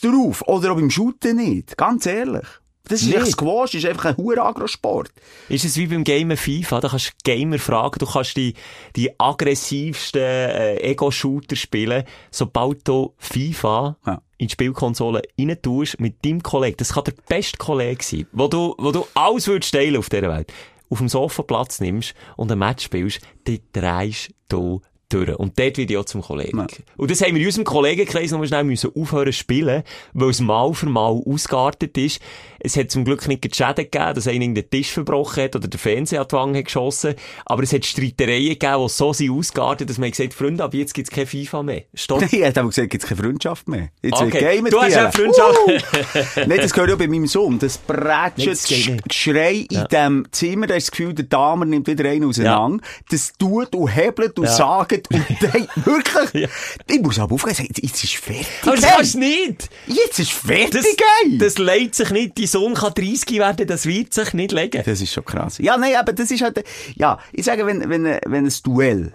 drauf. 0.00 0.42
Oder 0.48 0.72
auch 0.72 0.76
beim 0.76 0.90
Shooten 0.90 1.36
nicht. 1.36 1.76
Ganz 1.76 2.06
ehrlich. 2.06 2.46
Das 2.84 3.02
ist 3.02 3.12
echt 3.12 3.32
Squash, 3.32 3.74
ist 3.74 3.84
einfach 3.84 4.06
ein 4.06 4.16
hoher 4.16 4.38
Agrosport. 4.38 5.10
Ist 5.50 5.66
es 5.66 5.76
wie 5.76 5.88
beim 5.88 6.04
Gamer 6.04 6.38
FIFA? 6.38 6.80
Da 6.80 6.88
kannst 6.88 7.08
du 7.08 7.12
Gamer 7.22 7.58
fragen, 7.58 7.98
du 7.98 8.06
kannst 8.06 8.34
die, 8.38 8.54
die 8.96 9.10
aggressivsten 9.20 10.22
äh, 10.22 10.76
Ego-Shooter 10.78 11.54
spielen, 11.54 12.04
sobald 12.30 12.88
du 12.88 13.12
FIFA 13.18 13.98
Ja. 14.06 14.22
in 14.38 14.46
die 14.48 14.52
Spielkonsole 14.52 15.20
rein 15.38 15.58
tust, 15.60 16.00
mit 16.00 16.24
deinem 16.24 16.42
Kollegen. 16.42 16.78
Das 16.78 16.94
kann 16.94 17.04
der 17.04 17.12
beste 17.28 17.58
Kollege 17.58 18.02
sein, 18.02 18.26
wo 18.32 18.48
du, 18.48 18.74
wo 18.78 18.90
du 18.90 19.06
alles 19.12 19.46
würdest 19.48 19.74
teilen 19.74 19.98
auf 19.98 20.08
dieser 20.08 20.30
Welt. 20.30 20.50
Auf 20.90 20.98
dem 20.98 21.08
Sofa 21.08 21.42
Platz 21.42 21.80
nimmst 21.80 22.14
und 22.36 22.50
ein 22.50 22.58
Match 22.58 22.84
spielst, 22.84 23.20
dann 23.44 23.58
drehst 23.72 24.30
du 24.48 24.80
durch. 25.08 25.34
Und 25.38 25.58
dort 25.58 25.78
wird 25.78 25.90
ja 25.90 26.04
zum 26.04 26.22
Kollegen. 26.22 26.58
Ja. 26.58 26.66
Und 26.96 27.10
das 27.10 27.22
haben 27.22 27.34
wir 27.34 27.40
in 27.40 27.46
unserem 27.46 27.64
Kollegenkreis 27.64 28.30
noch 28.30 28.44
schnell 28.44 28.64
müssen 28.64 28.90
aufhören 28.94 29.32
zu 29.32 29.38
spielen, 29.38 29.82
weil 30.12 30.30
es 30.30 30.40
mal 30.40 30.72
für 30.74 30.86
mal 30.86 31.22
ausgeartet 31.26 31.96
ist. 31.98 32.20
Es 32.60 32.76
hat 32.76 32.90
zum 32.90 33.04
Glück 33.04 33.26
nicht 33.28 33.54
Schäden 33.54 33.74
gegeben, 33.76 34.14
dass 34.14 34.26
einer 34.28 34.46
den 34.48 34.70
Tisch 34.70 34.90
verbrochen 34.90 35.44
hat 35.44 35.56
oder 35.56 35.68
der 35.68 35.78
Fernseher 35.78 36.22
an 36.22 36.26
die 36.28 36.32
Wange 36.34 36.58
hat 36.58 36.64
geschossen. 36.66 37.14
Aber 37.46 37.62
es 37.62 37.72
hat 37.72 37.84
Streitereien 37.84 38.48
gegeben, 38.50 38.82
die 38.84 38.88
so 38.88 39.12
sind 39.12 39.30
ausgeartet, 39.30 39.88
dass 39.90 39.98
man 39.98 40.10
gesagt 40.10 40.30
hat, 40.32 40.34
Freunde, 40.38 40.64
ab 40.64 40.74
jetzt 40.74 40.94
gibt's 40.94 41.10
kein 41.10 41.26
FIFA 41.26 41.62
mehr. 41.62 41.82
Stopp. 41.94 42.22
Ich 42.22 42.32
hätte 42.32 42.60
aber 42.60 42.68
gesagt, 42.70 42.90
gibt 42.90 43.02
es 43.04 43.08
keine 43.08 43.22
Freundschaft 43.22 43.68
mehr. 43.68 43.88
Jetzt 44.02 44.20
wird 44.20 44.34
Okay. 44.34 44.62
Du 44.70 44.80
hast 44.80 44.94
ja. 44.94 45.10
Freundschaft. 45.10 45.58
Uh! 45.66 46.40
Nein, 46.46 46.58
das 46.60 46.72
gehört 46.72 46.90
ja 46.90 46.96
bei 46.96 47.06
meinem 47.08 47.26
Sohn. 47.26 47.58
Das 47.58 47.78
Nein, 47.88 47.96
Brätschen, 48.34 48.50
das. 48.50 49.02
Geschrei 49.08 49.66
in 49.70 49.84
dem 49.90 50.26
Zimmer, 50.32 50.66
da 50.66 50.74
ist 50.74 50.88
das 50.88 50.90
Gefühl, 50.90 51.14
der 51.14 51.24
Damer 51.26 51.64
nimmt 51.64 51.86
wieder 51.86 52.08
einen 52.08 52.24
auseinander. 52.24 52.84
Das 53.10 53.32
tut 53.38 53.74
und 53.74 53.88
hebelt 53.88 54.38
und 54.38 54.44
Ja. 54.46 54.52
sagt 54.52 54.92
und 55.12 55.26
dann, 55.40 55.68
wirklich, 55.84 56.42
Ja. 56.42 56.48
ich 56.86 57.00
muss 57.00 57.18
aber 57.18 57.34
aufgehen, 57.34 57.68
jetzt 57.76 58.04
ist 58.04 58.16
fertig. 58.16 58.46
Aber 58.62 58.76
das 58.76 58.84
kannst 58.84 59.14
du 59.14 59.18
nicht. 59.20 59.68
Jetzt 59.86 60.18
ist 60.18 60.32
fertig, 60.32 60.70
Das, 60.72 60.84
ey. 61.24 61.38
das 61.38 61.58
leidet 61.58 61.94
sich 61.94 62.10
nicht. 62.10 62.38
Dein 62.38 62.46
Sohn 62.48 62.74
kann 62.74 62.92
30 62.94 63.38
werden, 63.38 63.66
das 63.66 63.86
wird 63.86 64.12
sich 64.12 64.32
nicht 64.34 64.52
legen. 64.52 64.82
Das 64.84 65.00
ist 65.00 65.12
schon 65.12 65.24
krass. 65.24 65.58
Ja, 65.58 65.76
nein, 65.76 65.94
aber 65.96 66.12
das 66.12 66.30
ist 66.30 66.42
halt, 66.42 66.64
ja, 66.96 67.18
ich 67.32 67.44
sage, 67.44 67.64
wenn, 67.66 67.88
wenn, 67.88 68.04
wenn 68.04 68.46
ein 68.46 68.52
Duell 68.64 69.12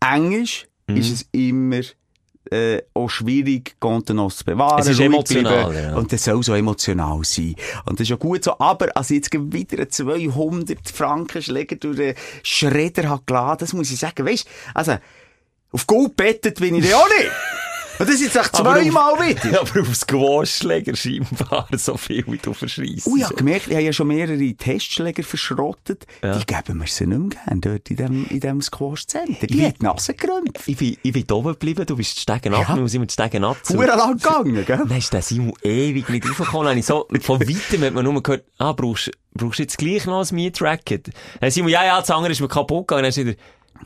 eng 0.00 0.32
ist, 0.42 0.66
Mhm. 0.86 0.96
ist 0.98 1.10
es 1.12 1.26
immer, 1.32 1.80
äh, 2.50 2.82
auch 2.92 3.08
schwierig, 3.08 3.74
Kontenance 3.80 4.36
zu 4.38 4.44
bewahren. 4.44 4.78
Es 4.78 4.88
ist 4.88 5.00
emotional, 5.00 5.74
ja. 5.74 5.96
Und 5.96 6.12
das 6.12 6.24
soll 6.24 6.42
so 6.42 6.52
emotional 6.54 7.20
sein. 7.24 7.54
Und 7.86 7.98
das 7.98 8.04
ist 8.04 8.10
ja 8.10 8.16
gut 8.16 8.44
so. 8.44 8.58
Aber, 8.58 8.94
als 8.94 9.08
ich 9.10 9.16
jetzt 9.16 9.32
wieder 9.32 9.78
einen 9.78 9.90
200 9.90 10.78
Franken 10.90 11.40
Schläger 11.40 11.76
durch 11.76 11.96
den 11.96 12.14
Schredder 12.42 13.08
hat 13.08 13.26
geladen, 13.26 13.56
das 13.60 13.72
muss 13.72 13.90
ich 13.90 13.98
sagen, 13.98 14.26
weißt, 14.26 14.46
also, 14.74 14.96
auf 15.72 15.86
Gold 15.86 16.16
bettet 16.16 16.60
bin 16.60 16.74
ich 16.74 16.84
ja 16.88 16.96
auch 16.96 17.08
nicht. 17.08 17.30
Und 17.98 18.08
das 18.08 18.16
ist 18.16 18.22
jetzt 18.22 18.36
echt 18.36 18.56
zweimal 18.56 19.14
wieder. 19.20 19.60
Aber 19.60 19.80
auf 19.80 19.94
Squash-Schläger 19.94 20.96
scheinbar 20.96 21.68
so 21.76 21.96
viel, 21.96 22.24
wie 22.26 22.38
du 22.38 22.52
verschreissst. 22.52 23.06
Oh, 23.06 23.16
ich 23.16 23.24
habe 23.24 23.34
gemerkt, 23.36 23.68
ich 23.68 23.74
habe 23.74 23.84
ja 23.84 23.92
schon 23.92 24.08
mehrere 24.08 24.54
Testschläger 24.54 25.22
verschrottet. 25.22 26.04
Ja. 26.22 26.36
Die 26.38 26.44
geben 26.44 26.80
wir 26.80 26.86
sie 26.88 27.06
nicht 27.06 27.18
mehr 27.18 27.28
gern 27.46 27.60
dort 27.60 27.90
in 27.90 27.96
dem, 27.96 28.26
in 28.30 28.40
dem 28.40 28.60
Squash-Center. 28.62 29.46
Die 29.46 29.64
hat 29.64 29.82
Nase 29.82 30.14
gerönt. 30.14 30.58
Ich 30.66 30.76
bin, 30.76 30.96
ich 31.02 31.12
bin 31.12 31.24
oben 31.30 31.52
geblieben, 31.52 31.86
du 31.86 31.96
bist 31.96 32.16
die 32.16 32.20
Stegen 32.22 32.54
ab, 32.54 32.66
Ja. 32.68 32.76
wir 32.76 32.94
immer 32.94 33.06
die 33.06 33.12
Stegen 33.12 33.44
ab. 33.44 33.56
Huere 33.68 33.96
lang 33.96 34.16
gegangen, 34.16 34.64
gell? 34.64 34.84
Dann 34.88 34.98
ist 34.98 35.12
der 35.12 35.22
Simon 35.22 35.52
ewig 35.62 36.08
nicht 36.08 36.28
raufgekommen. 36.28 36.76
Ich 36.76 36.86
so, 36.86 37.06
von 37.20 37.40
weitem 37.40 37.82
hat 37.84 37.94
man 37.94 38.04
nur 38.04 38.22
gehört, 38.22 38.44
ah, 38.58 38.72
brauchst, 38.72 39.10
brauchst 39.34 39.58
du 39.60 39.62
jetzt 39.62 39.78
gleich 39.78 40.04
noch 40.06 40.28
ein 40.28 40.34
Mietracket? 40.34 41.10
Dann 41.40 41.50
Simon, 41.50 41.70
ja, 41.70 41.84
ja, 41.84 42.00
das 42.00 42.10
andere 42.10 42.32
ist 42.32 42.40
mir 42.40 42.48
kaputt 42.48 42.88
gegangen. 42.88 43.04
Dann 43.04 43.10
ist 43.10 43.16
wieder, 43.18 43.34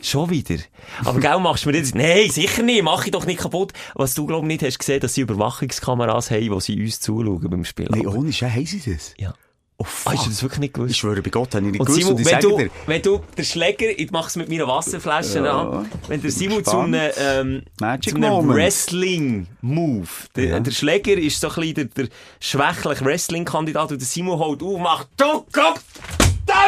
schon 0.07 0.31
wieder. 0.31 0.57
Aber 1.05 1.21
gell, 1.21 1.39
machst 1.41 1.65
du 1.65 1.71
mir 1.71 1.81
das? 1.81 1.95
Nein, 1.95 2.31
sicher 2.31 2.63
nicht, 2.63 2.83
mach 2.83 3.05
ich 3.05 3.11
doch 3.13 3.27
nicht 3.27 3.41
kaputt. 3.41 3.73
Was 3.95 4.15
du, 4.15 4.27
glaub 4.27 4.43
ich, 4.43 4.49
nicht 4.49 4.63
hast 4.63 4.79
gesehen, 4.79 5.01
dass 5.01 5.15
sie 5.15 5.23
Überwachungskameras 5.23 6.31
haben, 6.31 6.51
wo 6.51 6.61
sie 6.61 6.81
uns 6.81 7.01
zuschauen 7.01 7.49
beim 7.51 7.65
Spielen. 7.65 7.89
Nein, 7.91 8.07
ohne 8.07 8.33
Scheiß, 8.33 8.53
haben 8.53 8.67
sie 8.67 8.93
das? 8.93 9.15
Ja. 9.19 9.35
Oh, 9.81 9.85
fuck. 9.85 10.13
hast 10.15 10.27
du 10.27 10.31
das 10.31 10.43
wirklich 10.43 10.59
nicht 10.59 10.75
gewusst? 10.75 10.91
Ich 10.91 10.97
schwöre 10.97 11.23
bei 11.23 11.31
Gott, 11.31 11.55
habe 11.55 11.65
ich 11.67 11.71
nicht 11.71 11.81
Und 11.81 11.87
gewusst. 11.87 12.03
Simon, 12.05 12.19
und 12.19 12.27
wenn 12.27 12.41
du, 12.41 12.57
dir, 12.57 12.71
wenn 12.87 13.01
du, 13.03 13.21
der 13.37 13.45
Schläger, 13.45 13.87
ich 13.97 14.11
mach's 14.11 14.35
mit 14.35 14.49
meiner 14.49 14.67
Wasserflasche 14.67 15.39
Ja. 15.45 15.69
an, 15.71 15.89
wenn 16.09 16.21
der 16.21 16.33
Simon 16.33 16.65
zu 16.65 16.79
einem, 16.79 17.11
ähm, 17.17 17.63
zu 18.03 18.17
einem. 18.17 18.49
Wrestling-Move, 18.49 20.09
der, 20.35 20.45
Ja. 20.45 20.59
der 20.61 20.71
Schläger 20.73 21.13
ist 21.17 21.41
so 21.41 21.49
ein 21.49 21.55
bisschen 21.55 21.75
der, 21.75 21.85
der 21.85 22.09
schwächliche 22.41 23.05
Wrestling-Kandidat 23.05 23.93
und 23.93 24.01
der 24.01 24.07
Simon 24.09 24.41
holt 24.41 24.63
auf, 24.65 24.81
macht, 24.81 25.09
du, 25.17 25.47
komm, 25.53 25.75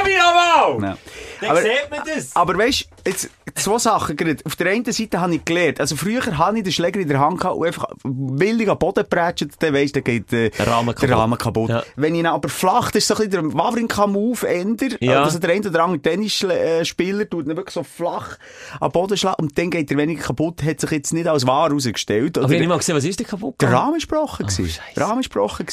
ich 0.08 0.16
nochmal! 0.18 0.90
Ja. 0.90 0.98
Dann 1.40 1.50
Aber- 1.50 1.62
sieht 1.62 1.90
man 1.90 2.00
das. 2.06 2.36
Aber 2.36 2.58
weißt 2.58 2.82
du, 3.04 3.10
jetzt 3.10 3.30
zwei 3.54 3.78
Sachen 3.78 4.14
gerade. 4.14 4.36
Auf 4.44 4.56
der 4.56 4.66
einen 4.72 4.84
Seite 4.92 5.20
habe 5.22 5.34
ich 5.34 5.44
gelernt. 5.44 5.80
Also 5.80 5.96
früher 5.96 6.20
habe 6.36 6.58
ich 6.58 6.64
den 6.64 6.72
Schläger 6.72 7.00
in 7.00 7.08
der 7.08 7.18
Hand 7.18 7.40
gehabt 7.40 7.56
und 7.56 7.66
einfach 7.66 7.86
willig 8.04 8.68
am 8.68 8.78
Boden 8.78 9.06
prätschet, 9.08 9.52
dann 9.60 9.72
weisst 9.72 9.96
du, 9.96 10.02
dann 10.02 10.04
geht 10.04 10.32
äh, 10.34 10.50
Der 10.50 10.66
Rahmen 10.66 10.88
kaputt. 10.94 11.08
der 11.08 11.16
Rahmen 11.16 11.38
kaputt. 11.38 11.70
Ja. 11.70 11.82
Wenn 11.96 12.14
ich 12.14 12.20
ihn 12.20 12.26
aber 12.26 12.48
flach, 12.50 12.90
das 12.90 13.04
ist 13.04 13.08
so 13.08 13.14
ein 13.14 13.28
bisschen 13.30 13.50
der 13.50 13.58
Wawrinka-Move 13.58 14.46
änder. 14.48 14.88
Ja. 15.00 15.22
Also 15.22 15.38
der 15.38 15.50
eine 15.50 15.66
oder 15.66 15.82
andere 15.84 16.02
Tennisspieler 16.02 17.28
tut 17.28 17.46
ihn 17.46 17.56
wirklich 17.56 17.74
so 17.74 17.82
flach 17.84 18.36
am 18.78 18.92
Boden 18.92 19.16
schlagen 19.16 19.36
und 19.42 19.56
dann 19.56 19.70
geht 19.70 19.90
er 19.90 19.96
weniger 19.96 20.22
kaputt, 20.22 20.62
hat 20.62 20.80
sich 20.80 20.90
jetzt 20.90 21.12
nicht 21.14 21.26
als 21.26 21.46
wahr 21.46 21.68
herausgestellt. 21.68 22.36
Aber 22.36 22.46
Oder 22.46 22.54
ich 22.54 22.58
habe 22.58 22.60
nicht 22.60 22.68
mal 22.68 22.78
gesehen, 22.78 22.96
was 22.96 23.04
ist 23.04 23.18
denn 23.18 23.26
kaputt 23.26 23.54
der? 23.62 23.72
Rahmen 23.72 23.96
ist 23.96 24.08
gebrochen. 24.08 24.48
Scheisse. 24.50 24.80
Der 24.94 25.04
Rahmen 25.06 25.20
ist 25.20 25.32
gebrochen. 25.32 25.66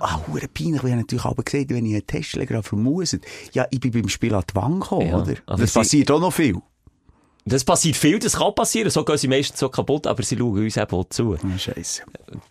Ah, 0.00 0.18
hure 0.28 0.48
peinlich, 0.48 0.82
weil 0.82 0.90
ich 0.90 0.96
natürlich 0.96 1.24
aber 1.26 1.42
gesagt 1.42 1.70
wenn 1.70 1.84
ich 1.86 1.92
einen 1.92 2.06
Testschläger 2.06 2.54
habe 2.56 2.66
vermuset, 2.66 3.22
ja, 3.52 3.66
ich 3.70 3.80
bin 3.80 3.90
beim 3.92 4.08
Spiel 4.08 4.34
an 4.34 4.44
die 4.50 4.54
Wange 4.54 4.80
gekommen, 4.80 5.08
Ja, 5.08 5.16
oder? 5.22 5.34
aber 5.46 5.60
Das 5.62 5.72
sie- 5.72 5.78
passiert 5.78 6.10
auch 6.10 6.20
noch 6.20 6.32
viel. 6.32 6.56
Das 7.46 7.62
passiert 7.62 7.96
viel, 7.96 8.18
das 8.18 8.36
kann 8.38 8.54
passieren, 8.54 8.88
so 8.90 9.04
gehen 9.04 9.18
sie 9.18 9.28
meistens 9.28 9.60
so 9.60 9.68
kaputt, 9.68 10.06
aber 10.06 10.22
sie 10.22 10.36
schauen 10.38 10.64
uns 10.64 10.78
eben 10.78 10.90
auch 10.96 11.04
zu. 11.10 11.34
Ah, 11.34 11.58
Scheiße. 11.58 12.02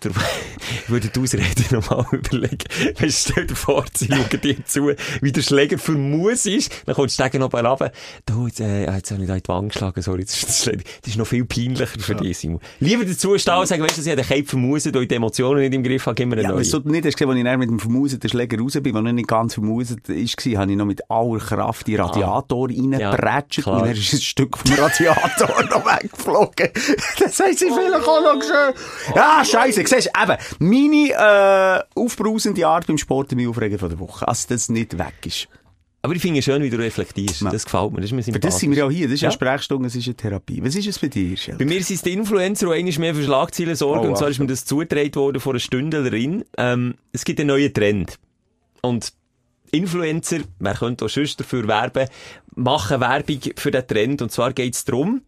Darum 0.01 0.17
würde 0.87 1.07
die 1.09 1.19
Ausrede 1.19 1.45
nochmal 1.71 2.05
überlegen. 2.11 2.59
Weißt, 2.99 3.29
du, 3.29 3.31
stell 3.31 3.47
dir 3.47 3.55
vor, 3.55 3.85
sie 3.95 4.07
schauen 4.07 4.41
dir 4.41 4.63
zu, 4.65 4.91
wie 5.21 5.31
der 5.31 5.41
Schläger 5.41 5.79
für 5.79 5.93
Muss 5.93 6.45
ist. 6.45 6.71
Dann 6.85 6.93
kommt 6.93 7.09
der 7.09 7.23
Stegen 7.23 7.39
noch 7.39 7.51
mal 7.51 7.65
runter. 7.65 7.91
Du, 8.27 8.45
jetzt, 8.45 8.59
äh, 8.59 8.83
jetzt 8.85 9.09
habe 9.09 9.21
ich 9.21 9.27
da 9.27 9.33
in 9.33 9.41
die 9.41 9.47
Wange 9.47 9.69
geschlagen, 9.69 9.99
sorry, 10.03 10.25
das 10.25 10.35
ist, 10.35 10.67
das 10.67 10.67
ist, 11.07 11.17
noch 11.17 11.25
viel 11.25 11.45
peinlicher 11.45 11.87
für 11.99 12.13
dich, 12.13 12.37
Simon. 12.37 12.59
Lieber 12.79 13.03
dazu 13.03 13.35
stehen 13.39 13.55
und 13.55 13.65
sagen, 13.67 13.81
weißt 13.81 13.97
du, 13.97 14.01
dass 14.01 14.05
ich 14.05 14.15
den 14.15 14.25
Cape 14.25 14.45
vermuset 14.45 14.95
und 14.95 15.09
die 15.09 15.15
Emotionen 15.15 15.61
nicht 15.61 15.73
im 15.73 15.81
Griff 15.83 16.05
habe, 16.05 16.13
gib 16.13 16.27
mir 16.27 16.35
eine 16.35 16.43
Ja, 16.43 16.51
neue. 16.51 16.69
tut 16.69 16.85
mir 16.85 16.91
nicht, 16.91 17.05
hast 17.07 17.19
du 17.19 17.25
gesehen, 17.25 17.47
als 17.47 17.53
ich 17.53 17.57
mit 17.59 17.69
dem 17.69 17.79
vermuseten 17.79 18.29
Schläger 18.29 18.59
raus 18.59 18.73
bin, 18.79 18.95
als 18.95 19.05
er 19.07 19.13
nicht 19.13 19.27
ganz 19.27 19.55
vermuset 19.55 20.07
war, 20.07 20.61
habe 20.61 20.71
ich 20.71 20.77
noch 20.77 20.85
mit 20.85 21.09
aller 21.09 21.39
Kraft 21.39 21.87
die 21.87 21.95
Radiator 21.95 22.69
reingeprätscht 22.69 23.63
klar. 23.63 23.77
und 23.81 23.87
dann 23.87 23.95
ist 23.97 24.13
ein 24.13 24.21
Stück 24.21 24.55
vom 24.55 24.82
Radiator 24.83 25.63
noch 25.69 25.85
weggeflogen. 25.85 26.69
Das 27.19 27.39
haben 27.39 27.53
sie 27.55 27.71
vielleicht 27.71 28.07
auch 28.07 28.21
noch 28.21 28.39
geschehen. 28.39 28.73
Ja, 29.15 29.43
scheisse. 29.45 29.83
Siehst 29.85 30.09
du, 30.13 30.21
eben, 30.21 30.37
meine 30.59 31.85
äh, 31.95 31.99
aufbrausende 31.99 32.67
Art 32.67 32.87
beim 32.87 32.97
Sport 32.97 33.31
in 33.31 33.47
Aufregen 33.47 33.79
von 33.79 33.89
der 33.89 33.99
Woche, 33.99 34.27
als 34.27 34.47
das 34.47 34.69
nicht 34.69 34.97
weg 34.97 35.13
ist. 35.25 35.47
Aber 36.05 36.13
ich 36.13 36.21
finde 36.21 36.39
es 36.39 36.45
schön, 36.45 36.61
wie 36.61 36.69
du 36.69 36.77
reflektierst. 36.77 37.41
Ja. 37.41 37.49
Das 37.49 37.63
gefällt 37.63 37.91
mir. 37.93 38.01
Das 38.01 38.11
ist 38.11 38.11
mir 38.11 38.23
Für 38.23 38.37
das 38.37 38.59
sind 38.59 38.71
wir 38.71 38.79
ja 38.79 38.85
auch 38.85 38.91
hier. 38.91 39.07
Das 39.07 39.13
ist 39.13 39.21
ja, 39.21 39.29
Ja. 39.29 39.31
Sprechstunde, 39.31 39.85
das 39.87 39.95
ist 39.95 40.05
eine 40.05 40.15
Therapie. 40.15 40.61
Was 40.61 40.75
ist 40.75 40.85
es 40.85 40.99
bei 40.99 41.07
dir, 41.07 41.37
Schell? 41.37 41.55
Bei 41.57 41.63
mir 41.63 41.81
sind 41.81 41.95
es 41.95 42.01
die 42.01 42.11
Influencer, 42.11 42.67
die 42.67 42.73
einmal 42.73 42.99
mehr 42.99 43.15
für 43.15 43.23
Schlagzeilen 43.23 43.75
sorgen. 43.75 44.07
Oh, 44.07 44.09
und 44.09 44.17
zwar 44.17 44.27
ist 44.27 44.35
Achtung. 44.35 44.47
mir 44.47 44.51
das 44.51 44.65
zugetragen 44.65 45.15
worden 45.15 45.39
von 45.39 45.53
einer 45.53 45.59
Stündlerin. 45.61 46.43
Ähm, 46.57 46.95
es 47.13 47.23
gibt 47.23 47.39
einen 47.39 47.47
neuen 47.47 47.73
Trend. 47.73 48.19
Und 48.81 49.13
Influencer, 49.73 50.41
wer 50.59 50.75
könnte 50.75 51.05
auch 51.05 51.09
sonst 51.09 51.39
dafür 51.39 51.67
werben, 51.67 52.07
machen 52.55 53.01
Werbung 53.01 53.39
für 53.55 53.71
den 53.71 53.87
Trend. 53.87 54.21
Und 54.21 54.31
zwar 54.31 54.53
geht 54.53 54.75
es 54.75 54.85
darum, 54.85 55.23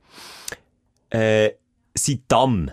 äh, 1.09 1.51
sie 1.93 2.21
Damm 2.27 2.71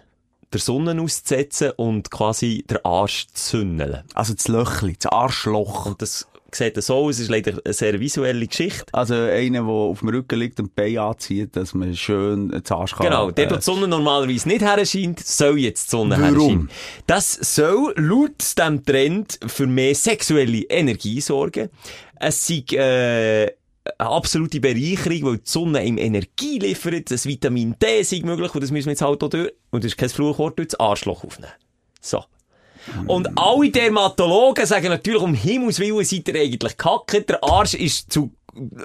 der 0.52 0.60
Sonne 0.60 1.00
auszusetzen 1.00 1.70
und 1.76 2.10
quasi 2.10 2.64
den 2.68 2.84
Arsch 2.84 3.28
zu 3.28 3.58
zündeln. 3.58 4.02
Also 4.12 4.34
das 4.34 4.48
Löchli, 4.48 4.96
das 4.98 5.10
Arschloch. 5.10 5.86
Und 5.86 6.02
das 6.02 6.28
sieht 6.54 6.82
so 6.82 6.94
aus, 6.96 7.16
es 7.16 7.22
ist 7.22 7.30
leider 7.30 7.58
eine 7.64 7.74
sehr 7.74 7.98
visuelle 7.98 8.46
Geschichte. 8.46 8.84
Also 8.92 9.14
einer, 9.14 9.62
der 9.62 9.68
auf 9.68 10.00
dem 10.00 10.08
Rücken 10.08 10.38
liegt 10.38 10.60
und 10.60 10.66
die 10.66 10.72
Beine 10.74 11.02
anzieht, 11.02 11.56
dass 11.56 11.74
man 11.74 11.94
schön 11.96 12.48
das 12.48 12.70
Arsch 12.70 12.94
kann. 12.94 13.06
Genau, 13.06 13.30
der, 13.30 13.50
äh, 13.50 13.56
die 13.56 13.62
Sonne 13.62 13.88
normalerweise 13.88 14.48
nicht 14.48 14.62
herscheint, 14.62 15.20
soll 15.20 15.58
jetzt 15.58 15.86
die 15.86 15.90
Sonne 15.90 16.16
Warum? 16.18 16.34
herscheinen. 16.34 16.70
Das 17.06 17.32
soll 17.32 17.94
laut 17.96 18.40
diesem 18.40 18.84
Trend 18.84 19.38
für 19.46 19.66
mehr 19.66 19.94
sexuelle 19.94 20.62
Energie 20.62 21.20
sorgen. 21.20 21.70
Es 22.18 22.46
sei 22.46 22.64
äh, 22.76 23.50
eine 23.98 24.10
absolute 24.10 24.60
Bereicherung, 24.60 25.22
weil 25.24 25.38
die 25.38 25.50
Sonne 25.50 25.84
ihm 25.84 25.98
Energie 25.98 26.58
liefert, 26.58 27.10
das 27.10 27.26
Vitamin 27.26 27.76
D 27.80 28.02
sei 28.02 28.20
möglich, 28.24 28.54
und 28.54 28.62
das 28.62 28.70
müssen 28.70 28.86
wir 28.86 28.92
jetzt 28.92 29.02
halt 29.02 29.22
auch 29.22 29.28
durch, 29.28 29.52
und 29.70 29.84
das 29.84 29.92
ist 29.92 29.98
kein 29.98 30.08
Fluchwort, 30.08 30.58
durch 30.58 30.68
das 30.68 30.80
Arschloch 30.80 31.24
aufnehmen. 31.24 31.52
So. 32.00 32.24
Und 33.06 33.28
alle 33.36 33.70
Dermatologen 33.70 34.66
sagen 34.66 34.88
natürlich, 34.88 35.22
um 35.22 35.34
Himmels 35.34 35.78
Willen 35.78 36.04
seid 36.04 36.28
ihr 36.28 36.40
eigentlich 36.40 36.76
kacke. 36.76 37.22
Der 37.22 37.42
Arsch 37.42 37.74
ist 37.74 38.12
zu, 38.12 38.32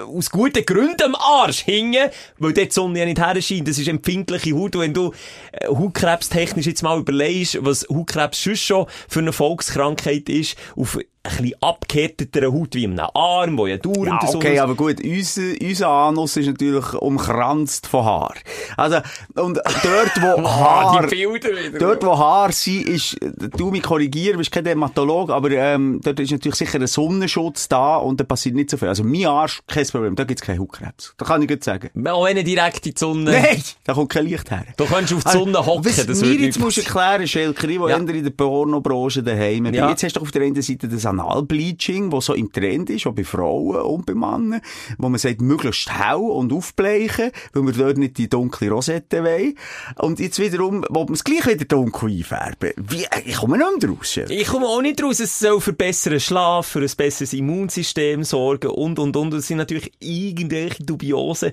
aus 0.06 0.30
guten 0.30 0.66
Gründen 0.66 1.02
am 1.04 1.16
Arsch 1.16 1.64
hingen, 1.64 2.10
weil 2.38 2.54
dort 2.54 2.68
die 2.68 2.74
Sonne 2.74 3.00
ja 3.00 3.06
nicht 3.06 3.20
herscheint. 3.20 3.68
Das 3.68 3.78
ist 3.78 3.88
empfindliche 3.88 4.56
Haut. 4.56 4.76
Und 4.76 4.82
wenn 4.82 4.94
du 4.94 5.14
äh, 5.52 5.68
Hautkrebstechnisch 5.68 6.68
jetzt 6.68 6.84
mal 6.84 7.00
überlegst, 7.00 7.58
was 7.62 7.88
Hautkrebs 7.90 8.40
schon 8.56 8.88
für 9.08 9.20
eine 9.20 9.34
Volkskrankheit 9.34 10.30
ist, 10.30 10.58
auf 10.76 11.00
bisschen 11.30 11.54
abgehärteter 11.62 12.52
Haut 12.52 12.74
wie 12.76 12.86
einem 12.86 13.00
Arm, 13.14 13.58
wo 13.58 13.68
ja 13.68 13.78
dauernd 13.78 14.24
Ja, 14.24 14.30
okay, 14.34 14.60
aber 14.60 14.76
gut, 14.76 15.04
unser, 15.04 15.42
unser 15.62 15.88
Anus 15.90 16.38
ist 16.38 16.48
natürlich 16.48 16.94
umkranzt 16.94 17.88
von 17.88 18.06
Haar. 18.06 18.34
Also, 18.76 18.98
und 19.36 19.58
dort, 19.58 20.22
wo 20.22 20.42
Ah, 20.48 20.94
Haar, 20.94 21.12
wieder. 21.12 21.80
dort, 21.80 22.04
wo 22.06 22.18
Haar 22.18 22.52
sind, 22.52 22.88
ist, 22.88 23.18
du 23.58 23.72
mich 23.72 23.84
korrigieren, 23.84 24.34
du 24.34 24.38
bist 24.40 24.52
kein 24.52 24.64
Dermatolog, 24.64 25.30
aber, 25.30 25.52
ähm, 25.52 26.00
dort 26.04 26.20
ist 26.20 26.32
natürlich 26.32 26.56
sicher 26.56 26.80
ein 26.80 26.88
Sonnenschutz 26.88 27.68
da 27.68 27.98
und 27.98 28.20
da 28.20 28.24
passiert 28.24 28.56
nicht 28.56 28.70
so 28.70 28.78
viel. 28.78 28.88
Also, 28.88 29.04
mein 29.04 29.26
Arsch, 29.26 29.62
kein 29.68 29.86
Problem, 29.88 30.16
da 30.16 30.24
gibt's 30.24 30.44
keinen 30.44 30.60
Hautkrebs. 30.60 31.14
Da 31.18 31.26
kann 31.26 31.42
ich 31.42 31.48
gut 31.48 31.64
sagen. 31.64 31.90
Auch 32.08 32.26
wenn 32.26 32.44
direkt 32.44 32.86
in 32.86 32.94
die 32.94 33.00
Sonne... 33.00 33.32
Nein, 33.32 33.62
da 33.84 33.94
kommt 33.94 34.10
kein 34.10 34.26
Licht 34.26 34.50
her. 34.52 34.66
Du 34.78 34.86
kannst 34.86 35.14
auf 35.14 35.24
die 35.24 35.32
Sonne 35.32 35.66
hocken, 35.66 35.86
Was 35.86 36.06
das 36.06 36.22
mir 36.22 36.28
würde 36.28 36.44
jetzt 36.46 36.60
musst 36.60 36.78
du 36.78 36.82
erklären, 36.82 37.28
Schelker, 37.28 37.68
ich, 37.68 37.80
wo 37.80 37.88
Ja. 37.90 37.98
in 37.98 38.06
der 38.08 38.30
Pornobranche 38.32 39.24
daheim 39.24 39.64
bin. 39.64 39.74
Ja. 39.74 39.90
Jetzt 39.90 40.04
hast 40.04 40.16
du 40.16 40.20
doch 40.20 40.28
auf 40.28 40.32
der 40.32 40.44
einen 40.44 40.62
Seite 40.62 40.88
das 40.88 41.06
Analbleaching, 41.20 42.10
das 42.10 42.26
so 42.26 42.34
im 42.34 42.52
Trend 42.52 42.90
ist, 42.90 43.08
auch 43.08 43.14
bei 43.14 43.24
Frauen 43.24 43.82
und 43.82 44.06
bei 44.06 44.14
Männern, 44.14 44.62
wo 44.98 45.10
man 45.10 45.20
sagt, 45.20 45.42
möglichst 45.42 45.90
hell 45.92 46.18
und 46.18 46.54
aufbleichen, 46.54 47.32
weil 47.54 47.64
wir 47.64 47.74
dort 47.74 47.98
nicht 47.98 48.18
die 48.18 48.30
dunkle 48.30 48.70
Rosette 48.70 49.24
wollen. 49.24 49.56
Und 49.98 50.20
jetzt 50.20 50.40
wiederum, 50.40 50.86
wo 50.90 51.04
man 51.04 51.14
es 51.14 51.24
gleich 51.24 51.46
wieder 51.48 51.66
dunkel 51.66 52.10
einfärben. 52.10 52.72
Wie, 52.78 53.06
ich 53.26 53.36
komme 53.36 53.58
nicht 53.58 53.80
mehr 53.80 53.90
draus. 53.90 54.18
Ich 54.18 54.48
komme 54.48 54.68
auch 54.68 54.82
nicht 54.82 55.02
raus. 55.02 55.20
Es 55.20 55.40
soll 55.40 55.62
für 55.62 55.74
besseren 55.74 56.20
Schlaf, 56.20 56.68
für 56.68 56.80
ein 56.80 56.92
besseres 56.96 57.34
Immunsystem 57.34 58.24
sorgen 58.24 58.72
und, 58.72 59.00
und, 59.00 59.16
und. 59.16 59.34
Es 59.34 59.48
sind 59.48 59.58
natürlich 59.58 59.92
irgendwelche 60.00 60.84
dubiose 60.84 61.52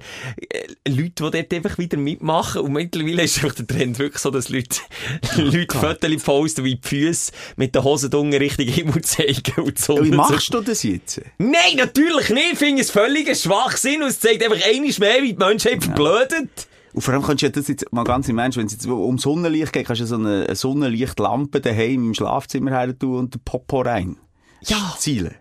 äh, 0.49 0.67
Leute, 0.89 1.31
die 1.31 1.31
dort 1.31 1.55
einfach 1.55 1.79
wieder 1.79 1.97
mitmachen. 1.97 2.63
Und 2.63 2.73
mittlerweile 2.73 3.23
ist 3.23 3.43
einfach 3.43 3.55
der 3.55 3.67
Trend 3.67 3.99
wirklich 3.99 4.23
so, 4.23 4.31
dass 4.31 4.49
Leute, 4.49 4.81
Leute 5.37 5.79
Fotos 5.79 6.23
posten, 6.23 6.65
wie 6.65 6.77
die 6.77 6.89
Füße 6.89 7.33
mit 7.57 7.75
den 7.75 7.85
Hosen 7.85 8.13
unten 8.15 8.35
Richtung 8.35 8.67
Himmel 8.67 9.03
zeigen. 9.03 9.54
Wie 10.03 10.11
machst 10.11 10.53
du 10.53 10.61
das 10.61 10.83
jetzt? 10.83 11.21
Nein, 11.39 11.77
natürlich 11.77 12.31
nicht. 12.31 12.53
Ich 12.53 12.59
finde 12.59 12.83
es 12.83 12.91
völliger 12.91 13.35
Schwachsinn 13.35 14.03
und 14.03 14.09
es 14.09 14.21
zeigt 14.21 14.43
einfach 14.43 14.67
einiges 14.67 14.99
mehr, 14.99 15.23
wie 15.23 15.33
die 15.33 15.39
Menschheit 15.39 15.83
verblödet. 15.83 16.49
Und 16.93 17.03
vor 17.03 17.13
allem 17.13 17.23
kannst 17.25 17.43
du 17.43 17.47
ja 17.47 17.53
das 17.53 17.67
jetzt 17.67 17.93
mal 17.93 18.05
ganz 18.05 18.29
im 18.29 18.39
Ernst, 18.39 18.57
wenn 18.57 18.67
es 18.67 18.73
jetzt 18.73 18.87
um 18.87 19.19
Sonnenlicht 19.19 19.73
geht, 19.73 19.87
kannst 19.87 20.01
du 20.01 20.07
so 20.07 20.15
eine, 20.15 20.45
eine 20.47 20.55
Sonnenlichtlampe 20.55 21.61
daheim 21.61 22.07
im 22.07 22.15
Schlafzimmer 22.15 22.71
her 22.71 22.97
tun 22.97 23.19
und 23.19 23.35
den 23.35 23.41
Popo 23.45 23.81
rein. 23.81 24.17
Ja. 24.63 24.95
Ziele. 24.99 25.35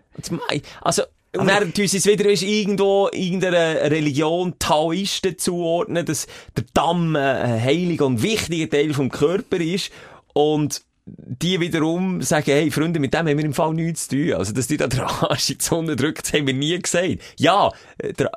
Also, 0.80 1.02
und 1.36 1.48
dann 1.48 1.72
tun 1.72 1.88
sie 1.88 1.96
es 1.96 2.06
wieder 2.06 2.28
ist 2.30 2.42
irgendwo 2.42 3.08
irgendeiner 3.12 3.90
Religion 3.90 4.54
Taoisten 4.58 5.38
zuordnen, 5.38 6.06
dass 6.06 6.26
der 6.56 6.64
Damm 6.74 7.16
äh, 7.16 7.18
ein 7.18 7.62
heiliger 7.62 8.06
und 8.06 8.22
wichtiger 8.22 8.70
Teil 8.70 8.94
vom 8.94 9.10
Körper 9.10 9.56
ist. 9.56 9.90
Und 10.32 10.82
die 11.06 11.60
wiederum 11.60 12.22
sagen, 12.22 12.46
hey, 12.50 12.70
Freunde, 12.70 12.98
mit 12.98 13.12
dem 13.12 13.28
haben 13.28 13.36
wir 13.36 13.44
im 13.44 13.52
Fall 13.52 13.74
nichts 13.74 14.08
zu 14.08 14.16
tun. 14.16 14.32
Also, 14.34 14.52
dass 14.54 14.68
die 14.68 14.78
da 14.78 14.86
den 14.86 15.00
Arsch 15.00 15.50
in 15.50 15.58
die 15.58 15.64
Sonne 15.64 15.96
drückt, 15.96 16.32
haben 16.32 16.46
wir 16.46 16.54
nie 16.54 16.78
gesagt. 16.80 17.18
Ja, 17.38 17.70
der, 18.02 18.30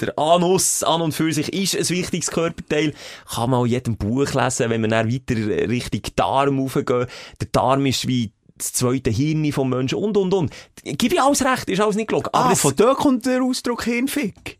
der 0.00 0.18
Anus 0.18 0.82
an 0.82 1.02
und 1.02 1.12
für 1.12 1.30
sich 1.32 1.52
ist 1.52 1.76
ein 1.76 1.88
wichtiges 1.96 2.30
Körperteil. 2.30 2.94
Kann 3.34 3.50
man 3.50 3.60
auch 3.60 3.64
in 3.66 3.72
jedem 3.72 3.96
Buch 3.98 4.32
lesen, 4.32 4.70
wenn 4.70 4.80
man 4.80 4.90
dann 4.90 5.12
weiter 5.12 5.36
Richtung 5.68 6.00
Darm 6.16 6.58
raufgeht. 6.60 6.86
Der 6.88 7.48
Darm 7.52 7.84
ist 7.84 8.08
wie 8.08 8.32
das 8.56 8.72
zweite 8.72 9.10
Hirn 9.10 9.52
vom 9.52 9.68
Menschen 9.68 9.98
und, 9.98 10.16
und, 10.16 10.32
und. 10.32 10.50
Gib 10.82 11.12
ich 11.12 11.20
alles 11.20 11.44
recht, 11.44 11.68
ist 11.68 11.80
alles 11.82 11.96
nicht 11.96 12.08
gelogen. 12.08 12.30
Ah, 12.32 12.44
Aber 12.44 12.52
es- 12.54 12.60
von 12.60 12.74
dort 12.74 12.98
kommt 12.98 13.26
der 13.26 13.42
Ausdruck 13.42 13.84
Hirnfick. 13.84 14.56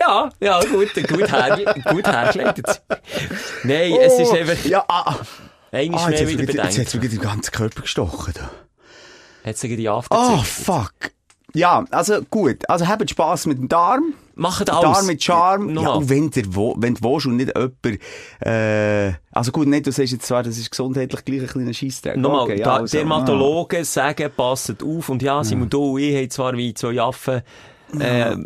ja, 0.00 0.30
ja, 0.40 0.60
gut, 0.64 0.92
gut, 0.94 1.30
her, 1.32 1.74
gut 1.92 2.06
hergeleitet. 2.06 2.82
Nein, 3.62 3.92
es 4.00 4.18
ist 4.18 4.32
einfach, 4.32 4.64
Ja, 4.64 4.84
ah, 4.88 5.14
einmal 5.74 6.00
ah, 6.04 6.08
mehr 6.08 6.20
jetzt, 6.20 6.32
wieder 6.32 6.42
jetzt, 6.44 6.54
jetzt, 6.54 6.76
jetzt 6.76 6.92
bedenken. 6.92 7.02
wird 7.02 7.12
den 7.12 7.20
ganzen 7.28 7.52
Körper 7.52 7.82
gestochen. 7.82 8.34
Da. 8.36 8.50
Hat 9.48 9.56
sich 9.58 9.76
die 9.76 9.88
Oh, 9.88 9.92
Afterzeit. 9.98 10.46
fuck. 10.46 10.92
Ja, 11.56 11.84
also 11.90 12.20
gut. 12.30 12.68
Also 12.68 12.88
habt 12.88 13.08
Spass 13.08 13.46
mit 13.46 13.58
dem 13.58 13.68
Darm. 13.68 14.14
Macht 14.34 14.68
alles. 14.68 14.82
Darm 14.82 15.06
mit 15.06 15.22
Charme. 15.22 15.68
Ja, 15.68 15.74
Nochmal. 15.74 15.96
und 15.98 16.08
wenn 16.10 16.30
du, 16.30 16.42
wo, 16.48 16.74
wenn 16.78 16.94
du 16.94 17.08
und 17.26 17.36
nicht 17.36 17.52
jemand, 17.56 18.00
äh, 18.40 19.12
also 19.30 19.52
gut, 19.52 19.68
nicht, 19.68 19.86
du 19.86 19.92
sagst 19.92 20.12
jetzt 20.12 20.26
zwar, 20.26 20.42
das 20.42 20.58
ist 20.58 20.70
gesundheitlich 20.70 21.24
gleich 21.24 21.42
ein 21.42 21.46
kleiner 21.46 21.72
Scheissdreck. 21.72 22.16
Nochmal, 22.16 22.40
Okay, 22.40 22.58
ja, 22.58 22.74
also, 22.78 22.96
Dermatologen 22.96 23.84
sagen, 23.84 24.30
passet 24.36 24.82
auf. 24.82 25.08
Und 25.08 25.22
ja, 25.22 25.44
Simon, 25.44 25.70
du 25.70 25.92
und 25.92 26.00
ich 26.00 26.16
haben 26.16 26.30
zwar 26.30 26.56
wie 26.56 26.74
zwei 26.74 27.00
Affen, 27.00 27.42
äh, 28.00 28.36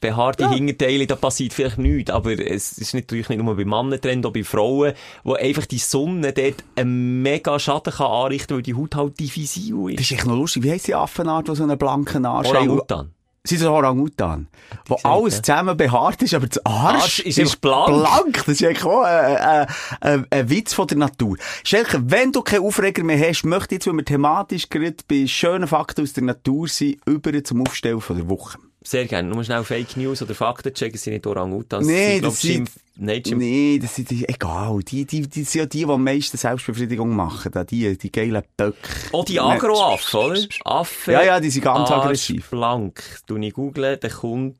behaarte 0.00 0.48
Hinterteile, 0.50 1.06
da 1.06 1.16
passiert 1.16 1.52
vielleicht 1.52 1.78
nichts, 1.78 2.10
aber 2.10 2.32
es 2.32 2.78
ist 2.78 2.94
natürlich 2.94 3.28
nicht 3.28 3.42
nur 3.42 3.56
bei 3.56 3.64
Männern 3.64 4.00
drin, 4.00 4.24
auch 4.24 4.32
bei 4.32 4.44
Frauen, 4.44 4.92
wo 5.24 5.34
einfach 5.34 5.66
die 5.66 5.78
Sonne 5.78 6.32
dort 6.32 6.64
einen 6.76 7.22
mega 7.22 7.58
Schaden 7.58 7.92
kann 7.92 8.06
anrichten, 8.06 8.56
weil 8.56 8.62
die 8.62 8.74
Haut 8.74 8.94
halt 8.94 9.18
diffizil 9.18 9.92
Das 9.92 9.92
ist. 9.94 10.00
ist 10.00 10.12
echt 10.12 10.26
noch 10.26 10.36
lustig. 10.36 10.62
Wie 10.62 10.70
heisst 10.70 10.88
die 10.88 10.94
Affenart, 10.94 11.48
die 11.48 11.54
so 11.54 11.62
einen 11.62 11.78
blanken 11.78 12.24
Arsch 12.24 12.48
Orang-Utan. 12.48 13.12
Sie 13.44 13.56
sind 13.56 13.68
Orang-Utan. 13.68 14.48
Wo 14.86 14.96
gesagt, 14.96 15.14
alles 15.14 15.36
ja. 15.36 15.42
zusammen 15.42 15.76
behaart 15.76 16.20
ist, 16.22 16.34
aber 16.34 16.46
das 16.48 16.64
Arsch, 16.66 17.02
Arsch 17.02 17.18
ist 17.20 17.38
einfach 17.38 17.56
blank. 17.56 17.86
blank. 17.86 18.36
Das 18.44 18.48
ist 18.48 18.62
eigentlich 18.62 18.84
auch 18.84 19.02
ein, 19.02 19.36
ein, 19.36 19.66
ein, 20.00 20.26
ein 20.28 20.50
Witz 20.50 20.74
von 20.74 20.86
der 20.86 20.98
Natur. 20.98 21.38
Schelke, 21.64 22.02
wenn 22.10 22.32
du 22.32 22.42
keinen 22.42 22.64
Aufreger 22.64 23.02
mehr 23.02 23.18
hast, 23.18 23.44
möchte 23.44 23.74
ich 23.74 23.78
jetzt, 23.78 23.86
wenn 23.86 23.96
wir 23.96 24.04
thematisch 24.04 24.68
gerade 24.68 24.96
bei 25.08 25.26
schönen 25.26 25.66
Fakten 25.66 26.02
aus 26.02 26.12
der 26.12 26.24
Natur 26.24 26.68
sind, 26.68 26.98
über 27.06 27.42
zum 27.42 27.62
Aufstellen 27.62 28.02
von 28.02 28.16
der 28.16 28.28
Woche. 28.28 28.58
Sehr 28.88 29.04
gerne. 29.04 29.28
Nur 29.28 29.44
schnell 29.44 29.64
Fake 29.64 29.98
News 29.98 30.22
oder 30.22 30.34
Fakten 30.34 30.72
checken, 30.72 30.96
sind 30.96 31.12
nicht 31.12 31.26
Orang-Utans. 31.26 31.86
Nee, 31.86 32.20
glaub, 32.20 32.32
das 32.32 32.40
sind- 32.40 32.70
Nein, 33.00 33.22
Nee, 33.36 33.78
das 33.80 33.94
sind 33.96 34.10
egal. 34.10 34.80
Die, 34.82 35.04
die, 35.04 35.28
die 35.28 35.42
sind 35.44 35.60
ja 35.60 35.66
die, 35.66 35.84
die 35.84 35.92
am 35.92 36.02
meisten 36.02 36.38
Selbstbefriedigung 36.38 37.14
machen. 37.14 37.52
Die, 37.70 37.98
die 37.98 38.10
geilen 38.10 38.42
Böcke. 38.56 38.76
Oh, 39.12 39.22
die 39.28 39.38
Agroaffen, 39.38 40.18
oder? 40.20 40.40
Affen. 40.64 41.12
Ja, 41.12 41.22
ja, 41.22 41.38
die 41.38 41.50
sind 41.50 41.64
ganz 41.64 41.90
aggressiv. 41.90 42.48
Blank. 42.48 43.02
Du 43.26 43.36
nicht 43.36 43.56
googlen, 43.56 43.98
dann 44.00 44.10
kommt, 44.10 44.56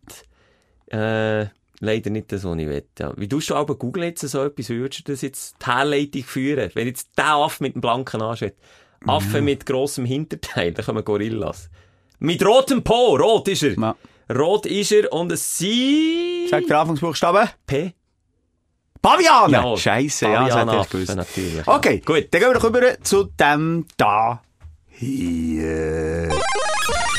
äh, 0.92 1.46
leider 1.80 2.10
nicht 2.10 2.30
das, 2.30 2.44
was 2.44 2.58
ich 2.58 2.68
will. 2.68 2.84
Ja. 2.98 3.14
Wie 3.16 3.28
tust 3.28 3.48
du 3.48 3.54
aber 3.54 3.76
googeln 3.76 4.08
jetzt 4.08 4.20
so 4.28 4.44
etwas? 4.44 4.68
Wie 4.68 4.76
würdest 4.78 5.08
du 5.08 5.12
das 5.12 5.22
jetzt 5.22 5.56
die 5.62 5.66
Herleitung 5.66 6.22
führen? 6.22 6.70
Wenn 6.74 6.86
jetzt 6.86 7.08
der 7.16 7.32
Affe 7.34 7.62
mit 7.62 7.74
dem 7.76 7.80
blanken 7.80 8.20
Arsch 8.20 8.42
hat. 8.42 8.54
Affe 9.06 9.40
mit 9.40 9.64
grossem 9.64 10.04
Hinterteil, 10.04 10.72
dann 10.74 10.84
kommen 10.84 11.02
Gorillas. 11.04 11.70
Mit 12.20 12.44
rotem 12.44 12.82
Po, 12.84 13.16
rot 13.16 13.48
ist 13.48 13.62
er. 13.62 13.78
Ja. 13.78 13.96
Rot 14.30 14.66
ist 14.66 14.92
er 14.92 15.12
und 15.12 15.32
es 15.32 15.58
sind... 15.58 16.48
Sag 16.50 16.66
der 16.66 16.80
Anfangsbuchstaben. 16.80 17.48
P. 17.66 17.94
Paviane! 19.00 19.76
Scheisse, 19.76 20.26
ja, 20.26 20.46
das 20.48 20.56
hätte 20.56 20.76
ich 20.82 20.90
gewusst. 20.90 21.16
natürlich. 21.16 21.66
Okay, 21.66 22.00
Gut. 22.04 22.26
Dann 22.30 22.40
gehen 22.40 22.50
wir 22.50 22.54
doch 22.54 22.64
über 22.64 23.00
zu 23.02 23.24
dem 23.24 23.86
da. 23.96 24.42
Hier. 25.00 26.28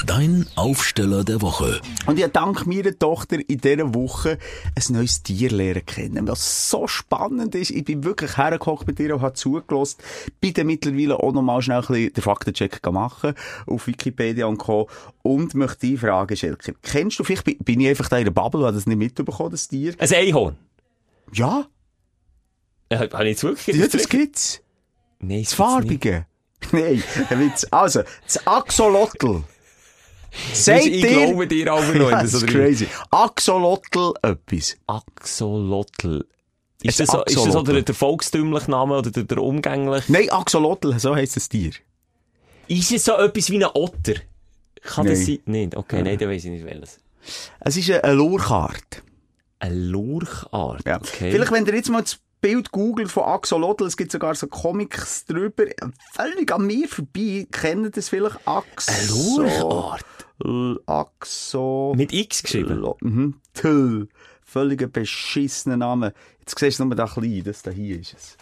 Dein 0.05 0.45
Aufsteller 0.57 1.23
der 1.23 1.41
Woche. 1.41 1.79
Und 2.07 2.19
ich 2.19 2.27
dank 2.27 2.65
meiner 2.67 2.97
Tochter 2.99 3.37
in 3.47 3.57
dieser 3.57 3.93
Woche 3.93 4.37
ein 4.75 4.93
neues 4.93 5.23
Tier 5.23 5.49
lernen 5.49 5.85
kennen, 5.85 6.27
was 6.27 6.69
so 6.69 6.87
spannend 6.87 7.55
ist. 7.55 7.71
Ich 7.71 7.85
bin 7.85 8.03
wirklich 8.03 8.35
hergekocht 8.35 8.85
bei 8.85 8.91
dir 8.91 9.15
und 9.15 9.21
habe 9.21 9.33
zugelassen. 9.35 9.99
Bin 10.41 10.53
dann 10.55 10.67
mittlerweile 10.67 11.15
auch 11.23 11.31
noch 11.31 11.41
mal 11.41 11.61
schnell 11.61 11.77
ein 11.79 11.87
bisschen 11.87 12.13
den 12.13 12.21
Faktencheck 12.21 12.85
machen 12.91 13.33
auf 13.65 13.87
Wikipedia 13.87 14.45
und 14.47 14.57
Co. 14.57 14.89
Und 15.21 15.55
möchte 15.55 15.87
dich 15.87 16.01
fragen, 16.01 16.35
Schelker, 16.35 16.73
kennst 16.81 17.17
du 17.19 17.23
vielleicht, 17.23 17.45
bin- 17.63 17.79
ich 17.79 17.87
einfach 17.87 18.09
da 18.09 18.17
in 18.17 18.25
der 18.25 18.31
Bubble, 18.31 18.65
habe 18.65 18.73
das 18.75 18.87
nicht 18.87 18.97
mitbekommen, 18.97 19.51
das 19.51 19.69
Tier? 19.69 19.93
Ein 19.99 20.13
Einhorn. 20.13 20.57
Ja, 21.31 21.65
Äh, 22.89 22.97
Habe 22.97 23.23
ich 23.23 23.29
jetzt 23.29 23.43
wirklich 23.43 23.77
ja 23.77 23.87
das 23.87 24.09
gibt's. 24.09 24.61
Nein, 25.19 25.43
Das 25.43 25.53
Farbige. 25.53 26.25
Nein, 26.71 27.03
ein 27.29 27.39
Witz. 27.39 27.65
Also, 27.71 28.01
das 28.25 28.45
Axolotl. 28.47 29.43
Sagt 30.53 30.85
Ich 30.85 31.01
dir... 31.01 31.09
glaube 31.25 31.47
dir 31.47 31.71
aber 31.73 31.93
noch. 31.93 31.93
Ja, 32.11 32.17
wenn 32.17 32.25
das 32.25 32.33
ist 32.33 32.47
crazy. 32.47 32.87
Axolotl 33.11 34.13
etwas. 34.21 34.77
Axolotl. 34.85 36.25
Ist 36.81 36.99
das, 36.99 37.09
so, 37.09 37.23
ist 37.23 37.35
das 37.35 37.43
so 37.43 37.49
Axolotl. 37.49 37.73
der, 37.73 37.81
der 37.81 37.95
volkstümliche 37.95 38.71
Name 38.71 38.97
oder 38.97 39.11
der, 39.11 39.23
der 39.23 39.39
umgängliche? 39.39 40.11
Nein, 40.11 40.29
Axolotl, 40.29 40.97
so 40.99 41.15
heisst 41.15 41.35
das 41.35 41.49
Tier. 41.49 41.71
Ist 42.67 42.91
es 42.91 43.05
so 43.05 43.13
etwas 43.17 43.49
wie 43.49 43.63
ein 43.63 43.69
Otter? 43.73 44.13
Kann 44.81 45.05
das 45.07 45.19
Nein. 45.19 45.25
sein? 45.25 45.39
Nein, 45.45 45.69
okay, 45.75 46.03
nein, 46.03 46.17
dann 46.17 46.29
weiss 46.29 46.45
ich 46.45 46.51
nicht 46.51 46.65
welches. 46.65 46.99
Es 47.59 47.75
ist 47.75 47.89
eine 47.91 48.13
Lurchart. 48.13 49.03
Eine 49.59 49.75
Lurchart. 49.75 50.85
Ja. 50.85 50.97
Okay. 50.97 51.31
Vielleicht, 51.31 51.51
wenn 51.51 51.65
ihr 51.65 51.75
jetzt 51.75 51.89
mal 51.89 52.01
das 52.01 52.19
Bild 52.41 52.71
googelt 52.71 53.11
von 53.11 53.23
Axolotl, 53.23 53.85
es 53.85 53.97
gibt 53.97 54.11
sogar 54.11 54.33
so 54.33 54.47
Comics 54.47 55.25
drüber, 55.25 55.65
völlig 56.13 56.51
an 56.53 56.65
mir 56.67 56.87
vorbei, 56.87 57.47
kennt 57.51 57.97
das 57.97 58.09
vielleicht? 58.09 58.39
Axo... 58.47 59.95
L- 60.43 60.79
Axo... 60.85 61.93
Mit 61.97 62.13
X 62.13 62.43
geschrieben. 62.43 62.85
Mhm. 63.01 63.35
Tö. 63.53 64.05
Völlig 64.41 64.81
ein 64.81 64.91
beschissener 64.91 65.77
Name. 65.77 66.13
Jetzt 66.39 66.57
siehst 66.57 66.79
du 66.79 66.85
nur 66.85 66.95
da 66.95 67.05
klein, 67.05 67.43
das 67.43 67.61
da 67.61 67.71
hier 67.71 67.99
ist 67.99 68.13
es. 68.13 68.37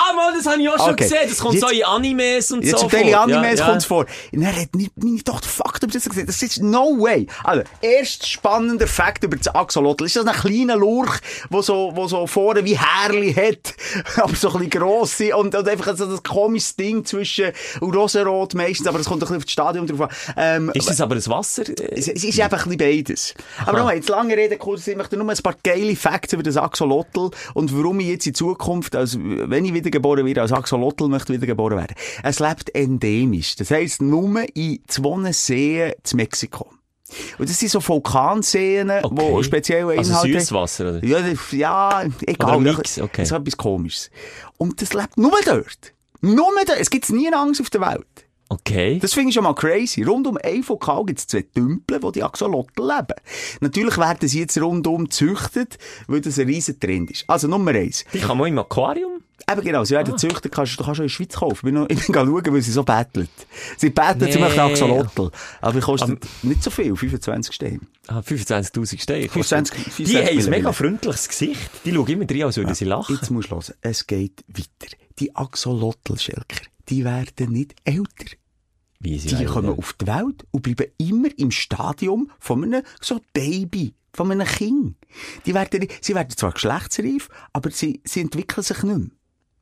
Ah, 0.00 0.12
Mann, 0.14 0.34
das 0.36 0.46
habe 0.46 0.62
ich 0.62 0.68
auch 0.68 0.76
schon 0.78 0.92
Okay. 0.94 1.04
gesehen. 1.04 1.28
Das 1.28 1.38
kommt 1.38 1.54
Jetzt- 1.54 1.62
so 1.66 1.68
in 1.74 1.84
Animes 1.84 2.52
und 2.52 2.62
Jetzt 2.62 2.72
so 2.72 2.78
zum 2.82 2.90
Teil 2.90 3.08
in. 3.08 3.14
Animes 3.14 3.58
Ja, 3.60 3.66
kommt's 3.66 3.84
ja. 3.84 3.88
vor. 3.88 4.06
Und 4.32 4.42
er 4.42 4.54
hat 4.54 4.74
nicht 4.74 4.92
meine 4.96 5.22
Tochter 5.24 5.48
Fakt 5.48 5.82
über 5.82 5.92
das 5.92 6.04
gesehen. 6.08 6.26
Das 6.26 6.40
ist 6.42 6.62
no 6.62 6.96
way. 7.00 7.26
Also, 7.42 7.62
erst 7.80 8.26
spannender 8.28 8.86
Fakt 8.86 9.24
über 9.24 9.36
das 9.36 9.48
Axolotl. 9.48 10.04
Ist 10.04 10.16
das 10.16 10.26
ein 10.26 10.32
kleiner 10.34 10.76
Lurch, 10.76 11.18
wo 11.50 11.62
so, 11.62 11.90
wo 11.94 12.06
so 12.06 12.26
vorne 12.26 12.64
wie 12.64 12.78
Härli 12.78 13.32
hat, 13.34 13.74
aber 14.22 14.34
so 14.36 14.48
ein 14.52 14.64
bisschen 14.64 14.70
gross 14.70 15.16
und, 15.36 15.54
und 15.54 15.68
einfach 15.68 15.96
so 15.96 16.06
das 16.06 16.22
komisches 16.22 16.76
Ding 16.76 17.04
zwischen 17.04 17.52
Rosenrot 17.82 18.54
meistens, 18.54 18.86
aber 18.86 19.00
es 19.00 19.06
kommt 19.06 19.18
ein 19.22 19.26
bisschen 19.26 19.36
auf 19.38 19.44
das 19.44 19.52
Stadion 19.52 19.86
drauf 19.86 20.00
an. 20.02 20.08
Ähm, 20.36 20.70
Ist 20.74 20.88
das 20.88 21.00
aber 21.00 21.14
ein 21.16 21.26
Wasser? 21.26 21.62
es, 21.90 22.08
es 22.08 22.24
ist 22.24 22.40
einfach 22.40 22.66
ein 22.66 22.76
bisschen 22.76 23.04
beides. 23.04 23.34
Aber 23.66 23.78
nochmal, 23.78 23.96
jetzt 23.96 24.08
lange 24.08 24.36
Rede 24.36 24.56
kurz, 24.56 24.86
ich 24.86 24.96
möchte 24.96 25.16
nur 25.16 25.28
ein 25.28 25.36
paar 25.42 25.56
geile 25.62 25.96
Facts 25.96 26.32
über 26.32 26.42
das 26.42 26.56
Axolotl 26.56 27.30
und 27.54 27.76
warum 27.76 28.00
ich 28.00 28.06
jetzt 28.08 28.26
in 28.26 28.34
Zukunft, 28.34 28.94
also 28.94 29.18
wenn 29.20 29.64
ich 29.64 29.72
wiedergeboren 29.88 30.24
werde, 30.26 30.42
als 30.42 30.52
Axolotl 30.52 31.08
möchte 31.08 31.32
wiedergeboren 31.32 31.78
werden. 31.78 31.94
Es 32.22 32.38
lebt 32.40 32.74
endemisch. 32.74 33.56
Das 33.56 33.70
heisst, 33.70 34.02
nur 34.02 34.44
in 34.54 34.80
zwei 34.86 35.32
Seen 35.32 35.92
zu 36.02 36.16
Mexiko. 36.16 36.68
Und 37.38 37.48
das 37.48 37.58
sind 37.58 37.70
so 37.70 37.80
Vulkanseen, 37.86 38.90
Okay. 38.90 39.08
wo 39.10 39.42
spezielle 39.42 39.96
Also 39.98 40.10
Inhalte... 40.12 40.40
Süßwasser, 40.40 40.90
oder? 40.90 41.04
Ja, 41.04 41.20
das- 41.20 41.52
ja, 41.52 42.04
egal. 42.26 42.48
Oder 42.58 42.70
ein 42.70 42.76
Mix, 42.76 42.98
okay. 43.00 43.22
Das 43.22 43.30
ist 43.30 43.36
etwas 43.36 43.56
Komisches. 43.56 44.10
Und 44.58 44.82
das 44.82 44.92
lebt 44.92 45.16
nur 45.16 45.32
dort. 45.44 45.94
Nur 46.20 46.50
dort. 46.66 46.78
Es 46.78 46.90
gibt 46.90 47.08
nie 47.10 47.32
Angst 47.32 47.60
auf 47.62 47.70
der 47.70 47.80
Welt. 47.80 48.04
Okay. 48.50 48.98
Das 49.00 49.12
finde 49.12 49.28
ich 49.28 49.34
schon 49.34 49.44
mal 49.44 49.54
crazy. 49.54 50.02
Rund 50.02 50.26
um 50.26 50.38
ein 50.42 50.66
Vokal 50.66 51.04
gibt 51.04 51.18
es 51.18 51.26
zwei 51.26 51.42
Tümpel, 51.42 52.02
wo 52.02 52.10
die 52.10 52.22
Axolotl 52.22 52.80
leben. 52.82 53.14
Natürlich 53.60 53.98
werden 53.98 54.26
sie 54.28 54.40
jetzt 54.40 54.58
rundum 54.60 55.04
gezüchtet, 55.04 55.76
weil 56.06 56.20
das 56.22 56.38
ein 56.38 56.46
riesen 56.46 56.80
Trend 56.80 57.10
ist. 57.10 57.24
Also 57.28 57.46
Nummer 57.46 57.72
eins. 57.72 58.04
Die 58.12 58.18
kann 58.20 58.38
man 58.38 58.48
im 58.48 58.58
Aquarium? 58.58 59.20
Eben 59.50 59.60
genau, 59.62 59.84
sie 59.84 59.94
werden 59.94 60.12
gezüchtet, 60.12 60.52
kannst, 60.52 60.78
du 60.78 60.84
kannst 60.84 60.98
auch 61.00 61.02
in 61.02 61.08
der 61.08 61.08
Schweiz 61.10 61.34
kaufen. 61.34 61.54
Ich 61.56 61.62
bin, 61.62 61.74
noch, 61.74 61.88
ich 61.88 62.06
bin 62.06 62.14
schauen, 62.14 62.52
weil 62.54 62.60
sie 62.62 62.72
so 62.72 62.82
bettelt. 62.82 63.30
Sie 63.76 63.90
bettelt, 63.90 64.32
sie 64.32 64.38
Nee. 64.38 64.44
möchten 64.44 64.60
Axolotl. 64.60 65.30
Aber 65.60 65.72
die 65.72 65.80
kostet 65.80 66.18
nicht 66.42 66.62
so 66.62 66.70
viel, 66.70 66.96
25 66.96 67.54
Steine. 67.54 67.80
Ah, 68.08 68.20
25'000 68.20 69.00
Steine. 69.00 69.28
25 69.28 69.84
Die 69.84 70.06
25 70.06 70.16
haben 70.26 70.38
ein 70.38 70.50
mega 70.50 70.72
freundliches 70.72 71.28
Gesicht. 71.28 71.70
Die 71.84 71.92
schauen 71.92 72.06
immer 72.08 72.24
drin, 72.24 72.44
als 72.44 72.56
würden 72.56 72.74
sie 72.74 72.84
lachen. 72.86 73.14
Jetzt 73.14 73.30
musst 73.30 73.50
du 73.50 73.56
hören, 73.56 73.74
es 73.82 74.06
geht 74.06 74.42
weiter. 74.48 74.94
Die 75.18 75.34
Axolotl-Schelker, 75.34 76.60
die 76.88 77.04
werden 77.04 77.52
nicht 77.52 77.74
älter. 77.84 78.36
Wie 79.00 79.18
sie 79.18 79.28
Die 79.28 79.44
kommen 79.44 79.78
auf 79.78 79.92
die 79.92 80.06
Welt 80.06 80.44
und 80.50 80.62
bleiben 80.62 80.92
immer 80.98 81.28
im 81.38 81.50
Stadium 81.50 82.30
von 82.40 82.64
einem 82.64 82.82
so 83.00 83.20
Baby, 83.32 83.94
von 84.12 84.30
einem 84.32 84.46
Kind. 84.46 84.96
Die 85.46 85.54
werden, 85.54 85.86
sie 86.00 86.14
werden 86.14 86.30
zwar 86.30 86.52
geschlechtsreif, 86.52 87.28
aber 87.52 87.70
sie, 87.70 88.00
sie 88.04 88.22
entwickeln 88.22 88.64
sich 88.64 88.82
nicht 88.82 88.98
mehr. 88.98 89.08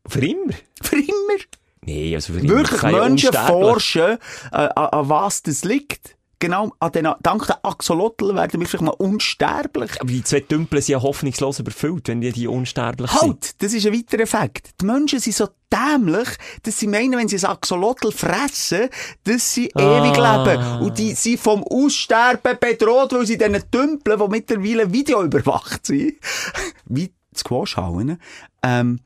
Für 0.06 0.24
immer? 0.24 0.54
Für 0.80 0.96
immer. 0.96 1.42
Nee, 1.82 2.14
also 2.14 2.32
für 2.32 2.40
immer. 2.40 2.48
Wirklich, 2.48 2.82
Menschen 2.82 3.32
forschen, 3.32 4.18
äh, 4.52 4.56
an, 4.56 4.70
an 4.74 5.08
was 5.08 5.42
das 5.42 5.64
liegt. 5.64 6.15
Genau, 6.38 6.72
an 6.78 6.92
den, 6.92 7.08
dank 7.22 7.46
den 7.46 7.56
Axolotl 7.62 8.34
werden 8.34 8.60
wir 8.60 8.66
vielleicht 8.66 8.84
mal 8.84 8.90
unsterblich. 8.90 10.00
Aber 10.00 10.10
die 10.10 10.22
zwei 10.24 10.40
Tümpel 10.40 10.80
sind 10.82 10.92
ja 10.94 11.02
hoffnungslos 11.02 11.58
überfüllt, 11.60 12.08
wenn 12.08 12.20
die, 12.20 12.32
die 12.32 12.46
unsterblich 12.46 13.10
sind. 13.10 13.22
Halt, 13.22 13.62
das 13.62 13.72
ist 13.72 13.86
ein 13.86 13.92
weiterer 13.94 14.22
Effekt. 14.22 14.70
Die 14.80 14.84
Menschen 14.86 15.18
sind 15.20 15.34
so 15.34 15.48
dämlich, 15.72 16.28
dass 16.62 16.78
sie 16.78 16.86
meinen, 16.86 17.18
wenn 17.18 17.28
sie 17.28 17.38
ein 17.38 17.44
Axolotl 17.50 18.12
fressen, 18.12 18.88
dass 19.24 19.52
sie 19.54 19.70
Ah. 19.74 19.80
ewig 20.00 20.16
leben. 20.16 20.80
Und 20.86 20.98
die 20.98 21.12
sind 21.14 21.40
vom 21.40 21.64
Aussterben 21.64 22.56
bedroht, 22.60 23.12
weil 23.12 23.26
sie 23.26 23.36
diesen 23.38 23.70
Tümpeln, 23.70 24.18
die 24.20 24.28
mittlerweile 24.28 24.92
Video 24.92 25.22
überwacht 25.22 25.86
sind, 25.86 26.14
wie 26.86 27.12
Squashhallen, 27.36 28.20
ähm, 28.62 29.00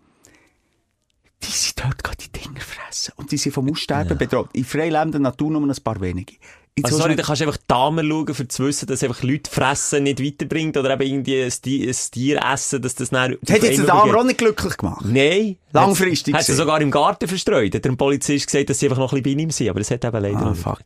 die 1.43 1.51
sind 1.51 1.81
dort 1.83 2.05
gerade 2.05 2.18
die 2.18 2.31
Dinger 2.31 2.61
fressen. 2.61 3.14
Und 3.16 3.33
die 3.33 3.39
sind 3.39 3.53
vom 3.53 3.70
Aussterben 3.70 4.18
bedroht. 4.18 4.51
In 4.53 4.64
freilebender 4.64 5.18
Natur 5.18 5.51
nur 5.51 5.62
ein 5.62 5.74
paar 5.83 6.01
wenige. 6.01 6.35
Also 6.83 6.97
sorry, 6.97 7.14
da 7.16 7.23
kannst 7.23 7.43
du 7.43 7.47
einfach 7.47 7.59
Damen 7.66 8.09
schauen, 8.09 8.29
um 8.39 8.49
zu 8.49 8.64
wissen, 8.66 8.87
dass 8.87 9.03
einfach 9.03 9.23
Leute 9.23 9.51
fressen 9.51 10.05
nicht 10.05 10.23
weiterbringt 10.25 10.77
oder 10.77 10.93
eben 10.95 11.03
irgendwie 11.03 11.43
ein 11.43 11.51
Tier, 11.51 11.89
ein 11.89 11.97
Tier 12.11 12.41
essen, 12.53 12.81
dass 12.81 12.95
das 12.95 13.11
dann... 13.11 13.37
das 13.43 13.55
hat 13.57 13.62
jetzt 13.64 13.79
den 13.79 13.87
Damen 13.87 14.14
auch 14.14 14.25
nicht 14.25 14.39
glücklich 14.39 14.77
gemacht. 14.77 15.05
Nein. 15.05 15.57
Langfristig 15.73 16.35
Hat 16.35 16.45
sie 16.45 16.55
sogar 16.55 16.81
im 16.81 16.91
Garten 16.91 17.29
verstreut. 17.29 17.75
Hat 17.75 17.85
der 17.85 17.93
Polizist 17.93 18.47
gesagt, 18.47 18.71
dass 18.71 18.79
sie 18.81 18.87
einfach 18.87 18.99
noch 18.99 19.12
ein 19.12 19.23
bisschen 19.23 19.37
bei 19.37 19.43
ihm 19.43 19.51
sind. 19.51 19.68
Aber 19.68 19.79
das 19.79 19.91
hat 19.91 20.05
eben 20.05 20.21
leider 20.21 20.39
Ah, 20.39 20.51
nicht. 20.51 20.62
fuck. 20.62 20.83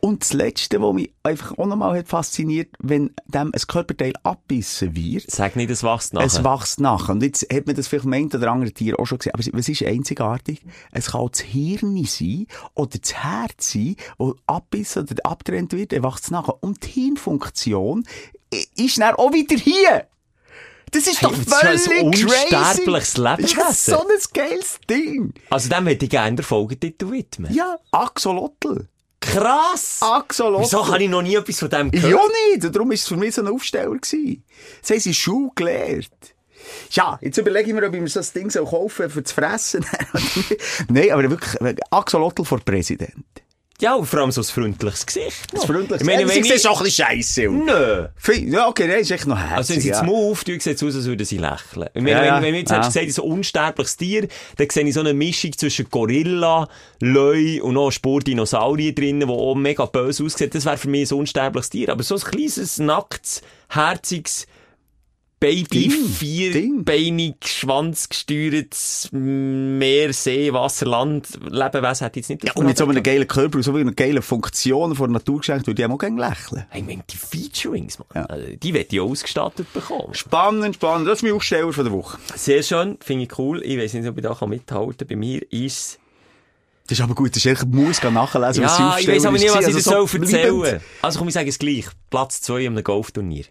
Und 0.00 0.22
das 0.22 0.32
Letzte, 0.32 0.80
was 0.80 0.94
mich 0.94 1.10
einfach 1.22 1.58
auch 1.58 1.66
nochmal 1.66 1.98
hat 1.98 2.08
fasziniert, 2.08 2.68
wenn 2.78 3.10
dem 3.26 3.52
ein 3.54 3.60
Körperteil 3.68 4.14
abbissen 4.22 4.96
wird, 4.96 5.30
Sag 5.30 5.56
nicht, 5.56 5.70
es 5.70 5.82
wächst 5.82 6.14
nachher. 6.14 6.26
es 6.26 6.42
wächst 6.44 6.80
nach. 6.80 7.08
Und 7.10 7.22
jetzt 7.22 7.46
hat 7.52 7.66
man 7.66 7.76
das 7.76 7.88
vielleicht 7.88 8.06
meint 8.06 8.34
oder 8.34 8.50
andere 8.52 8.72
Tier 8.72 8.98
auch 8.98 9.06
schon 9.06 9.18
gesehen. 9.18 9.32
Aber 9.34 9.42
was 9.52 9.68
ist 9.68 9.82
einzigartig? 9.82 10.62
Es 10.92 11.10
kann 11.10 11.28
das 11.30 11.40
Hirn 11.40 12.02
sein 12.06 12.46
oder 12.74 12.98
das 12.98 13.12
Herz 13.14 13.72
sein, 13.72 13.96
wo 14.16 14.34
abbissen 14.46 15.05
oder 15.12 15.26
abgetrennt 15.26 15.72
wird, 15.72 15.92
dann 15.92 16.02
wächst 16.04 16.24
es 16.24 16.30
nachher. 16.30 16.62
Und 16.62 16.84
die 16.84 16.90
Hirnfunktion 16.90 18.06
ist 18.76 18.98
dann 18.98 19.14
auch 19.14 19.32
wieder 19.32 19.56
hier. 19.56 20.06
Das 20.92 21.06
ist 21.06 21.20
Hey, 21.20 21.28
doch 21.30 21.36
das 21.36 21.46
ist 21.46 21.52
ein 21.90 22.12
völlig 22.12 22.26
crazy. 22.26 22.54
unsterbliches 22.54 22.84
Das 22.84 23.08
ist 23.08 23.18
Lebewesen. 23.18 23.74
so 23.74 24.00
ein 24.00 24.18
geiles 24.48 24.78
Ding. 24.88 25.34
Also 25.50 25.68
dem 25.68 25.86
hätte 25.88 26.04
ich 26.04 26.10
gerne 26.10 26.36
den 26.36 26.44
Folgetitel 26.44 27.10
widmen. 27.10 27.52
Ja, 27.52 27.76
Axolotl. 27.90 28.88
Krass! 29.20 29.98
Axolotl. 30.00 30.62
Wieso 30.62 30.86
habe 30.86 31.02
ich 31.02 31.10
noch 31.10 31.22
nie 31.22 31.34
etwas 31.34 31.58
von 31.58 31.68
dem 31.70 31.90
Ja 31.92 32.00
gehört? 32.02 32.30
nicht, 32.52 32.64
und 32.64 32.74
darum 32.76 32.88
war 32.88 32.94
es 32.94 33.08
für 33.08 33.16
mich 33.16 33.34
so 33.34 33.42
ein 33.42 33.48
Aufsteller. 33.48 33.90
Gewesen. 33.90 34.44
Das 34.80 34.90
haben 34.90 35.00
sie 35.00 35.08
in 35.08 35.12
der 35.12 35.18
Schule 35.18 35.50
gelernt. 35.56 36.34
Ja, 36.90 37.18
jetzt 37.20 37.38
überlege 37.38 37.68
ich 37.68 37.74
mir, 37.74 37.86
ob 37.86 37.94
ich 37.94 38.00
mir 38.00 38.08
so 38.08 38.20
ein 38.20 38.26
Ding 38.34 38.50
soll 38.50 38.64
kaufen 38.66 39.10
für 39.10 39.24
zu 39.24 39.34
fressen. 39.34 39.84
Nein, 40.88 41.10
aber 41.10 41.28
wirklich, 41.30 41.60
äh, 41.60 41.74
Axolotl 41.90 42.44
vor 42.44 42.60
Präsident. 42.60 43.24
Ja, 43.80 44.02
vor 44.02 44.20
allem 44.20 44.30
so 44.32 44.40
ein 44.40 44.44
freundliches 44.44 45.04
Gesicht. 45.04 45.52
Das 45.52 45.66
freundlich. 45.66 46.00
Ich 46.00 46.06
meine, 46.06 46.20
wenn 46.26 46.30
sie 46.42 46.50
ich- 46.54 46.60
sieht 46.62 46.66
auch 46.66 46.80
ein 46.80 46.84
bisschen 46.84 47.04
scheisse. 47.06 47.42
Nö. 47.48 48.06
Ja, 48.50 48.68
okay, 48.68 48.88
nein, 48.88 49.00
ist 49.00 49.10
echt 49.10 49.26
noch 49.26 49.38
herzig. 49.38 49.56
Also 49.56 49.74
wenn 49.74 49.80
sie 49.82 49.88
ja. 49.90 50.00
den 50.00 50.06
Mund 50.06 50.30
auftun, 50.32 50.60
sieht 50.60 50.76
es 50.76 50.82
aus, 50.82 50.94
als 50.96 51.04
würden 51.04 51.26
sie 51.26 51.36
lächeln. 51.36 51.88
Meine, 51.94 52.10
Ja, 52.10 52.18
wenn, 52.20 52.24
ja. 52.26 52.42
wenn 52.42 52.52
du 52.54 52.58
jetzt 52.60 52.70
Ja. 52.70 52.76
hättest 52.78 52.94
gesagt, 52.94 53.12
so 53.12 53.24
ein 53.24 53.32
unsterbliches 53.32 53.96
Tier, 53.98 54.28
dann 54.56 54.70
sehe 54.70 54.84
ich 54.88 54.94
so 54.94 55.00
eine 55.00 55.12
Mischung 55.12 55.52
zwischen 55.58 55.90
Gorilla, 55.90 56.68
Löwe 57.00 57.62
und 57.62 57.74
noch 57.74 57.86
ein 57.88 57.92
Spurdinosaurier 57.92 58.94
drinnen, 58.94 59.20
der 59.20 59.28
auch 59.28 59.54
mega 59.54 59.84
böse 59.84 60.24
aussieht. 60.24 60.54
Das 60.54 60.64
wäre 60.64 60.78
für 60.78 60.88
mich 60.88 61.10
ein 61.10 61.18
unsterbliches 61.18 61.68
Tier. 61.70 61.90
Aber 61.90 62.02
so 62.02 62.14
ein 62.14 62.20
kleines, 62.22 62.78
nacktes, 62.78 63.42
herziges, 63.68 64.46
Baby, 65.38 65.90
vierbeinig, 65.90 67.34
schwanzgesteuertes 67.44 69.10
Meer, 69.12 70.14
See, 70.14 70.50
Wasser, 70.50 70.86
Land, 70.86 71.28
Lebewesen 71.50 72.06
ich 72.06 72.16
jetzt 72.16 72.30
nicht 72.30 72.44
Ja, 72.44 72.52
und 72.54 72.64
mit 72.64 72.78
so 72.78 72.86
einem 72.86 73.02
geilen 73.02 73.28
Körper 73.28 73.58
und 73.58 73.62
so 73.62 73.74
einer 73.74 73.92
geilen 73.92 74.22
Funktion 74.22 74.94
von 74.94 75.10
der 75.10 75.20
Natur 75.20 75.40
geschenkt, 75.40 75.66
würde 75.66 75.82
ich 75.82 75.88
auch 75.88 75.98
gerne 75.98 76.18
lächeln. 76.18 76.64
Ich 76.74 76.84
meine, 76.84 77.04
die 77.10 77.18
Featurings, 77.18 77.98
Mann. 77.98 78.08
Ja. 78.14 78.24
Also, 78.24 78.46
Die 78.56 78.72
werde 78.72 78.88
ich 78.90 79.00
ausgestattet 79.00 79.70
bekommen. 79.74 80.14
Spannend, 80.14 80.76
spannend. 80.76 81.06
Das 81.06 81.18
ist 81.18 81.22
mein 81.22 81.32
Aufsteller 81.32 81.70
von 81.70 81.84
der 81.84 81.92
Woche. 81.92 82.16
Sehr 82.34 82.62
schön, 82.62 82.96
finde 83.00 83.24
ich 83.24 83.38
cool. 83.38 83.62
Ich 83.62 83.76
weiß 83.78 83.92
nicht, 83.92 84.08
ob 84.08 84.16
ich 84.16 84.24
da 84.24 84.46
mithalten 84.46 84.96
kann. 84.96 85.06
Bei 85.06 85.16
mir 85.16 85.52
ist 85.52 85.98
Das 86.88 86.98
ist 86.98 87.04
aber 87.04 87.14
gut, 87.14 87.36
das 87.36 87.44
ist 87.44 87.46
echt, 87.52 87.62
ich 87.62 87.68
muss 87.68 88.02
nachlesen, 88.02 88.64
was 88.64 88.78
Ja, 88.78 88.96
ich 88.98 89.06
weiß 89.06 89.26
aber 89.26 89.36
nicht, 89.36 89.50
was 89.50 89.60
ich 89.60 89.66
Also 89.66 89.78
dir 89.78 89.82
so 89.82 90.06
soll 90.06 90.20
erzählen 90.22 90.60
bleibend. 90.60 90.82
Also 91.02 91.18
komm, 91.18 91.28
ich 91.28 91.34
sage 91.34 91.50
es 91.50 91.58
gleich. 91.58 91.84
Platz 92.08 92.40
2 92.40 92.68
an 92.68 92.72
einem 92.72 92.84
Golfturnier. 92.84 93.44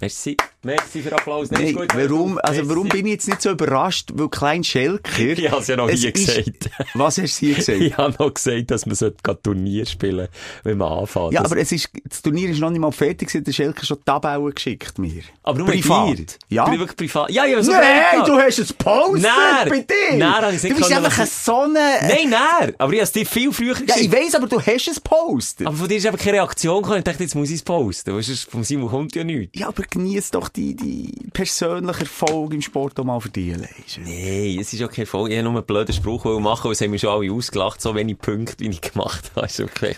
Merci. 0.00 0.36
Merci 0.62 1.02
für 1.02 1.12
Applaus. 1.12 1.48
Ist 1.50 1.74
gut. 1.74 1.88
warum, 1.94 2.38
also 2.38 2.60
Merci. 2.60 2.68
warum 2.68 2.88
bin 2.88 3.06
ich 3.06 3.12
jetzt 3.12 3.28
nicht 3.28 3.42
so 3.42 3.50
überrascht? 3.50 4.10
Weil 4.14 4.28
Klein 4.28 4.62
Schelker... 4.64 5.18
Ich 5.20 5.50
habe 5.50 5.60
es 5.62 5.68
ja 5.68 5.76
noch 5.76 5.88
Es 5.88 6.00
hier 6.00 6.14
ist- 6.14 6.26
gesagt. 6.26 6.70
Was 6.94 7.18
hast 7.18 7.40
du 7.40 7.46
hier 7.46 7.54
gesagt? 7.56 7.80
Ich 7.80 7.96
habe 7.96 8.14
noch 8.18 8.34
gesagt, 8.34 8.70
dass 8.70 8.86
man 8.86 8.94
sollte 8.96 9.42
Turnier 9.42 9.86
spielen 9.86 10.28
wenn 10.64 10.78
man 10.78 10.92
anfängt. 10.98 11.32
Ja, 11.32 11.42
Das- 11.42 11.52
aber 11.52 11.60
es 11.60 11.72
ist, 11.72 11.88
das 12.04 12.22
Turnier 12.22 12.50
ist 12.50 12.60
noch 12.60 12.70
nicht 12.70 12.80
mal 12.80 12.90
fertig, 12.92 13.28
gewesen, 13.28 13.44
der 13.44 13.52
Schelker 13.52 13.84
schon 13.86 14.04
Tabellen 14.04 14.52
geschickt 14.54 14.98
mir. 14.98 15.22
aber 15.42 15.58
nur 15.58 15.68
privat. 15.68 16.08
mit 16.10 16.18
dir. 16.18 16.36
Ja. 16.48 16.70
Wirklich 16.70 16.96
privat. 16.96 17.30
Ja, 17.30 17.44
ja, 17.46 17.62
so 17.62 17.72
Nein, 17.72 18.24
du 18.26 18.32
hast 18.38 18.58
ein 18.58 18.66
Poster 18.78 19.18
Nein. 19.28 19.68
bei 19.68 19.80
dir. 19.80 20.16
Nein, 20.16 20.32
habe 20.42 20.54
ich 20.54 20.62
du 20.62 20.74
bist 20.74 20.92
einfach 20.92 21.18
lassen. 21.18 21.32
so 21.44 21.60
eine... 21.62 21.72
Nein, 22.02 22.30
nein. 22.30 22.74
Aber 22.78 22.92
ich 22.92 22.98
habe 22.98 23.04
es 23.04 23.12
dir 23.12 23.26
viel 23.26 23.52
früher 23.52 23.74
Ja, 23.74 23.80
gesagt. 23.80 24.00
ich 24.00 24.12
weiss, 24.12 24.34
aber 24.34 24.46
du 24.48 24.60
hast 24.60 24.88
ein 24.88 25.02
Poster. 25.02 25.66
aber 25.66 25.76
von 25.76 25.88
dir 25.88 25.96
ist 25.96 26.06
einfach 26.06 26.18
keine 26.18 26.38
Reaktion 26.38 26.82
gekommen. 26.82 26.98
Ich 26.98 27.04
dachte, 27.04 27.22
jetzt 27.22 27.34
muss 27.34 27.48
ich 27.48 27.56
es 27.56 27.62
posten. 27.62 28.14
Weißt 28.16 28.28
du, 28.28 28.50
vom 28.50 28.64
Simon 28.64 28.90
kommt 28.90 29.14
ja 29.14 29.24
nichts. 29.24 29.57
Ja, 29.58 29.68
aber 29.68 29.82
genieß 29.82 30.30
doch 30.30 30.48
die, 30.48 30.76
die 30.76 31.12
persönliche 31.32 32.00
Erfolg 32.00 32.54
im 32.54 32.62
Sport 32.62 32.98
auch 33.00 33.04
mal 33.04 33.20
für 33.20 33.28
dich. 33.28 33.56
Nein, 33.56 34.58
es 34.60 34.72
ist 34.72 34.82
okay 34.82 35.04
voll. 35.04 35.30
Ich 35.30 35.36
wollte 35.36 35.42
nur 35.42 35.52
einen 35.52 35.64
blöden 35.64 35.92
Spruch 35.92 36.24
machen, 36.40 36.64
weil 36.66 36.72
es 36.72 36.80
haben 36.80 36.90
mir 36.90 36.98
schon 36.98 37.10
alle 37.10 37.32
ausgelacht, 37.32 37.80
so 37.80 37.94
wenig 37.94 38.18
Punkte, 38.18 38.64
wie 38.64 38.68
ich 38.68 38.80
gemacht 38.80 39.32
habe. 39.34 39.48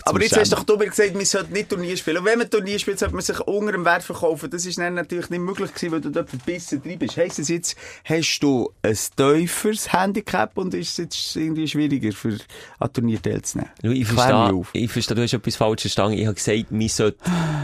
Aber 0.05 0.21
jetzt 0.21 0.37
hast 0.37 0.51
doch 0.51 0.63
du 0.63 0.77
mir 0.77 0.87
gesagt, 0.87 1.13
man 1.13 1.25
sollte 1.25 1.53
nicht 1.53 1.69
Turnier 1.69 1.95
spielen. 1.95 2.17
Und 2.17 2.25
wenn 2.25 2.39
man 2.39 2.49
Turnier 2.49 2.79
spielt, 2.79 2.99
sollte 2.99 3.13
man 3.13 3.23
sich 3.23 3.39
unter 3.41 3.71
dem 3.71 3.85
Wert 3.85 4.03
verkaufen. 4.03 4.49
Das 4.49 4.65
ist 4.65 4.79
dann 4.79 4.95
natürlich 4.95 5.29
nicht 5.29 5.39
möglich 5.39 5.73
gewesen, 5.73 5.91
weil 5.91 6.01
du 6.01 6.09
dort 6.09 6.29
verbissen 6.29 6.81
drin 6.81 6.97
bist. 6.97 7.17
Heisst 7.17 7.39
das 7.39 7.49
jetzt, 7.49 7.75
hast 8.03 8.39
du 8.39 8.71
ein 8.81 8.97
tieferes 9.15 9.93
Handicap 9.93 10.57
und 10.57 10.73
ist 10.73 10.91
es 10.91 10.97
jetzt 10.97 11.35
irgendwie 11.35 11.67
schwieriger, 11.67 12.11
für 12.13 12.37
an 12.79 12.91
Turnier 12.91 13.21
teilzunehmen? 13.21 13.71
Ich 13.83 14.07
verstehe, 14.07 14.63
ich 14.73 14.91
verstehe, 14.91 15.15
du 15.15 15.21
hast 15.21 15.33
etwas 15.33 15.55
falsch 15.55 15.81
verstanden. 15.81 16.17
Ich 16.17 16.25
habe 16.25 16.35
gesagt, 16.35 16.71
man 16.71 16.87
sollte 16.87 17.19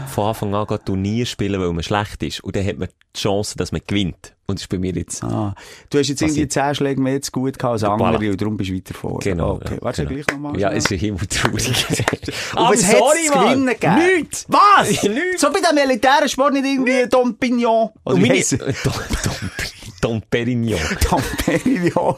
von 0.08 0.28
Anfang 0.28 0.54
an 0.54 0.78
Turnier 0.84 1.26
spielen, 1.26 1.60
weil 1.60 1.72
man 1.72 1.82
schlecht 1.88 2.22
ist. 2.22 2.40
Und 2.44 2.54
dann 2.56 2.66
hat 2.66 2.78
man 2.78 2.88
die 2.88 3.20
Chance, 3.20 3.56
dass 3.56 3.72
man 3.72 3.80
gewinnt. 3.86 4.34
Und 4.46 4.58
das 4.58 4.62
ist 4.62 4.68
bei 4.68 4.78
mir 4.78 4.92
jetzt... 4.94 5.22
Ah, 5.22 5.54
du 5.90 5.98
hast 5.98 6.08
jetzt 6.08 6.22
irgendwie 6.22 6.46
Passiert. 6.46 6.68
10 6.68 6.74
Schläge 6.76 7.00
mehr 7.02 7.20
zu 7.20 7.32
gut 7.32 7.58
gehabt 7.58 7.72
als 7.72 7.84
andere 7.84 8.16
Voilà. 8.16 8.30
und 8.30 8.40
darum 8.40 8.56
bist 8.56 8.70
du 8.70 8.76
weiter 8.76 8.94
vor. 8.94 9.18
Genau. 9.18 9.56
Okay, 9.56 9.74
ja, 9.74 9.82
warte 9.82 10.06
genau. 10.06 10.14
gleich 10.14 10.26
nochmal. 10.34 10.58
Ja, 10.58 10.70
es 10.72 10.90
ist 10.90 11.00
himmeltraurig. 11.00 11.68
Und 11.68 11.76
was 12.56 12.84
hat 12.84 13.02
es 13.14 13.26
zu 13.26 13.32
gewinnen 13.32 13.66
gegeben? 13.66 13.96
Nichts! 13.96 14.46
Was? 14.48 14.88
Nichts! 15.02 15.40
So 15.40 15.50
bei 15.52 15.60
dem 15.60 15.74
militären 15.74 16.28
Sport 16.28 16.54
nicht 16.54 16.64
irgendwie 16.64 17.06
Dom 17.08 17.36
Pignon? 17.36 17.90
Oder 18.04 18.14
Und 18.14 18.22
meine... 18.22 18.42
Dom, 18.42 18.94
Dom, 19.24 19.50
Dom 20.00 20.22
Perignon. 20.30 20.80
Dom 21.10 21.22
Perignon. 21.44 22.16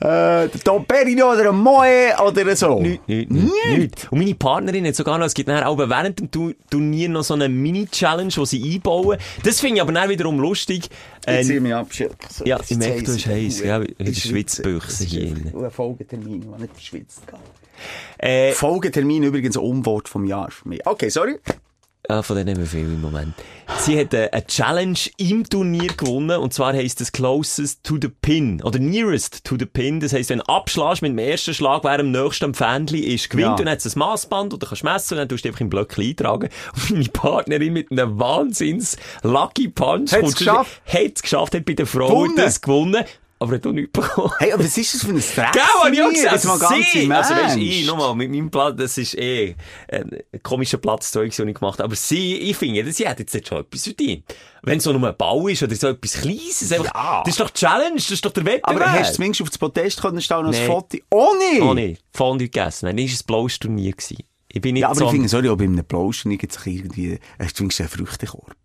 Äh, 0.00 0.48
Dom 0.64 0.84
Perignon 0.84 1.34
oder 1.38 1.50
ein 1.50 1.56
Moe 1.56 2.12
oder 2.24 2.56
so. 2.56 2.80
Nicht, 2.80 3.08
nicht, 3.08 3.30
nicht. 3.30 4.12
Und 4.12 4.18
meine 4.18 4.34
Partnerin 4.34 4.86
hat 4.86 4.94
sogar 4.94 5.18
noch, 5.18 5.26
es 5.26 5.34
gibt 5.34 5.48
nachher 5.48 5.68
auch 5.68 5.76
während 5.78 6.18
dem 6.20 6.30
Tu- 6.30 6.54
Turnier 6.70 7.08
noch 7.08 7.24
so 7.24 7.34
eine 7.34 7.48
Mini-Challenge, 7.48 8.32
die 8.32 8.46
sie 8.46 8.74
einbauen. 8.74 9.18
Das 9.44 9.60
finde 9.60 9.76
ich 9.76 9.82
aber 9.82 9.92
dann 9.92 10.08
wiederum 10.08 10.38
lustig. 10.38 10.88
Äh, 11.26 11.42
zieh 11.42 11.60
mich 11.60 11.74
ab, 11.74 11.92
Schild. 11.92 12.12
So, 12.30 12.44
ja, 12.44 12.58
ich 12.66 12.76
merke, 12.76 13.02
du 13.02 13.12
hast 13.12 13.26
der 13.26 13.34
heiß, 13.34 13.60
ja, 13.60 13.76
In 13.78 13.94
der 14.06 14.12
Schwitzbüchse 14.14 15.04
hier. 15.04 15.34
Ein 15.54 15.70
Folgetermin, 15.70 16.40
der 16.50 16.58
nicht 16.60 16.72
verschwitzt 16.74 17.22
geht. 17.26 17.36
äh, 18.18 18.52
Folgetermin 18.52 19.22
übrigens 19.24 19.56
ein 19.56 19.62
Unwort 19.64 20.08
vom 20.08 20.24
Jahr 20.24 20.50
für 20.50 20.68
mich. 20.68 20.86
Okay, 20.86 21.08
sorry. 21.08 21.38
Ja, 22.10 22.22
von 22.22 22.36
denen 22.36 22.54
haben 22.54 22.60
wir 22.62 22.66
viel 22.66 22.86
im 22.86 23.02
Moment. 23.02 23.34
Sie 23.80 24.00
hat 24.00 24.14
äh, 24.14 24.30
eine 24.32 24.46
Challenge 24.46 24.98
im 25.18 25.46
Turnier 25.46 25.88
gewonnen, 25.94 26.38
und 26.40 26.54
zwar 26.54 26.72
heisst 26.72 27.02
es 27.02 27.12
Closest 27.12 27.84
to 27.84 27.98
the 28.00 28.08
Pin, 28.08 28.62
oder 28.62 28.78
Nearest 28.78 29.44
to 29.44 29.56
the 29.58 29.66
Pin. 29.66 30.00
Das 30.00 30.14
heisst, 30.14 30.30
wenn 30.30 30.38
du 30.38 30.46
abschlägst 30.48 31.02
mit 31.02 31.10
dem 31.10 31.18
ersten 31.18 31.52
Schlag, 31.52 31.84
wer 31.84 32.00
am 32.00 32.10
nächsten 32.10 32.46
am 32.46 32.54
Fähnchen 32.54 33.02
ist, 33.02 33.28
gewinnt, 33.28 33.44
Ja. 33.44 33.50
und 33.52 33.60
dann 33.60 33.68
hat 33.68 33.84
es 33.84 33.94
ein 33.94 33.98
Massband, 33.98 34.54
und 34.54 34.62
dann 34.62 34.70
kannst 34.70 34.82
du 34.82 34.86
messen, 34.86 35.14
und 35.14 35.18
dann 35.18 35.28
tust 35.28 35.44
du 35.44 35.48
einfach 35.50 35.60
im 35.60 35.68
Blöckchen 35.68 36.04
eintragen. 36.04 36.48
Und 36.74 36.90
meine 36.92 37.04
Partnerin 37.10 37.72
mit 37.74 37.90
einem 37.92 38.18
Wahnsinns 38.18 38.96
Lucky 39.22 39.68
Punch 39.68 40.10
Hat's 40.12 40.34
geschafft? 40.34 40.80
Hat's 40.86 41.20
geschafft, 41.20 41.54
hat 41.54 41.66
bei 41.66 41.74
der 41.74 41.86
Frau 41.86 42.08
Gewonnen? 42.08 42.36
das 42.36 42.62
gewonnen, 42.62 43.04
aber 43.40 43.54
hat 43.54 43.66
auch 43.66 43.72
nichts 43.72 43.92
bekommen. 43.92 44.32
Hey, 44.38 44.52
aber 44.52 44.64
was 44.64 44.76
ist 44.76 44.94
das 44.94 45.02
für 45.04 45.10
ein 45.10 45.20
Stress? 45.22 45.52
Gell, 45.52 45.62
hab 45.62 45.92
ich 45.92 46.02
auch 46.02 46.10
gesagt. 46.10 46.32
Jetzt 46.32 46.44
mal 46.46 46.58
ganz 46.58 46.92
sie, 46.92 47.12
also 47.12 47.34
Ernst. 47.34 47.56
ich, 47.56 47.86
nochmal, 47.86 48.14
mit 48.14 48.30
meinem 48.30 48.50
Platz, 48.50 48.76
das 48.76 48.98
ist 48.98 49.16
eh 49.18 49.54
ein 49.90 50.18
komischer 50.42 50.78
Platzzeug, 50.78 51.34
den 51.34 51.48
ich 51.48 51.54
gemacht 51.54 51.78
habe. 51.78 51.84
Aber 51.84 51.94
sie, 51.96 52.36
ich 52.36 52.56
finde, 52.56 52.84
das- 52.84 52.96
sie 52.96 53.08
hat 53.08 53.18
jetzt 53.20 53.46
schon 53.46 53.58
etwas 53.58 53.84
verdient. 53.84 54.24
Wenn 54.62 54.78
es 54.78 54.84
so 54.84 54.92
nur 54.92 55.08
ein 55.08 55.16
Bau 55.16 55.46
ist 55.48 55.62
oder 55.62 55.74
so 55.76 55.88
etwas 55.88 56.14
Kleines, 56.20 56.72
einfach, 56.72 56.92
Ja. 56.94 57.22
das 57.24 57.34
ist 57.34 57.40
doch 57.40 57.50
die 57.50 57.60
Challenge, 57.60 57.94
das 57.96 58.10
ist 58.10 58.24
doch 58.24 58.32
der 58.32 58.44
Wettbewerb. 58.44 58.82
Aber 58.82 58.92
hast 58.92 59.10
du 59.10 59.14
zumindest 59.16 59.42
auf 59.42 59.50
das 59.50 59.58
Podest 59.58 60.02
können 60.02 60.20
stehen 60.20 60.38
und 60.38 60.46
ein 60.46 60.50
Nee. 60.50 60.66
Foto? 60.66 60.98
Oh 61.10 61.32
nicht! 61.38 61.62
Oh 61.62 61.74
nee, 61.74 61.96
Fondue 62.12 62.48
gegessen. 62.48 62.86
Nein, 62.86 62.96
das 62.96 63.12
war 63.12 63.18
ein 63.20 63.26
blaues 63.26 63.58
Turnier. 63.58 63.92
Gewesen. 63.92 64.18
Ich 64.50 64.60
bin 64.60 64.72
nicht 64.74 64.82
Ja, 64.82 64.88
aber 64.88 64.96
so... 64.98 65.04
ich 65.06 65.10
finde, 65.12 65.28
sorry, 65.28 65.48
ob 65.48 65.60
in 65.60 65.72
einem 65.74 65.84
Plauschen 65.84 66.36
gibt 66.36 66.56
es 66.56 66.66
irgendwie, 66.66 67.18
hast 67.38 67.50
du 67.52 67.54
zumindest 67.58 67.80
einen 67.82 67.88
Früchtekorb. 67.90 68.56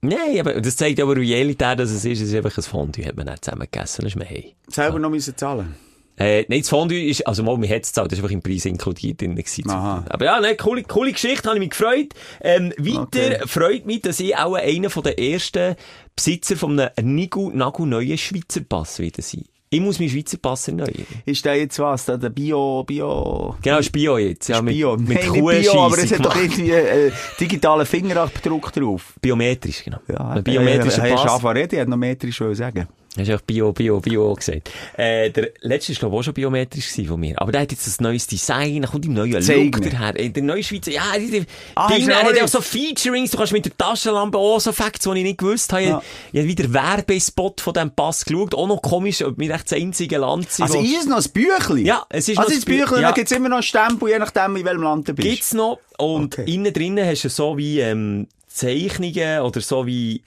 Nein, 0.00 0.38
aber 0.40 0.60
das 0.60 0.76
zeigt 0.76 1.00
aber 1.00 1.16
Realität, 1.16 1.78
dass 1.80 1.90
es 1.90 2.04
ist. 2.04 2.20
Es 2.20 2.28
ist 2.28 2.34
einfach 2.34 2.56
ein 2.56 2.62
Fondue, 2.62 3.04
hat 3.04 3.16
man 3.16 3.26
nicht 3.26 3.44
zusammen 3.44 3.66
gegessen. 3.70 4.02
Das 4.02 4.12
ist 4.12 4.16
mir 4.16 4.24
hey. 4.24 4.54
Selber 4.68 4.98
noch 4.98 5.10
müssen 5.10 5.36
zahlen. 5.36 5.74
Äh, 6.16 6.44
nein, 6.48 6.60
das 6.60 6.68
Fondue 6.68 7.04
ist, 7.04 7.24
also 7.28 7.44
mal, 7.44 7.56
mir 7.56 7.68
hat's 7.68 7.90
gezahlt, 7.90 8.10
das 8.10 8.18
ist 8.18 8.24
einfach 8.24 8.34
im 8.34 8.42
Preis 8.42 8.64
inkludiert 8.64 9.20
drin 9.20 9.36
gewesen. 9.36 9.70
Aber 9.70 10.24
ja, 10.24 10.40
ne, 10.40 10.56
coole, 10.56 10.82
coole 10.82 11.12
Geschichte, 11.12 11.48
habe 11.48 11.58
ich 11.58 11.60
mich 11.60 11.70
gefreut. 11.70 12.08
Ähm, 12.40 12.72
weiter 12.76 13.02
Okay. 13.02 13.40
freut 13.46 13.86
mich, 13.86 14.02
dass 14.02 14.18
ich 14.18 14.36
auch 14.36 14.54
einer 14.54 14.90
von 14.90 15.04
den 15.04 15.16
ersten 15.16 15.76
Besitzer 16.16 16.56
von 16.56 16.78
einem 16.78 17.14
Nigu, 17.14 17.50
Nagu 17.50 17.86
neuen 17.86 18.18
Schweizer 18.18 18.62
Pass 18.68 18.98
wieder 18.98 19.22
sein. 19.22 19.44
Ich 19.70 19.80
muss 19.80 19.98
meinen 19.98 20.08
Schweizer 20.08 20.38
Pass 20.38 20.68
erneuern. 20.68 21.06
Ist 21.26 21.44
der 21.44 21.56
jetzt 21.56 21.78
was? 21.78 22.06
Der, 22.06 22.16
Bio, 22.16 22.84
Bio... 22.84 23.54
Genau, 23.60 23.78
ist 23.78 23.92
Bio 23.92 24.16
jetzt. 24.16 24.48
Ja, 24.48 24.62
mit, 24.62 24.74
Bio. 24.74 24.96
mit 24.96 25.08
Nein, 25.08 25.32
Bio, 25.32 25.82
aber 25.82 25.98
es 25.98 26.10
hat 26.12 26.24
doch 26.24 26.34
irgendwie 26.34 26.74
einen 26.74 27.08
äh, 27.08 27.12
digitalen 27.38 27.84
Fingerabdruck 27.84 28.72
drauf. 28.72 29.14
Biometrisch, 29.20 29.84
genau. 29.84 29.98
Ja, 30.08 30.30
Ein 30.30 30.42
biometrischer 30.42 31.04
äh, 31.04 31.10
Pass. 31.12 31.24
Hast 31.24 31.42
du 31.42 31.48
reden? 31.48 31.74
Ich 31.74 31.80
hätte 31.80 31.90
noch 31.90 31.98
metrisch 31.98 32.42
sagen. 32.52 32.88
Hast 33.18 33.28
du 33.28 33.34
auch 33.34 33.40
Bio, 33.40 33.72
Bio, 33.72 34.00
Bio 34.00 34.34
gesagt. 34.34 34.70
Äh, 34.96 35.30
der 35.30 35.50
letzte 35.60 35.92
ist, 35.92 35.98
glaube 35.98 36.14
ich, 36.14 36.20
auch 36.20 36.24
schon 36.24 36.34
biometrisch 36.34 36.88
von 37.06 37.18
mir. 37.20 37.40
Aber 37.40 37.52
der 37.52 37.62
hat 37.62 37.72
jetzt 37.72 38.00
ein 38.00 38.04
neues 38.04 38.26
Design, 38.26 38.82
da 38.82 38.88
kommt 38.88 39.04
im 39.06 39.14
neuen 39.14 39.42
Zeig 39.42 39.56
Look 39.56 39.80
mir. 39.80 39.90
daher. 39.90 40.18
Äh, 40.18 40.30
Der 40.30 40.42
neue 40.42 40.62
Schweizer, 40.62 40.90
ja, 40.92 41.02
die, 41.18 41.30
die 41.30 41.44
Ah, 41.74 41.88
Dinge, 41.88 42.00
ist 42.00 42.08
er 42.08 42.22
hat 42.22 42.42
auch 42.42 42.48
so 42.48 42.60
Featurings, 42.60 43.30
du 43.32 43.36
kannst 43.38 43.52
mit 43.52 43.64
der 43.64 43.76
Taschenlampe 43.76 44.38
auch 44.38 44.60
so 44.60 44.72
Facts, 44.72 45.04
die 45.04 45.18
ich 45.18 45.22
nicht 45.24 45.38
gewusst 45.38 45.72
habe. 45.72 45.82
Ja. 45.84 46.02
Ich 46.32 46.38
habe 46.40 46.48
wieder 46.48 46.72
Werbespot 46.72 47.60
von 47.60 47.72
diesem 47.74 47.90
Pass 47.90 48.24
geschaut. 48.24 48.54
Auch 48.54 48.66
noch 48.68 48.80
komisch, 48.82 49.22
ob 49.22 49.38
wir 49.38 49.50
echt 49.54 49.70
das 49.70 49.78
einzige 49.78 50.18
Land 50.18 50.50
sind. 50.50 50.64
Also 50.64 50.78
wo- 50.78 50.82
ist 50.82 50.98
es 51.00 51.06
noch 51.06 51.16
ein 51.24 51.32
Büchlein? 51.32 51.84
Ja, 51.86 52.06
es 52.08 52.28
ist 52.28 52.38
also 52.38 52.50
noch 52.50 52.56
das 52.56 52.66
ein 52.66 52.72
Bü- 52.74 52.78
Büchlein, 52.80 53.02
ja. 53.02 53.08
dann 53.08 53.14
gibt 53.14 53.30
es 53.30 53.36
immer 53.36 53.48
noch 53.48 53.56
einen 53.56 53.62
Stempel, 53.62 54.08
je 54.10 54.18
nachdem, 54.18 54.56
in 54.56 54.64
welchem 54.64 54.82
Land 54.82 55.08
du 55.08 55.14
bist. 55.14 55.28
Gibt's 55.28 55.54
noch. 55.54 55.78
Und 55.98 56.38
Okay. 56.38 56.54
innen 56.54 56.72
drinnen 56.72 57.06
hast 57.06 57.24
du 57.24 57.28
so 57.28 57.56
wie, 57.58 57.80
ähm, 57.80 58.28
Zeichnungen 58.46 59.40
oder 59.40 59.60
so 59.60 59.86
wie, 59.86 60.20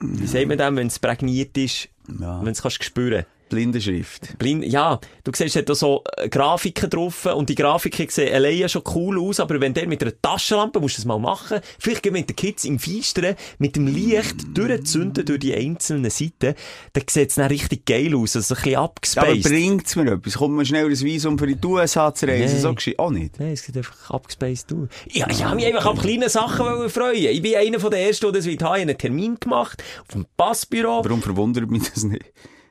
wie 0.00 0.26
sagt 0.26 0.48
man 0.48 0.58
dem, 0.58 0.76
wenn 0.76 0.86
es 0.88 0.98
prägniert 0.98 1.56
ist, 1.58 1.88
Ja. 2.20 2.40
wenn 2.44 2.52
es 2.52 2.62
kannst 2.62 2.82
spüren. 2.84 3.24
Blindenschrift. 3.48 4.38
Blind, 4.38 4.64
ja, 4.64 4.98
du 5.24 5.30
siehst, 5.34 5.50
es 5.50 5.56
hat 5.56 5.68
da 5.68 5.74
so 5.74 6.02
äh, 6.16 6.28
Grafiken 6.28 6.90
drauf 6.90 7.26
und 7.26 7.48
die 7.48 7.54
Grafiken 7.54 8.08
sehen 8.08 8.34
alleine 8.34 8.68
schon 8.68 8.82
cool 8.94 9.20
aus, 9.20 9.40
aber 9.40 9.60
wenn 9.60 9.72
der 9.74 9.86
mit 9.86 10.02
einer 10.02 10.12
Taschenlampe, 10.20 10.80
musst 10.80 10.96
du 10.96 11.00
das 11.02 11.06
mal 11.06 11.18
machen, 11.18 11.60
vielleicht 11.78 12.02
gehen 12.02 12.12
mit 12.12 12.28
den 12.28 12.36
Kids 12.36 12.64
im 12.64 12.78
Feistern, 12.78 13.36
mit 13.58 13.76
dem 13.76 13.86
Licht 13.86 14.36
durchzünden 14.54 15.24
durch 15.24 15.38
die 15.38 15.54
einzelnen 15.54 16.10
Seiten, 16.10 16.54
dann 16.92 17.04
sieht 17.08 17.28
es 17.30 17.34
dann 17.36 17.46
richtig 17.48 17.86
geil 17.86 18.14
aus, 18.14 18.36
also 18.36 18.54
ein 18.54 18.56
bisschen 18.56 18.72
Ja, 18.72 18.78
aber 18.80 18.88
abgespaced. 18.90 19.42
bringt's 19.44 19.96
mir 19.96 20.12
etwas? 20.12 20.34
Kommt 20.34 20.54
man 20.56 20.66
schnell 20.66 20.86
ein 20.86 21.00
Visum 21.00 21.38
für 21.38 21.46
die 21.46 21.66
USA 21.66 22.12
zu 22.14 22.26
reisen? 22.26 22.60
Nein. 22.62 22.76
So? 22.78 22.92
Auch 22.98 23.10
nicht. 23.10 23.38
Nein, 23.38 23.52
es 23.52 23.62
sieht 23.62 23.76
einfach 23.76 24.10
abgespaced 24.10 24.72
aus. 24.72 24.88
Ja, 25.12 25.28
ich 25.30 25.44
habe 25.44 25.56
mich 25.56 25.66
einfach 25.66 25.86
an 25.86 25.98
kleine 25.98 26.28
Sachen 26.28 26.90
freuen. 26.90 27.14
Ich 27.30 27.42
bin 27.42 27.54
einer 27.56 27.80
von 27.80 27.90
den 27.90 28.00
Ersten, 28.00 28.26
der 28.26 28.32
das 28.32 28.44
wird 28.46 28.62
haben. 28.62 28.74
Ich 28.76 28.80
habe 28.80 28.90
einen 28.90 28.98
Termin 28.98 29.36
gemacht 29.40 29.82
auf 30.02 30.08
dem 30.14 30.26
Passbüro, 30.36 31.04
Warum 31.04 31.22
verwundert 31.22 31.70
mich 31.70 31.88
das 31.90 32.04
nicht? 32.04 32.24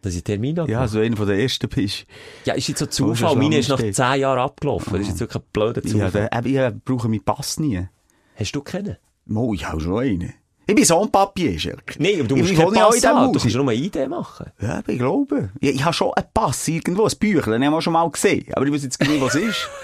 Dass 0.06 0.14
ich 0.14 0.20
einen 0.20 0.24
Termin 0.26 0.60
habe. 0.60 0.72
Ja, 0.72 0.88
so 0.88 0.99
einer 0.99 1.18
von 1.18 1.28
der 1.28 1.38
Ersten 1.39 1.68
bist. 1.68 2.06
ja, 2.45 2.53
ist 2.53 2.68
jetzt 2.68 2.80
so 2.80 2.86
Zufall. 2.86 3.36
Meine 3.36 3.58
ist 3.58 3.70
nach 3.70 3.78
zehn 3.80 4.20
Jahren 4.20 4.39
abgelaufen. 4.39 4.93
Das 4.93 5.01
ist 5.01 5.08
jetzt 5.10 5.20
wirklich 5.20 5.41
ein 5.43 5.47
blöder 5.51 5.84
Ja, 5.84 5.91
Zufall. 5.91 6.12
der, 6.12 6.45
ich 6.45 6.56
äh, 6.56 6.74
brauche 6.86 7.08
meinen 7.10 7.24
Pass 7.24 7.60
nie. 7.60 7.88
Hast 8.36 8.51
du 8.56 8.62
kennen? 8.62 8.97
Mo, 9.26 9.53
ich 9.53 9.68
habe 9.68 9.82
schon 9.82 9.99
einen. 9.99 10.34
Ich 10.68 10.74
bin 10.74 10.84
Sohnpapier, 10.84 11.60
Schelke. 11.60 11.95
Nein, 11.99 12.16
aber 12.20 12.28
du 12.28 12.36
Ich 12.38 12.41
musst 12.41 12.56
keinen 12.56 12.74
Pass 12.74 13.06
haben. 13.06 13.34
Du 13.34 13.39
kannst 13.39 13.56
nur 13.56 13.70
eine 13.70 13.76
Idee 13.80 14.08
machen. 14.08 14.51
Ja, 14.60 14.82
ich 14.86 14.97
glaube. 14.97 15.51
Ich, 15.60 15.76
ich 15.76 15.84
habe 15.84 15.93
schon 15.93 16.12
einen 16.14 16.26
Pass 16.34 16.68
irgendwo, 16.68 17.06
ein 17.06 17.12
Büchlein, 17.20 17.62
den 17.62 17.66
haben 17.68 17.74
wir 17.74 17.82
schon 17.82 17.93
mal 17.93 18.10
gesehen. 18.10 18.45
Aber 18.53 18.66
ich 18.66 18.74
weiß 18.74 18.84
jetzt 18.84 18.99
nicht, 18.99 19.22
was 19.22 19.36
es 19.36 19.41
ist. 19.43 19.70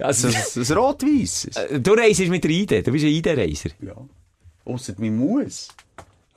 Also, 0.00 0.28
ein 0.28 0.78
rot-weisses. 0.78 1.56
äh, 1.56 1.80
du 1.80 1.92
reist 1.94 2.20
mit 2.28 2.44
der 2.44 2.50
Idee. 2.52 2.82
Du 2.82 2.92
bist 2.92 3.04
ein 3.04 3.10
Idee-Reiser. 3.10 3.70
Ja. 3.80 3.96
Ausser 4.64 4.94
man 4.98 5.16
muss. 5.16 5.68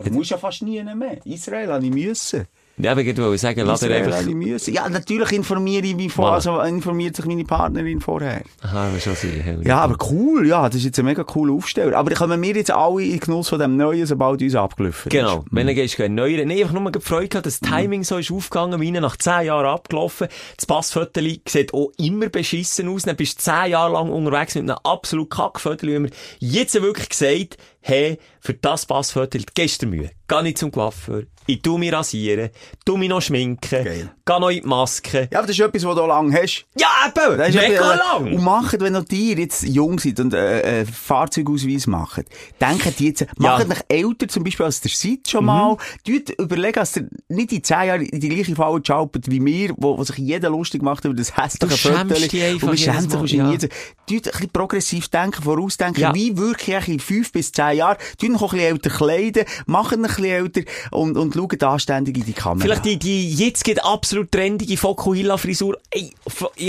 Du 0.03 0.09
musst 0.11 0.31
ja 0.31 0.37
fast 0.37 0.63
nie 0.63 0.81
mehr. 0.83 1.23
Israel 1.25 1.71
habe 1.71 1.85
ich 1.85 1.91
müssen. 1.93 2.47
Ja, 2.81 2.91
aber 2.91 3.01
ich 3.01 3.17
wollte 3.17 3.37
sagen, 3.37 3.65
lass 3.65 3.81
dir 3.81 3.95
einfach... 3.95 4.25
müssen. 4.25 4.73
Ja, 4.73 4.89
natürlich 4.89 5.31
informiere 5.31 5.85
ich 5.85 5.95
mich 5.95 6.11
vor, 6.11 6.25
Mal. 6.25 6.35
also 6.35 6.59
informiert 6.61 7.15
sich 7.15 7.25
meine 7.25 7.43
Partnerin 7.43 8.01
vorher. 8.01 8.41
Aha, 8.61 8.87
aber 8.87 8.99
schon 8.99 9.15
sehr. 9.15 9.59
Ja, 9.63 9.79
aber 9.79 9.97
cool, 10.09 10.47
ja, 10.47 10.67
das 10.67 10.77
ist 10.77 10.85
jetzt 10.85 10.99
ein 10.99 11.05
mega 11.05 11.23
cooler 11.23 11.53
Aufsteller. 11.53 11.97
Aber 11.97 12.11
kommen 12.13 12.41
wir 12.41 12.55
jetzt 12.55 12.71
alle 12.71 13.03
in 13.03 13.19
Genuss 13.19 13.49
von 13.49 13.59
dem 13.59 13.77
Neuen, 13.77 14.05
sobald 14.05 14.41
uns 14.41 14.55
abgelaufen 14.55 15.11
ist. 15.11 15.11
Genau. 15.11 15.45
Wenn 15.51 15.67
du 15.67 15.73
gehst, 15.73 15.97
gehen 15.97 16.15
neuer. 16.15 16.45
Nee, 16.45 16.61
einfach 16.61 16.79
nur 16.79 16.91
gefreut 16.91 17.29
gehabt, 17.31 17.45
dass 17.45 17.59
das 17.59 17.69
Timing 17.69 18.03
so 18.03 18.17
ist 18.17 18.31
aufgegangen, 18.31 18.81
wie 18.81 18.91
nach 18.91 19.17
zehn 19.17 19.45
Jahren 19.45 19.65
abgelaufen. 19.65 20.27
Das 20.55 20.65
Passviertel 20.65 21.39
sieht 21.47 21.73
auch 21.73 21.91
immer 21.97 22.29
beschissen 22.29 22.87
aus. 22.89 23.03
Dann 23.03 23.15
bist 23.15 23.39
du 23.39 23.43
zehn 23.43 23.71
Jahre 23.71 23.93
lang 23.93 24.09
unterwegs 24.09 24.55
mit 24.55 24.69
einem 24.69 24.77
absolut 24.83 25.29
Kackviertel. 25.29 25.89
Und 25.89 26.03
wir 26.03 26.09
haben 26.09 26.15
jetzt 26.39 26.81
wirklich 26.81 27.09
gesagt, 27.09 27.57
hey, 27.81 28.17
für 28.39 28.53
das 28.53 28.85
Passviertel, 28.85 29.43
gestern 29.53 29.89
Mühe. 29.91 30.11
Geh 30.27 30.41
nicht 30.43 30.57
zum 30.57 30.71
Coiffeur. 30.71 31.23
Ich 31.47 31.61
tu 31.61 31.77
mich 31.77 31.91
rasieren. 31.91 32.49
Tu 32.85 32.95
mich 32.95 33.09
noch 33.09 33.21
schminken. 33.21 33.83
Geil. 33.83 34.11
Geh 34.25 34.39
noch 34.39 34.49
in 34.49 34.61
die 34.61 34.67
Maske. 34.67 35.27
Ja, 35.31 35.39
aber 35.39 35.47
das 35.47 35.57
ist 35.57 35.59
etwas, 35.59 35.83
was 35.83 35.95
du 35.95 36.05
lang 36.05 36.33
hast. 36.33 36.65
Ja, 36.79 36.87
eben! 37.07 37.37
Das 37.37 37.49
ist 37.49 37.55
Mega 37.55 37.73
etwas, 37.73 37.93
äh, 37.93 37.97
lang! 37.97 38.33
Und 38.35 38.43
macht, 38.43 38.79
wenn 38.79 38.93
noch 38.93 39.03
die 39.03 39.33
jetzt 39.33 39.63
jung 39.63 39.99
sind 39.99 40.19
und 40.21 40.33
äh, 40.33 40.81
äh, 40.81 40.85
Fahrzeugausweis 40.85 41.87
machen, 41.87 42.23
denken 42.61 42.93
die 42.97 43.07
jetzt, 43.07 43.25
macht 43.37 43.69
euch 43.69 43.81
älter 43.89 44.27
zum 44.29 44.43
Beispiel 44.43 44.65
als 44.65 44.79
der 44.81 44.91
seid 44.91 45.11
Mhm. 45.11 45.29
schon 45.29 45.45
mal, 45.45 45.77
tut 46.05 46.29
überlegen, 46.39 46.73
dass 46.75 46.95
ihr 46.95 47.07
nicht 47.27 47.51
in 47.51 47.63
zehn 47.63 47.87
Jahren 47.87 48.01
in 48.01 48.19
die 48.19 48.29
gleiche 48.29 48.55
Falle 48.55 48.81
schaltet 48.85 49.29
wie 49.29 49.43
wir, 49.43 49.73
wo, 49.77 49.97
wo 49.97 50.03
sich 50.03 50.17
jeder 50.17 50.49
lustig 50.49 50.81
macht 50.81 51.03
über 51.05 51.13
das 51.15 51.35
hässliche 51.35 51.75
Viertel. 51.77 52.53
Und 52.55 52.63
man 52.63 52.77
schämt 52.77 53.11
sich 53.11 53.19
und 53.19 53.31
ja. 53.31 53.51
Tut 53.51 53.69
ein 54.09 54.31
bisschen 54.31 54.49
progressiv 54.53 55.07
denken, 55.09 55.43
vorausdenken, 55.43 56.01
Ja. 56.01 56.13
wie 56.15 56.37
wirklich 56.37 56.87
in 56.87 56.99
fünf 56.99 57.31
bis 57.31 57.51
zehn 57.71 57.77
Jahren, 57.77 57.97
euch 57.97 58.41
auch 58.41 58.53
ein 58.53 58.57
bisschen 58.57 58.59
älter 58.59 58.89
kleiden, 58.89 59.45
macht 59.65 59.93
ein 59.93 60.01
bisschen 60.03 60.25
älter 60.25 60.61
und, 60.91 61.17
und 61.17 61.33
schaut 61.33 61.63
anständig 61.63 62.17
in 62.17 62.25
die 62.25 62.33
Kamera. 62.33 62.63
Vielleicht 62.63 62.85
die, 62.85 62.97
die 62.97 63.33
jetzt 63.33 63.63
geht 63.63 63.83
absolut 63.83 64.31
trendige 64.31 64.77
Fokuhila-Frisur. 64.77 65.77
Ey, 65.89 66.11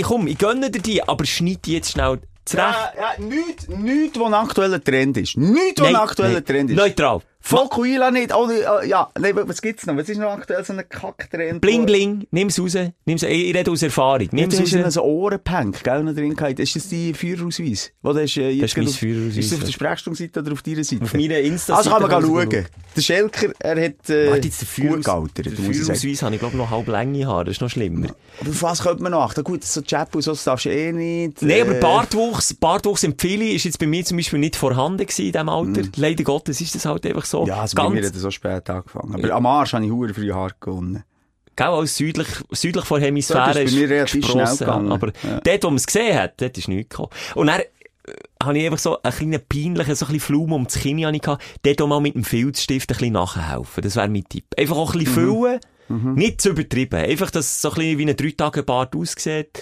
komm, 0.03 0.27
ich 0.27 0.37
gönne 0.37 0.71
dir 0.71 0.81
die, 0.81 1.03
aber 1.03 1.25
schneid 1.25 1.65
die 1.65 1.73
jetzt 1.73 1.91
schnell 1.91 2.19
zurecht. 2.45 2.75
Ja, 2.95 3.13
ja, 3.17 3.23
nichts, 3.23 3.67
nichts, 3.67 4.19
was 4.19 4.27
ein 4.27 4.33
aktueller 4.33 4.83
Trend 4.83 5.17
ist. 5.17 5.37
Nichts, 5.37 5.81
was 5.81 5.87
ein 5.87 5.95
aktueller 5.95 6.43
Trend 6.43 6.69
ist. 6.71 6.75
Neutral. 6.77 7.21
Fokuhila 7.45 8.09
nicht, 8.09 8.33
oh, 8.33 8.49
äh, 8.49 8.87
ja, 8.87 9.09
was 9.15 9.61
gibt's 9.61 9.85
noch? 9.85 9.97
Was 9.97 10.07
ist 10.07 10.17
noch 10.17 10.29
aktuell 10.31 10.63
so 10.63 10.71
ein 10.71 10.81
Kacktrend? 10.87 11.59
Bling, 11.59 11.85
bling, 11.85 12.25
nimm's 12.31 12.57
raus. 12.57 12.77
Nimm's, 13.05 13.23
ich, 13.23 13.53
rede 13.53 13.69
aus 13.69 13.81
Erfahrung. 13.83 14.21
Ja, 14.21 14.27
Nimm's 14.31 14.55
du 14.55 14.61
hast 14.63 14.73
raus. 14.75 14.93
so 14.93 15.01
Ohrenpank, 15.03 15.83
gell, 15.83 16.03
noch 16.05 16.13
drin 16.13 16.37
gehabt. 16.37 16.57
Ist 16.61 16.77
das 16.77 16.87
die 16.87 17.13
Führerausweis? 17.13 17.91
Wo 18.01 18.13
das 18.13 18.23
ist, 18.23 18.37
äh, 18.37 18.57
Das 18.59 18.71
ist 18.71 18.77
jetzt 18.77 18.77
mein 18.77 18.87
Führerausweis, 18.87 19.37
Ist 19.37 19.51
das 19.51 19.59
auf 19.59 19.65
der 19.65 19.71
Sprechstundenseite 19.73 20.39
oder 20.39 20.53
auf 20.53 20.61
deiner 20.61 20.83
Seite? 20.85 21.03
Auf 21.03 21.13
meiner 21.13 21.35
Insta- 21.35 21.73
Also 21.73 21.89
kann 21.89 22.01
man 22.03 22.11
ich 22.23 22.25
schauen. 22.27 22.65
Der 22.95 23.01
Schelker, 23.01 23.47
er 23.59 23.85
hat, 23.85 24.09
äh, 24.09 24.29
Warte, 24.29 24.47
jetzt 24.47 24.61
der 24.61 24.67
gut 24.67 25.03
Führeraus- 25.03 25.03
gealtert, 25.03 25.45
Der. 25.45 25.51
Führerausweis 25.73 26.21
habe 26.23 26.35
ich, 26.35 26.39
glaube 26.39 26.55
noch 26.55 26.69
halb 26.71 26.87
lange 26.87 27.27
Haare. 27.27 27.43
Das 27.45 27.55
ist 27.55 27.61
noch 27.61 27.69
schlimmer. 27.69 28.07
Aber 28.39 28.49
auf 28.51 28.61
was 28.63 28.81
könnte 28.83 29.03
man 29.03 29.11
noch 29.11 29.21
achten? 29.23 29.43
Gut, 29.43 29.65
so 29.65 29.81
Chap 29.81 30.15
und 30.15 30.21
so, 30.21 30.33
darfst 30.33 30.63
du 30.65 30.69
eh 30.69 30.93
nicht. 30.93 31.41
Nee, 31.41 31.59
aber 31.61 31.75
äh, 31.75 31.79
Bartwuchs, 31.81 32.53
Bartwuchs 32.53 33.03
empfehle 33.03 33.43
ich, 33.43 33.55
ist 33.55 33.65
jetzt 33.65 33.79
bei 33.79 33.85
mir 33.87 34.05
zum 34.05 34.15
Beispiel 34.15 34.39
nicht 34.39 34.55
vorhanden 34.55 35.05
gewesen 35.05 35.25
in 35.25 35.31
diesem 35.33 35.49
Alter. 35.49 35.81
Leider 35.97 36.23
Gottes 36.23 36.61
ist 36.61 36.73
das 36.75 36.85
halt 36.85 37.05
einfach 37.05 37.25
so. 37.25 37.32
Ja, 37.47 37.61
also 37.61 37.75
bei 37.75 37.83
Ganz, 37.83 37.93
mir 37.95 38.05
hat 38.05 38.15
so 38.15 38.31
spät 38.31 38.69
angefangen. 38.69 39.13
Aber 39.15 39.33
am 39.33 39.45
Arsch 39.45 39.73
habe 39.73 39.85
ich 39.85 39.91
hure 39.91 40.13
früh 40.13 40.31
Haar 40.31 40.51
gewonnen. 40.59 41.03
Gell, 41.55 41.67
als 41.67 41.97
südlich, 41.97 42.27
südlich 42.51 42.83
vor 42.85 42.97
Dort 42.99 43.07
Hemisphäre 43.07 43.61
ist 43.61 43.75
bei 43.75 43.87
schnell 43.87 44.05
gesprossen. 44.05 44.67
Aber 44.91 45.07
Ja. 45.23 45.39
dort, 45.43 45.63
wo 45.63 45.67
man 45.67 45.75
es 45.77 45.85
gesehen 45.85 46.17
hat, 46.17 46.41
dort 46.41 46.57
ist 46.57 46.67
nichts 46.67 46.89
gekommen. 46.89 47.09
Und 47.35 47.47
dann, 47.47 47.59
äh, 47.59 47.65
habe 48.43 48.57
ich 48.57 48.65
einfach 48.65 48.79
so 48.79 49.01
einen 49.03 49.13
kleinen 49.15 49.41
peinlichen, 49.47 49.95
so 49.95 50.05
ein 50.05 50.13
bisschen 50.13 50.19
Flum 50.19 50.51
um 50.51 50.63
das 50.63 50.75
Kinn 50.75 50.97
gehabt. 50.97 51.43
Dort 51.61 51.81
auch 51.81 51.87
mal 51.87 51.99
mit 52.01 52.15
dem 52.15 52.23
Filzstift 52.23 52.89
ein 52.91 52.97
bisschen 52.97 53.13
nachhelfen. 53.13 53.83
Das 53.83 53.95
wäre 53.95 54.07
mein 54.09 54.23
Tipp. 54.27 54.45
Einfach 54.57 54.75
auch 54.77 54.93
ein 54.93 54.99
Mhm. 54.99 55.03
bisschen 55.05 55.13
füllen. 55.13 55.59
Nicht 56.15 56.41
zu 56.41 56.49
übertrieben. 56.49 56.95
Einfach, 56.99 57.29
dass 57.29 57.45
es 57.45 57.61
so 57.61 57.69
ein 57.69 57.75
bisschen 57.75 57.97
wie 57.99 58.09
ein 58.09 58.15
Drei-Tage-Bart 58.17 58.95
aussieht. 58.95 59.61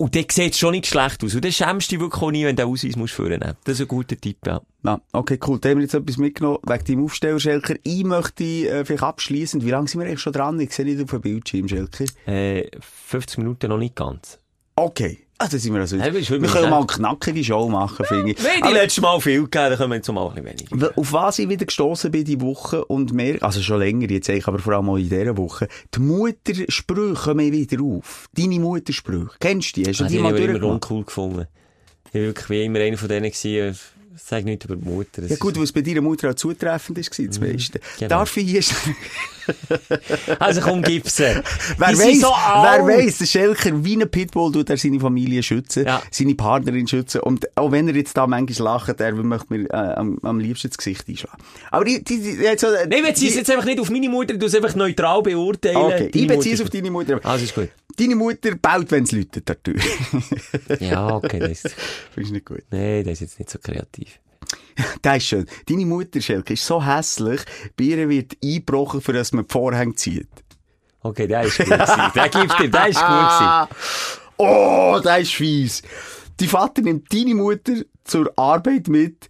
Und 0.00 0.16
dann 0.16 0.24
sieht 0.30 0.56
schon 0.56 0.70
nicht 0.70 0.86
schlecht 0.86 1.22
aus. 1.22 1.34
Und 1.34 1.44
dann 1.44 1.52
schämst 1.52 1.92
du 1.92 1.96
dich 1.96 2.00
wirklich 2.00 2.22
auch 2.22 2.30
nie, 2.30 2.46
wenn 2.46 2.56
du 2.56 2.62
den 2.62 2.72
Ausweis 2.72 2.96
musst 2.96 3.12
führen 3.12 3.38
musst. 3.38 3.56
Das 3.64 3.74
ist 3.74 3.82
ein 3.82 3.88
guter 3.88 4.18
Tipp, 4.18 4.38
ja. 4.46 4.62
Ja, 4.82 4.98
okay, 5.12 5.38
cool. 5.46 5.58
Da 5.60 5.68
haben 5.68 5.76
wir 5.76 5.82
jetzt 5.82 5.92
etwas 5.92 6.16
mitgenommen 6.16 6.56
wegen 6.66 6.84
deinem 6.86 7.04
Aufsteller, 7.04 7.38
Schelker. 7.38 7.74
Ich 7.82 8.02
möchte 8.04 8.44
äh, 8.44 8.84
vielleicht 8.86 9.02
abschließend, 9.02 9.62
wie 9.62 9.70
lange 9.70 9.88
sind 9.88 10.00
wir 10.00 10.06
eigentlich 10.06 10.20
schon 10.20 10.32
dran? 10.32 10.58
Ich 10.58 10.72
sehe 10.72 10.86
nicht 10.86 11.02
auf 11.02 11.10
dem 11.10 11.20
Bildschirm, 11.20 11.68
Schelker. 11.68 12.06
Äh, 12.24 12.70
50 12.80 13.36
Minuten 13.36 13.68
noch 13.68 13.76
nicht 13.76 13.94
ganz. 13.94 14.39
Okay. 14.84 15.18
Da 15.38 15.46
sind 15.48 15.72
wir 15.72 15.80
also. 15.80 15.96
Ja, 15.96 16.04
ist 16.04 16.30
wir 16.30 16.38
können 16.38 16.50
schlecht. 16.50 16.68
mal 16.68 16.76
eine 16.78 16.86
knackige 16.86 17.42
Show 17.42 17.66
machen, 17.70 18.04
finde 18.04 18.32
ich. 18.32 18.44
Wenn 18.44 18.60
die 18.68 18.74
letzte 18.74 19.00
Mal 19.00 19.18
viel 19.20 19.44
gegeben, 19.44 19.70
dann 19.70 19.76
können 19.78 19.90
wir 19.92 19.96
jetzt 19.96 20.12
mal 20.12 20.28
ein 20.28 20.34
bisschen 20.44 20.68
weniger. 20.70 20.98
Auf 20.98 21.12
was 21.14 21.38
ich 21.38 21.48
wieder 21.48 21.64
gestossen 21.64 22.10
bin 22.10 22.24
die 22.26 22.38
Woche 22.42 22.84
und 22.84 23.14
mehr, 23.14 23.42
also 23.42 23.62
schon 23.62 23.78
länger 23.78 24.10
jetzt 24.10 24.28
eigentlich, 24.28 24.46
aber 24.46 24.58
vor 24.58 24.74
allem 24.74 24.90
auch 24.90 24.96
in 24.98 25.08
dieser 25.08 25.34
Woche, 25.38 25.66
die 25.94 26.00
Muttersprüche 26.00 27.14
kommen 27.14 27.52
wieder 27.52 27.82
auf. 27.82 28.28
Deine 28.34 28.60
Muttersprüche. 28.60 29.30
Kennst 29.40 29.76
du 29.78 29.82
die? 29.82 29.88
Hast 29.88 30.00
du 30.00 30.04
Ah, 30.04 30.08
die 30.08 30.16
die 30.16 30.22
mal 30.22 30.38
ich 30.38 30.44
immer 30.44 30.62
uncool 30.62 31.04
gefunden. 31.04 31.46
Ich 32.08 32.14
war 32.14 32.20
wirklich 32.20 32.50
wie 32.50 32.64
immer 32.66 32.78
einer 32.80 32.98
von 32.98 33.08
denen 33.08 33.30
gewesen, 33.30 33.78
Sag 34.16 34.44
nicht 34.44 34.64
über 34.64 34.76
die 34.76 34.88
Mutter. 34.88 35.22
Ja 35.26 35.36
gut, 35.36 35.54
ist- 35.56 35.62
was 35.62 35.72
bei 35.72 35.82
deiner 35.82 36.00
Mutter 36.00 36.30
auch 36.30 36.34
zutreffend 36.34 36.98
war, 36.98 37.26
das 37.26 37.40
meiste. 37.40 37.80
genau. 37.98 38.08
Darf 38.08 38.36
ich 38.36 38.50
hier... 38.50 38.62
Also 40.38 40.60
komm, 40.60 40.82
gib's. 40.82 41.18
Wer 41.18 41.42
weiss, 41.78 42.20
so 42.20 42.28
wer 42.28 42.86
weiss, 42.86 43.18
der 43.18 43.26
Schelker 43.26 43.84
wie 43.84 43.96
ein 44.00 44.08
Pitbull 44.08 44.52
tut 44.52 44.70
er 44.70 44.76
seine 44.76 45.00
Familie 45.00 45.42
schützen, 45.42 45.86
Ja. 45.86 46.02
seine 46.10 46.34
Partnerin 46.36 46.86
schützen. 46.86 47.20
Und 47.22 47.48
auch 47.56 47.72
wenn 47.72 47.88
er 47.88 47.94
jetzt 47.96 48.16
da 48.16 48.26
manchmal 48.28 48.74
lacht, 48.74 49.00
er 49.00 49.12
möchte 49.14 49.46
mir 49.52 49.64
äh, 49.70 49.74
am, 49.74 50.18
am 50.22 50.38
liebsten 50.38 50.68
das 50.68 50.78
Gesicht 50.78 51.08
einschlagen. 51.08 51.38
Aber 51.70 51.84
die, 51.84 52.04
die, 52.04 52.20
die, 52.20 52.30
jetzt 52.42 52.60
so, 52.60 52.68
Nein, 52.88 53.04
es 53.10 53.18
die- 53.18 53.28
jetzt 53.28 53.50
einfach 53.50 53.64
nicht 53.64 53.80
auf 53.80 53.90
meine 53.90 54.08
Mutter, 54.08 54.34
du 54.36 54.46
es 54.46 54.54
einfach 54.54 54.74
neutral 54.76 55.22
beurteilen. 55.22 55.76
Okay, 55.76 56.10
ich 56.14 56.26
beziehe 56.28 56.54
es 56.54 56.60
auf 56.60 56.70
deine 56.70 56.90
Mutter. 56.90 57.18
Also 57.24 57.44
ist 57.44 57.54
gut. 57.54 57.70
Deine 58.00 58.16
Mutter 58.16 58.54
baut, 58.54 58.90
wenn 58.92 59.04
es 59.04 59.12
läutet, 59.12 59.46
der 59.46 59.62
Tür. 59.62 59.78
Ja, 60.80 61.16
okay, 61.16 61.38
das 61.38 61.64
ist, 61.66 61.76
Findest 62.14 62.30
du 62.30 62.34
nicht 62.34 62.46
gut? 62.46 62.62
nee, 62.70 63.02
das 63.02 63.12
ist 63.14 63.20
jetzt 63.20 63.38
nicht 63.38 63.50
so 63.50 63.58
kreativ. 63.58 64.18
Das 65.02 65.18
ist 65.18 65.26
schön. 65.26 65.46
Deine 65.68 65.84
Mutter, 65.84 66.22
Schelke, 66.22 66.54
ist 66.54 66.64
so 66.64 66.82
hässlich, 66.82 67.42
bei 67.76 67.84
ihr 67.84 68.08
wird 68.08 68.38
eingebrochen, 68.42 69.02
für 69.02 69.12
dass 69.12 69.32
man 69.32 69.46
die 69.46 69.52
Vorhänge 69.52 69.94
zieht. 69.96 70.30
Okay, 71.02 71.26
der 71.26 71.42
ist 71.42 71.58
gut 71.58 71.66
gewesen. 71.66 72.12
Der 72.14 72.28
gibt 72.30 72.58
dir, 72.58 72.70
der 72.70 72.88
ist 72.88 73.00
gut 73.00 73.08
gewesen. 73.08 73.68
Oh, 74.38 75.00
das 75.02 75.20
ist 75.20 75.34
fies. 75.34 75.82
Die 76.40 76.46
Vater 76.46 76.80
nimmt 76.80 77.12
deine 77.12 77.34
Mutter 77.34 77.82
zur 78.04 78.32
Arbeit 78.36 78.88
mit, 78.88 79.28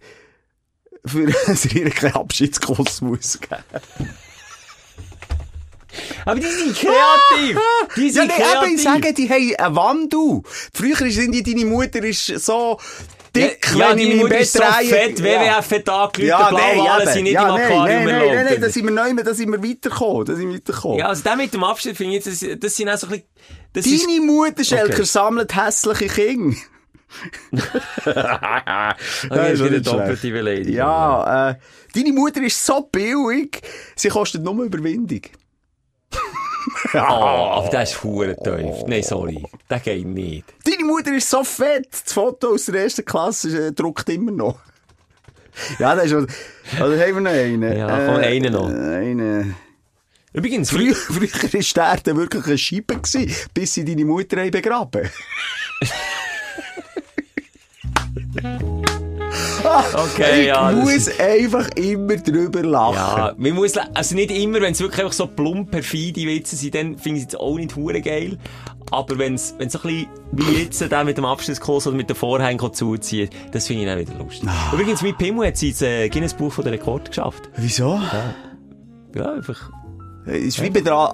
für 1.05 1.25
dass 1.47 1.65
ihr 1.65 1.89
keinen 1.89 2.13
Abschiedskuss 2.13 3.01
muss 3.01 3.37
geben. 3.37 4.09
Aber 6.25 6.39
die 6.39 6.45
sind 6.47 6.75
kreativ. 6.75 7.57
Die 7.95 8.07
Ja, 8.07 8.13
sind 8.13 8.27
nee, 8.27 8.33
kreativ. 8.43 8.63
eben, 8.67 8.75
ich 8.75 8.83
sage, 8.83 9.13
die 9.13 9.29
haben 9.29 9.55
einen 9.65 9.75
Wandel. 9.75 10.41
Früher 10.73 11.11
sind 11.11 11.31
die, 11.33 11.43
deine 11.43 11.65
Mutter 11.65 12.03
ist 12.03 12.25
so 12.27 12.79
dick, 13.35 13.65
ja, 13.75 13.89
wenn 13.89 13.97
ich 13.99 14.05
deine 14.05 14.15
mich 14.15 14.21
im 14.23 14.29
Bett 14.29 14.41
ist 14.41 14.53
so 14.53 14.59
drehe. 14.59 14.89
fett, 14.89 15.23
WWF 15.23 15.71
hat 15.71 16.17
Ja, 16.17 16.51
nein, 16.51 16.73
Blauwale 16.75 17.03
eben. 17.03 17.11
sind 17.13 17.23
nicht 17.23 17.33
ja, 17.33 17.47
im 17.49 17.55
nein, 17.55 17.63
Aquarium 17.71 18.03
nein, 18.05 18.05
nein, 18.19 18.35
nein, 18.35 18.45
nein, 18.45 18.61
da 18.61 18.69
sind 18.69 18.83
wir 18.85 18.91
neu, 18.91 19.13
da 19.23 19.33
sind 19.33 19.51
wir 19.51 19.63
weitergekommen, 19.63 20.25
da 20.25 20.35
sind 20.35 20.47
wir 20.49 20.55
weitergekommen. 20.55 20.99
Ja, 20.99 21.07
also 21.07 21.23
der 21.23 21.35
mit 21.35 21.53
dem 21.53 21.63
Abschied 21.63 21.97
finde 21.97 22.17
ich, 22.17 22.23
das, 22.23 22.45
das 22.59 22.75
sind 22.75 22.89
auch 22.89 22.97
so 22.97 23.07
ein 23.07 23.11
bisschen, 23.11 23.25
das 23.73 23.85
ist, 23.85 24.05
Deine 24.05 24.21
Mutter, 24.21 24.63
Schelker, 24.63 24.93
Okay. 24.93 25.03
sammelt 25.05 25.55
hässliche 25.55 26.07
Kinder. 26.07 26.57
Das 28.05 28.13
das 29.29 29.47
ist 29.53 29.59
ist 29.59 29.65
wieder 29.65 29.79
doppelte. 29.81 30.31
Beleidigung. 30.31 30.73
Ja, 30.73 31.49
äh, 31.51 31.55
deine 31.93 32.13
Mutter 32.13 32.41
ist 32.41 32.65
so 32.65 32.81
billig, 32.91 33.61
sie 33.95 34.09
kostet 34.09 34.43
nur 34.43 34.63
Überwindung. 34.63 35.21
Oh, 36.93 36.97
aber 36.97 37.69
der 37.69 37.83
ist 37.83 38.03
hure 38.03 38.35
tief. 38.35 38.85
Nein, 38.87 39.03
sorry. 39.03 39.43
Der 39.69 39.79
geht 39.79 40.05
nicht. 40.05 40.45
Deine 40.65 40.85
Mutter 40.85 41.13
ist 41.15 41.29
so 41.29 41.43
fett, 41.43 41.87
das 41.91 42.13
Foto 42.13 42.53
aus 42.53 42.65
der 42.65 42.83
ersten 42.83 43.05
Klasse 43.05 43.67
äh, 43.67 43.71
druckt 43.71 44.09
immer 44.09 44.31
noch. 44.31 44.59
ja, 45.79 45.95
das 45.95 46.05
ist 46.05 46.11
schon, 46.11 46.27
also 46.79 46.99
haben 47.01 47.13
wir 47.15 47.21
noch 47.21 47.31
einen. 47.31 47.77
Ja, 47.77 48.05
komm, 48.05 48.15
einen 48.17 48.53
noch. 48.53 48.69
Äh, 48.69 48.95
einen. 48.97 49.55
Übrigens, 50.33 50.71
Früher, 50.71 50.95
früher 50.95 51.21
war 51.21 51.61
der 51.75 51.83
Erde 51.83 52.15
wirklich 52.15 52.45
eine 52.45 52.57
Scheibe, 52.57 52.95
gewesen, 52.95 53.35
bis 53.53 53.73
sie 53.73 53.83
deine 53.83 54.05
Mutter 54.05 54.37
begraben 54.49 55.09
okay, 59.93 60.41
Ich 60.41 60.47
ja. 60.47 60.71
muss 60.71 61.19
einfach 61.19 61.67
immer 61.75 62.15
drüber 62.17 62.63
lachen. 62.63 62.95
Ja, 62.95 63.33
man 63.37 63.51
muss, 63.53 63.73
also 63.77 64.15
nicht 64.15 64.31
immer, 64.31 64.61
wenn 64.61 64.73
es 64.73 64.79
wirklich 64.79 65.01
einfach 65.01 65.13
so 65.13 65.27
plump 65.27 65.71
perfide 65.71 66.21
Witze 66.21 66.55
sind, 66.55 66.75
dann 66.75 66.97
finde 66.97 67.19
ich 67.19 67.25
es 67.25 67.31
jetzt 67.33 67.39
auch 67.39 67.55
nicht 67.55 67.75
hure 67.75 68.01
geil. 68.01 68.37
Aber 68.91 69.17
wenn 69.17 69.35
es, 69.35 69.55
wenn 69.57 69.69
so 69.69 69.79
ein 69.79 69.83
bisschen 69.83 70.07
wie 70.33 70.63
jetzt 70.63 70.81
der 70.81 71.03
mit 71.03 71.17
dem 71.17 71.25
Abschlusskurs 71.25 71.87
oder 71.87 71.95
mit 71.95 72.09
den 72.09 72.15
Vorhängen 72.15 72.73
zuzieht, 72.73 73.29
das 73.51 73.67
finde 73.67 73.83
ich 73.83 73.87
dann 73.89 73.99
wieder 73.99 74.13
lustig. 74.23 74.49
Ah. 74.49 74.73
Übrigens, 74.73 75.01
mein 75.01 75.15
Pimmel 75.17 75.47
hat 75.47 75.57
sein 75.57 75.73
äh, 75.81 76.09
Guinness 76.09 76.33
Buch 76.33 76.51
von 76.51 76.63
der 76.65 76.73
Rekord 76.73 77.07
geschafft. 77.07 77.49
Wieso? 77.55 77.99
Ja, 79.15 79.31
einfach. 79.33 79.69
Es 80.25 80.39
ist 80.43 80.61
wie 80.61 80.69
bei 80.69 80.81
der 80.81 81.11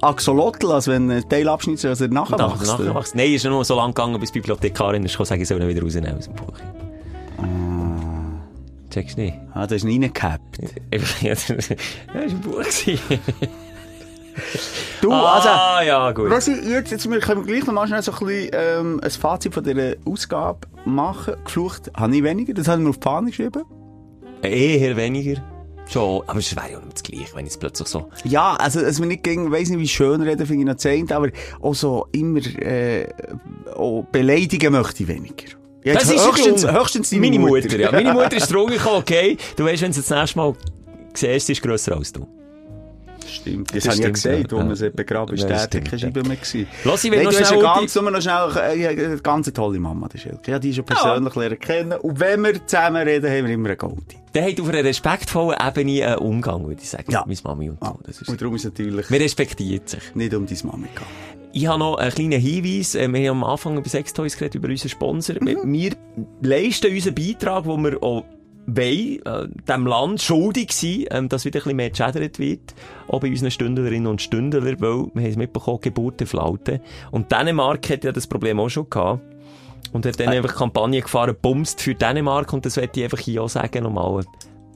Axolotl, 0.00 0.72
als 0.72 0.88
wenn 0.88 1.10
ein 1.10 1.28
Teilabschnitt 1.28 1.84
also 1.84 2.06
nachher 2.06 2.36
Nach, 2.36 2.58
wächst. 2.58 2.66
nachgewachsen. 2.72 3.18
Nein, 3.18 3.32
ist 3.34 3.44
ja 3.44 3.50
nur 3.50 3.64
so 3.64 3.76
lang 3.76 3.90
gegangen, 3.94 4.18
bis 4.18 4.32
die 4.32 4.40
Bibliothekarin 4.40 5.04
ist 5.04 5.12
gekommen, 5.12 5.26
sagen, 5.26 5.42
ich 5.42 5.48
soll 5.48 5.60
ihn 5.60 5.68
wieder 5.68 5.82
rausnehmen 5.82 6.16
aus 6.18 6.24
dem 6.24 6.34
Buch. 6.34 6.54
Checkst 8.90 9.18
du 9.18 9.22
nicht? 9.22 9.36
Ah, 9.52 9.66
das 9.66 9.84
ist 9.84 9.86
reingehabt. 9.86 10.58
Einfach, 10.90 11.22
ja, 11.22 11.30
das 11.30 11.50
war 11.50 12.22
ein 12.22 12.40
Buch. 12.40 12.62
Du, 15.00 15.12
also, 15.12 15.48
ah, 15.48 15.82
ja, 15.82 16.12
gut. 16.12 16.30
ich 16.30 16.46
jetzt, 16.46 16.90
jetzt 16.90 17.08
können 17.08 17.46
wir 17.46 17.46
gleich 17.46 17.66
noch 17.66 17.74
mal 17.74 17.86
schnell 17.86 18.02
so 18.02 18.12
ein 18.12 18.18
bisschen, 18.18 18.50
ähm, 18.52 19.00
ein 19.02 19.10
Fazit 19.10 19.54
von 19.54 19.64
dieser 19.64 19.94
Ausgabe 20.04 20.60
machen. 20.84 21.36
Geflucht 21.44 21.90
habe 21.96 22.16
ich 22.16 22.22
weniger, 22.22 22.54
das 22.54 22.68
haben 22.68 22.82
wir 22.82 22.90
auf 22.90 22.98
die 22.98 23.04
Fahne 23.04 23.30
geschrieben. 23.30 23.64
Eher 24.42 24.96
weniger. 24.96 25.42
Schon, 25.88 26.22
aber 26.26 26.40
es 26.40 26.54
wäre 26.56 26.72
ja 26.72 26.80
nicht 26.80 26.94
das 26.94 27.02
Gleiche, 27.02 27.36
wenn 27.36 27.46
es 27.46 27.56
plötzlich 27.56 27.88
so... 27.88 28.10
Ja, 28.24 28.54
also, 28.54 28.80
dass 28.80 28.98
wir 28.98 29.06
nicht 29.06 29.22
gegen, 29.22 29.52
weiss 29.52 29.68
nicht, 29.68 29.78
wie 29.78 29.88
schön 29.88 30.20
reden, 30.20 30.46
finde 30.46 30.62
ich 30.62 30.66
noch 30.66 30.76
zehnt, 30.76 31.12
aber 31.12 31.28
auch 31.60 31.74
so 31.74 32.08
immer, 32.12 32.40
äh, 32.60 33.08
auch 33.74 34.04
beleidigen 34.10 34.72
möchte 34.72 35.04
ich 35.04 35.08
weniger. 35.08 35.56
Ja, 35.86 35.94
Das 35.94 36.10
ist 36.10 36.26
höchstens, 36.26 36.62
Grund. 36.64 36.78
höchstens 36.80 37.10
deine 37.10 37.20
Meine 37.22 37.38
Mutter. 37.38 37.62
Mutter, 37.62 37.78
ja. 37.78 37.92
Meine 37.92 38.12
Mutter 38.12 38.36
ist 38.36 38.48
drum 38.52 38.68
gekommen, 38.68 38.96
okay, 38.96 39.36
du 39.56 39.64
weißt, 39.64 39.82
wenn 39.82 39.92
du 39.92 39.96
das 39.98 40.10
nächste 40.10 40.36
Mal 40.38 40.54
siehst, 41.14 41.46
sie 41.46 41.52
ist 41.52 41.62
grösser 41.62 41.96
als 41.96 42.12
du. 42.12 42.26
Stimmt, 43.28 43.74
das, 43.74 43.84
Das 43.84 43.86
habe 43.86 43.96
ich 43.96 44.02
ja 44.04 44.10
gesagt, 44.10 44.52
ja. 44.52 44.58
wo 44.58 44.62
man 44.64 44.74
sie 44.76 44.90
begraben 44.90 45.34
ist. 45.34 45.42
Ja, 45.42 45.46
Der 45.48 45.56
das 45.56 45.62
hat 45.64 45.70
keine 45.72 45.86
stimmt, 45.86 46.00
Scheibe 46.16 46.22
mehr 46.28 46.36
gewesen. 46.36 46.66
Lass, 46.84 47.04
ich 47.04 47.10
will 47.10 47.18
Nein, 47.18 47.26
noch 47.26 47.32
du 47.38 47.44
schnell... 47.44 47.58
die- 47.58 47.64
ganz, 47.64 47.94
nur 47.96 48.10
noch 48.10 48.20
schnell, 48.22 48.50
äh, 48.56 48.78
ja, 48.82 48.88
eine 48.90 49.16
ganz 49.18 49.52
tolle 49.52 49.78
Mama, 49.80 50.08
die 50.12 50.18
Schelke. 50.18 50.50
Ja, 50.50 50.58
die 50.58 50.72
schon 50.74 50.84
persönlich 50.84 51.34
lernen 51.34 51.58
kennen. 51.58 51.92
Und 52.00 52.20
wenn 52.20 52.42
wir 52.44 52.66
zusammen 52.66 53.02
reden, 53.02 53.26
haben 53.30 53.46
wir 53.46 53.54
immer 53.54 53.68
eine 53.68 53.76
Goldie. 53.76 54.16
Der 54.34 54.44
hat 54.48 54.60
auf 54.60 54.68
einer 54.68 54.84
respektvollen 54.84 55.56
Ebene 55.64 56.06
einen 56.06 56.18
Umgang, 56.18 56.66
würde 56.66 56.80
ich 56.82 56.88
sagen. 56.90 57.10
Ja. 57.10 57.24
Mit 57.26 57.42
Mami 57.44 57.70
und 57.70 57.78
so. 57.80 57.86
Ah, 57.86 57.98
Das 58.04 58.20
ist, 58.20 58.28
und 58.28 58.40
darum 58.40 58.54
ist 58.56 58.64
natürlich 58.64 59.10
man 59.10 59.20
respektiert 59.20 59.88
sich. 59.88 60.02
nicht 60.14 60.34
um 60.34 60.46
deine 60.46 60.58
Mama 60.64 60.86
gegangen. 60.86 61.45
Ich 61.56 61.66
habe 61.68 61.78
noch 61.78 61.96
einen 61.96 62.12
kleinen 62.12 62.38
Hinweis. 62.38 62.94
Äh, 62.94 63.10
Wir 63.10 63.30
haben 63.30 63.42
am 63.42 63.44
Anfang 63.44 63.78
über 63.78 63.88
Sextoys 63.88 64.36
geredet, 64.36 64.56
über 64.56 64.68
unseren 64.68 64.90
Sponsor. 64.90 65.36
Mhm. 65.40 65.72
Wir 65.72 65.92
leisten 66.42 66.92
unseren 66.92 67.14
Beitrag, 67.14 67.64
den 67.64 67.82
wir 67.82 68.02
auch 68.02 68.24
wollen, 68.66 69.24
äh, 69.24 69.48
dem 69.66 69.86
Land 69.86 70.20
schuldig 70.20 70.72
sind, 70.72 71.06
ähm, 71.12 71.30
dass 71.30 71.46
wieder 71.46 71.60
ein 71.60 71.62
bisschen 71.62 71.76
mehr 71.76 71.88
geschädert 71.88 72.38
wird. 72.38 72.74
Auch 73.08 73.20
bei 73.20 73.30
unseren 73.30 73.50
Stündlerinnen 73.50 74.06
und 74.06 74.20
Stündler, 74.20 74.64
weil 74.64 74.80
wir 74.80 74.98
haben 74.98 75.16
es 75.16 75.36
mitbekommen, 75.38 75.80
Geburtenflaute. 75.80 76.82
Und 77.10 77.32
Dänemark 77.32 77.88
hat 77.88 78.04
ja 78.04 78.12
das 78.12 78.26
Problem 78.26 78.60
auch 78.60 78.68
schon 78.68 78.90
gehabt. 78.90 79.22
Und 79.94 80.04
hat 80.04 80.20
dann 80.20 80.28
einfach 80.28 80.56
Kampagne 80.56 81.00
gefahren, 81.00 81.34
bumst 81.40 81.80
für 81.80 81.94
Dänemark. 81.94 82.52
Und 82.52 82.66
das 82.66 82.76
möchte 82.76 83.00
ich 83.00 83.04
einfach 83.04 83.20
hier 83.20 83.42
auch 83.42 83.48
sagen 83.48 83.84
nochmal. 83.84 84.26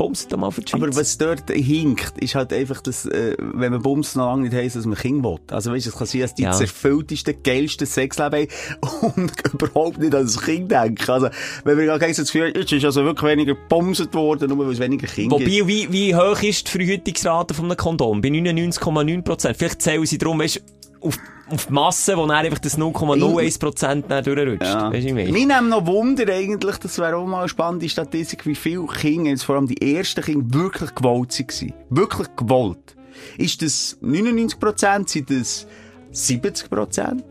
Doch 0.00 0.38
mal 0.38 0.50
für 0.50 0.62
die 0.62 0.70
Schweiz. 0.70 0.82
Aber 0.82 0.96
was 0.96 1.18
dort 1.18 1.50
hinkt, 1.50 2.18
ist 2.18 2.34
halt 2.34 2.52
einfach, 2.52 2.80
dass, 2.80 3.06
äh, 3.06 3.36
wenn 3.38 3.72
man 3.72 3.82
Bums 3.82 4.14
noch 4.16 4.26
lange 4.26 4.44
nicht 4.44 4.54
heisst, 4.54 4.76
dass 4.76 4.86
man 4.86 4.96
Kind 4.96 5.22
will. 5.22 5.36
Also 5.50 5.72
weißt 5.72 5.86
du, 5.86 5.90
es 5.90 5.96
kann 5.96 6.06
sein, 6.06 6.20
dass 6.22 6.34
die 6.34 6.42
Ja. 6.42 6.52
zerfülltesten, 6.52 7.42
geilsten 7.42 7.86
Sexleben 7.86 8.48
haben 8.82 9.12
und 9.16 9.32
überhaupt 9.52 9.98
nicht 9.98 10.14
an 10.14 10.24
das 10.24 10.40
Kind 10.40 10.70
denken. 10.70 11.10
Also, 11.10 11.28
wenn 11.64 11.78
wir 11.78 11.92
so 11.92 11.98
das 11.98 12.16
Gefühl 12.32 12.52
jetzt 12.56 12.72
ist 12.72 12.84
also 12.84 13.04
wirklich 13.04 13.30
weniger 13.30 13.54
gebumset 13.54 14.14
worden, 14.14 14.48
nur 14.48 14.66
weil 14.66 14.72
es 14.72 14.80
weniger 14.80 15.06
Kinder 15.06 15.36
gibt. 15.36 15.50
Wobei, 15.50 15.68
wie, 15.68 15.92
wie 15.92 16.14
hoch 16.14 16.42
ist 16.42 16.66
die 16.66 16.70
Verhütungsrate 16.70 17.54
von 17.54 17.66
einem 17.66 17.76
Kondom? 17.76 18.20
Bei 18.20 18.28
99,9 18.28 19.22
Prozent. 19.22 19.56
Vielleicht 19.56 19.82
zählen 19.82 20.06
sie 20.06 20.18
darum, 20.18 20.38
weißt, 20.38 20.62
auf, 21.00 21.18
auf 21.50 21.66
die 21.66 21.72
Masse, 21.72 22.16
wo 22.16 22.26
dann 22.26 22.44
einfach 22.44 22.58
das 22.58 22.78
0,01 22.78 23.58
Prozent 23.58 24.04
dann 24.08 24.24
durchrutscht. 24.24 24.62
Ja. 24.62 24.92
Weißt 24.92 25.04
du, 25.04 25.08
ich 25.08 25.14
Mich 25.14 25.32
meine? 25.32 25.60
nimmt 25.60 25.70
noch 25.70 25.86
Wunder 25.86 26.32
eigentlich, 26.32 26.76
das 26.78 26.98
wäre 26.98 27.16
auch 27.16 27.26
mal 27.26 27.40
eine 27.40 27.48
spannende 27.48 27.88
Statistik, 27.88 28.46
wie 28.46 28.54
viele 28.54 28.86
Kinder, 28.86 29.30
jetzt 29.30 29.44
vor 29.44 29.56
allem 29.56 29.66
die 29.66 29.96
ersten 29.96 30.22
Kinder, 30.22 30.54
wirklich 30.58 30.94
gewollt 30.94 31.38
waren. 31.38 31.74
Wirklich 31.90 32.28
gewollt. 32.36 32.96
Ist 33.36 33.62
das 33.62 33.98
99%, 34.02 35.08
sind 35.08 35.30
das 35.30 35.66
70%? 36.12 37.22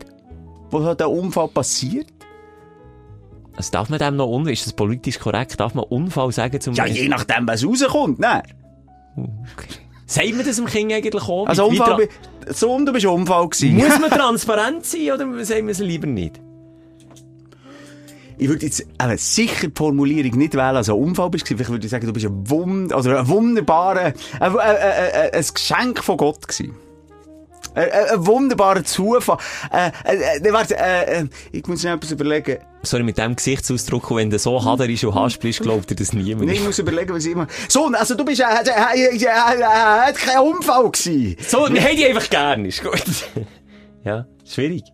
Wo 0.70 0.82
halt 0.84 1.00
der 1.00 1.10
Unfall 1.10 1.48
passiert? 1.48 2.06
Also 3.56 3.72
darf 3.72 3.90
man 3.90 3.98
dem 3.98 4.16
noch 4.16 4.28
un 4.28 4.46
ist 4.46 4.66
das 4.66 4.72
politisch 4.72 5.18
korrekt? 5.18 5.58
Darf 5.58 5.74
man 5.74 5.84
Unfall 5.84 6.32
sagen 6.32 6.60
zum 6.60 6.74
Ja, 6.74 6.86
je 6.86 7.08
nachdem, 7.08 7.46
was 7.46 7.66
rauskommt, 7.66 8.18
ne? 8.18 8.42
Sagt 10.10 10.34
man 10.34 10.44
das 10.44 10.56
dem 10.56 10.66
Kind 10.66 10.92
eigentlich 10.92 11.22
auch? 11.22 11.46
Also 11.46 11.70
wie 11.70 11.76
so 12.52 12.84
du 12.84 12.92
bist 12.92 13.06
Unfall 13.06 13.48
gewesen. 13.48 13.76
Muss 13.76 13.98
man 14.00 14.10
transparent 14.10 14.84
sein 14.84 15.12
oder 15.12 15.44
sagt 15.44 15.60
man 15.60 15.68
es 15.68 15.78
lieber 15.78 16.08
nicht? 16.08 16.40
Ich 18.36 18.48
würde 18.48 18.66
jetzt 18.66 18.80
eben 18.80 19.18
sicher 19.18 19.68
die 19.68 19.72
Formulierung 19.76 20.36
nicht 20.36 20.54
wählen, 20.54 20.74
als 20.74 20.88
ein 20.88 20.96
Unfall 20.96 21.30
bist. 21.30 21.44
gewesen. 21.44 21.58
Vielleicht 21.58 21.70
würde 21.70 21.86
ich 21.86 21.90
sagen, 21.92 22.06
du 22.08 22.12
bist 22.12 22.26
ein, 22.26 22.50
Wund 22.50 22.92
oder 22.92 23.20
ein 23.20 23.28
wunderbarer, 23.28 24.00
ein, 24.00 24.14
ein, 24.40 24.56
ein, 24.56 24.76
ein, 24.76 25.30
ein 25.32 25.46
Geschenk 25.54 26.02
von 26.02 26.16
Gott 26.16 26.48
gewesen. 26.48 26.74
Ein, 27.74 28.26
wunderbarer 28.26 28.84
Zufall. 28.84 29.38
Äh, 29.72 29.90
äh, 30.04 30.38
äh, 30.38 30.52
warte, 30.52 30.76
äh, 30.76 31.20
äh, 31.20 31.28
ich 31.52 31.66
muss 31.66 31.82
mir 31.82 31.92
etwas 31.94 32.10
überlegen. 32.10 32.58
Sorry, 32.82 33.02
mit 33.02 33.18
dem 33.18 33.36
Gesichtsausdruck, 33.36 34.14
wenn 34.14 34.30
du 34.30 34.38
so 34.38 34.64
haderisch 34.64 35.04
und 35.04 35.14
haspel 35.14 35.50
bist, 35.50 35.60
glaubt 35.60 35.90
dir 35.90 35.94
das 35.94 36.12
niemand. 36.12 36.46
Nee, 36.46 36.54
ich 36.54 36.64
muss 36.64 36.78
überlegen, 36.78 37.14
was 37.14 37.24
ich 37.26 37.32
immer... 37.32 37.46
So, 37.68 37.86
also 37.86 38.14
du 38.14 38.24
bist, 38.24 38.40
äh, 38.40 38.44
äh, 38.44 40.12
kein 40.14 40.38
Unfall 40.38 40.90
gewesen. 40.90 41.36
So, 41.46 41.68
wir 41.70 41.82
haben 41.82 41.96
die 41.96 42.06
einfach 42.06 42.30
gern, 42.30 42.64
ist 42.64 42.82
gut. 42.82 43.04
ja, 44.04 44.26
schwierig. 44.44 44.84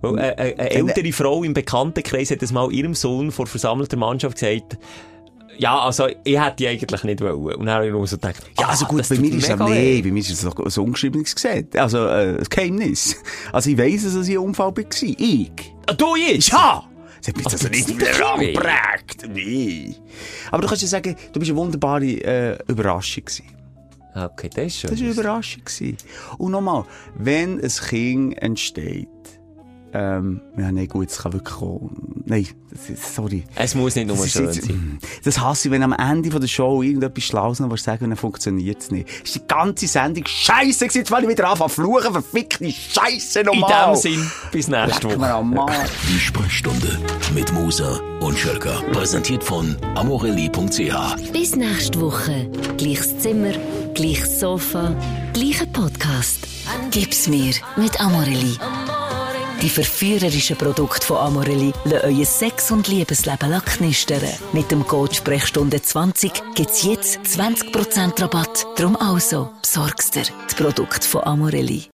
Weil, 0.00 0.18
eine 0.18 0.70
ältere 0.70 1.12
Frau 1.12 1.42
im 1.42 1.54
Bekanntenkreis 1.54 2.30
hat 2.30 2.42
es 2.42 2.52
mal 2.52 2.72
ihrem 2.72 2.94
Sohn 2.94 3.32
vor 3.32 3.46
versammelter 3.46 3.96
Mannschaft 3.96 4.38
gesagt, 4.38 4.78
Ja, 5.58 5.80
also, 5.80 6.06
ich 6.06 6.40
hätte 6.40 6.56
die 6.56 6.68
eigentlich 6.68 7.02
nicht 7.02 7.20
wollen. 7.20 7.56
Und 7.56 7.66
dann 7.66 7.74
habe 7.74 7.86
ich 7.86 7.92
nur 7.92 8.06
so 8.06 8.16
gedacht, 8.16 8.36
Ja, 8.58 8.68
also 8.68 8.84
ah, 8.84 8.88
gut, 8.88 9.00
das 9.00 9.08
bei 9.08 9.16
mir 9.16 9.34
ist 9.34 9.48
es 9.48 9.58
nee, 9.58 10.02
bei 10.02 10.10
mir 10.10 10.20
ist 10.20 10.30
es 10.30 10.42
doch 10.42 10.56
ein 10.56 10.84
ungeschriebenes 10.84 11.34
Gesetz. 11.34 11.74
Also, 11.74 12.06
äh, 12.06 12.38
ein 12.38 12.44
Geheimnis. 12.48 13.16
Also, 13.52 13.70
ich 13.70 13.78
weiss, 13.78 14.04
dass 14.04 14.28
ich 14.28 14.36
ein 14.36 14.38
Unfall 14.38 14.76
war. 14.76 14.84
Ich. 15.02 15.50
Ah, 15.86 15.92
du 15.94 16.16
jetzt? 16.16 16.50
Ja! 16.50 16.84
Das 17.18 17.28
hat 17.28 17.36
mich 17.36 17.46
also 17.46 17.66
Aber 17.66 17.76
nicht 17.76 18.00
weh. 18.00 18.22
angeprägt. 18.22 19.28
Nee. 19.28 19.94
Aber 20.52 20.62
du 20.62 20.68
kannst 20.68 20.82
ja 20.82 20.88
sagen, 20.88 21.16
du 21.32 21.40
bist 21.40 21.50
eine 21.50 21.58
wunderbare 21.58 22.04
äh, 22.04 22.58
Überraschung 22.68 23.24
gewesen. 23.24 23.44
Okay, 24.14 24.50
das 24.54 24.66
ist 24.66 24.76
schön. 24.80 24.90
Das 24.90 24.98
war 25.00 25.04
eine 25.04 25.14
Überraschung. 25.14 25.64
Gewesen. 25.64 25.96
Und 26.38 26.52
nochmal, 26.52 26.84
wenn 27.16 27.60
ein 27.60 27.68
Kind 27.68 28.40
entsteht, 28.40 29.08
ähm, 30.00 30.40
ja, 30.56 30.70
nein, 30.70 30.86
gut, 30.86 31.10
es 31.10 31.18
kann 31.18 31.32
wirklich 31.32 31.56
kommen. 31.58 32.22
Nein, 32.26 32.46
das 32.70 32.90
ist, 32.90 33.14
sorry. 33.14 33.42
Es 33.54 33.74
muss 33.74 33.96
nicht 33.96 34.06
nur 34.06 34.16
Das, 34.16 34.30
schön 34.30 34.52
sein. 34.52 34.98
das 35.24 35.40
hasse 35.40 35.68
ich, 35.68 35.72
wenn 35.72 35.82
am 35.82 35.92
Ende 35.92 36.30
von 36.30 36.40
der 36.40 36.46
Show 36.48 36.82
irgendetwas 36.82 37.24
Schlaues 37.24 37.58
noch 37.60 37.70
was 37.70 37.82
sagen 37.82 38.04
und 38.04 38.10
dann 38.10 38.16
funktioniert 38.18 38.80
es 38.82 38.90
nicht. 38.90 39.08
Ist 39.24 39.34
die 39.34 39.46
ganze 39.48 39.86
Sendung 39.88 40.24
scheiße 40.26 40.86
gewesen, 40.86 40.98
jetzt 40.98 41.10
will 41.10 41.22
ich 41.24 41.28
wieder 41.30 41.48
anfangen 41.48 41.70
zu 41.70 41.80
fluchen, 41.82 42.12
verfickte 42.12 42.70
Scheiße 42.70 43.40
In 43.40 43.46
nochmal. 43.46 43.94
dem 43.94 43.96
Sinn, 43.96 44.30
bis 44.52 44.68
nächste 44.68 45.08
Woche. 45.18 45.84
Die 46.08 46.20
Sprechstunde 46.20 46.98
mit 47.34 47.52
Musa 47.52 47.98
und 48.20 48.38
Schelka. 48.38 48.80
Präsentiert 48.92 49.42
von 49.42 49.76
amorelli.ch. 49.96 51.32
Bis 51.32 51.56
nächste 51.56 52.00
Woche. 52.00 52.50
Gleiches 52.76 53.18
Zimmer, 53.18 53.52
gleiches 53.94 54.40
Sofa, 54.40 54.94
gleicher 55.32 55.66
Podcast. 55.66 56.46
Gib's 56.90 57.26
mir 57.28 57.54
mit 57.76 57.98
Amorelli. 58.00 58.58
Die 59.62 59.70
verführerischen 59.70 60.56
Produkte 60.56 61.04
von 61.04 61.16
Amorelli 61.16 61.72
lassen 61.84 62.06
euer 62.16 62.24
Sex- 62.24 62.70
und 62.70 62.86
Liebesleben 62.86 63.60
knistern. 63.64 64.22
Mit 64.52 64.70
dem 64.70 64.86
Code 64.86 65.12
Sprechstunde 65.12 65.82
20 65.82 66.54
gibt's 66.54 66.84
jetzt 66.84 67.18
20% 67.24 68.22
Rabatt. 68.22 68.66
Drum 68.76 68.94
also, 68.94 69.50
besorgst 69.60 70.14
dir 70.14 70.22
die 70.22 70.54
Produkte 70.54 71.08
von 71.08 71.24
Amorelli. 71.24 71.86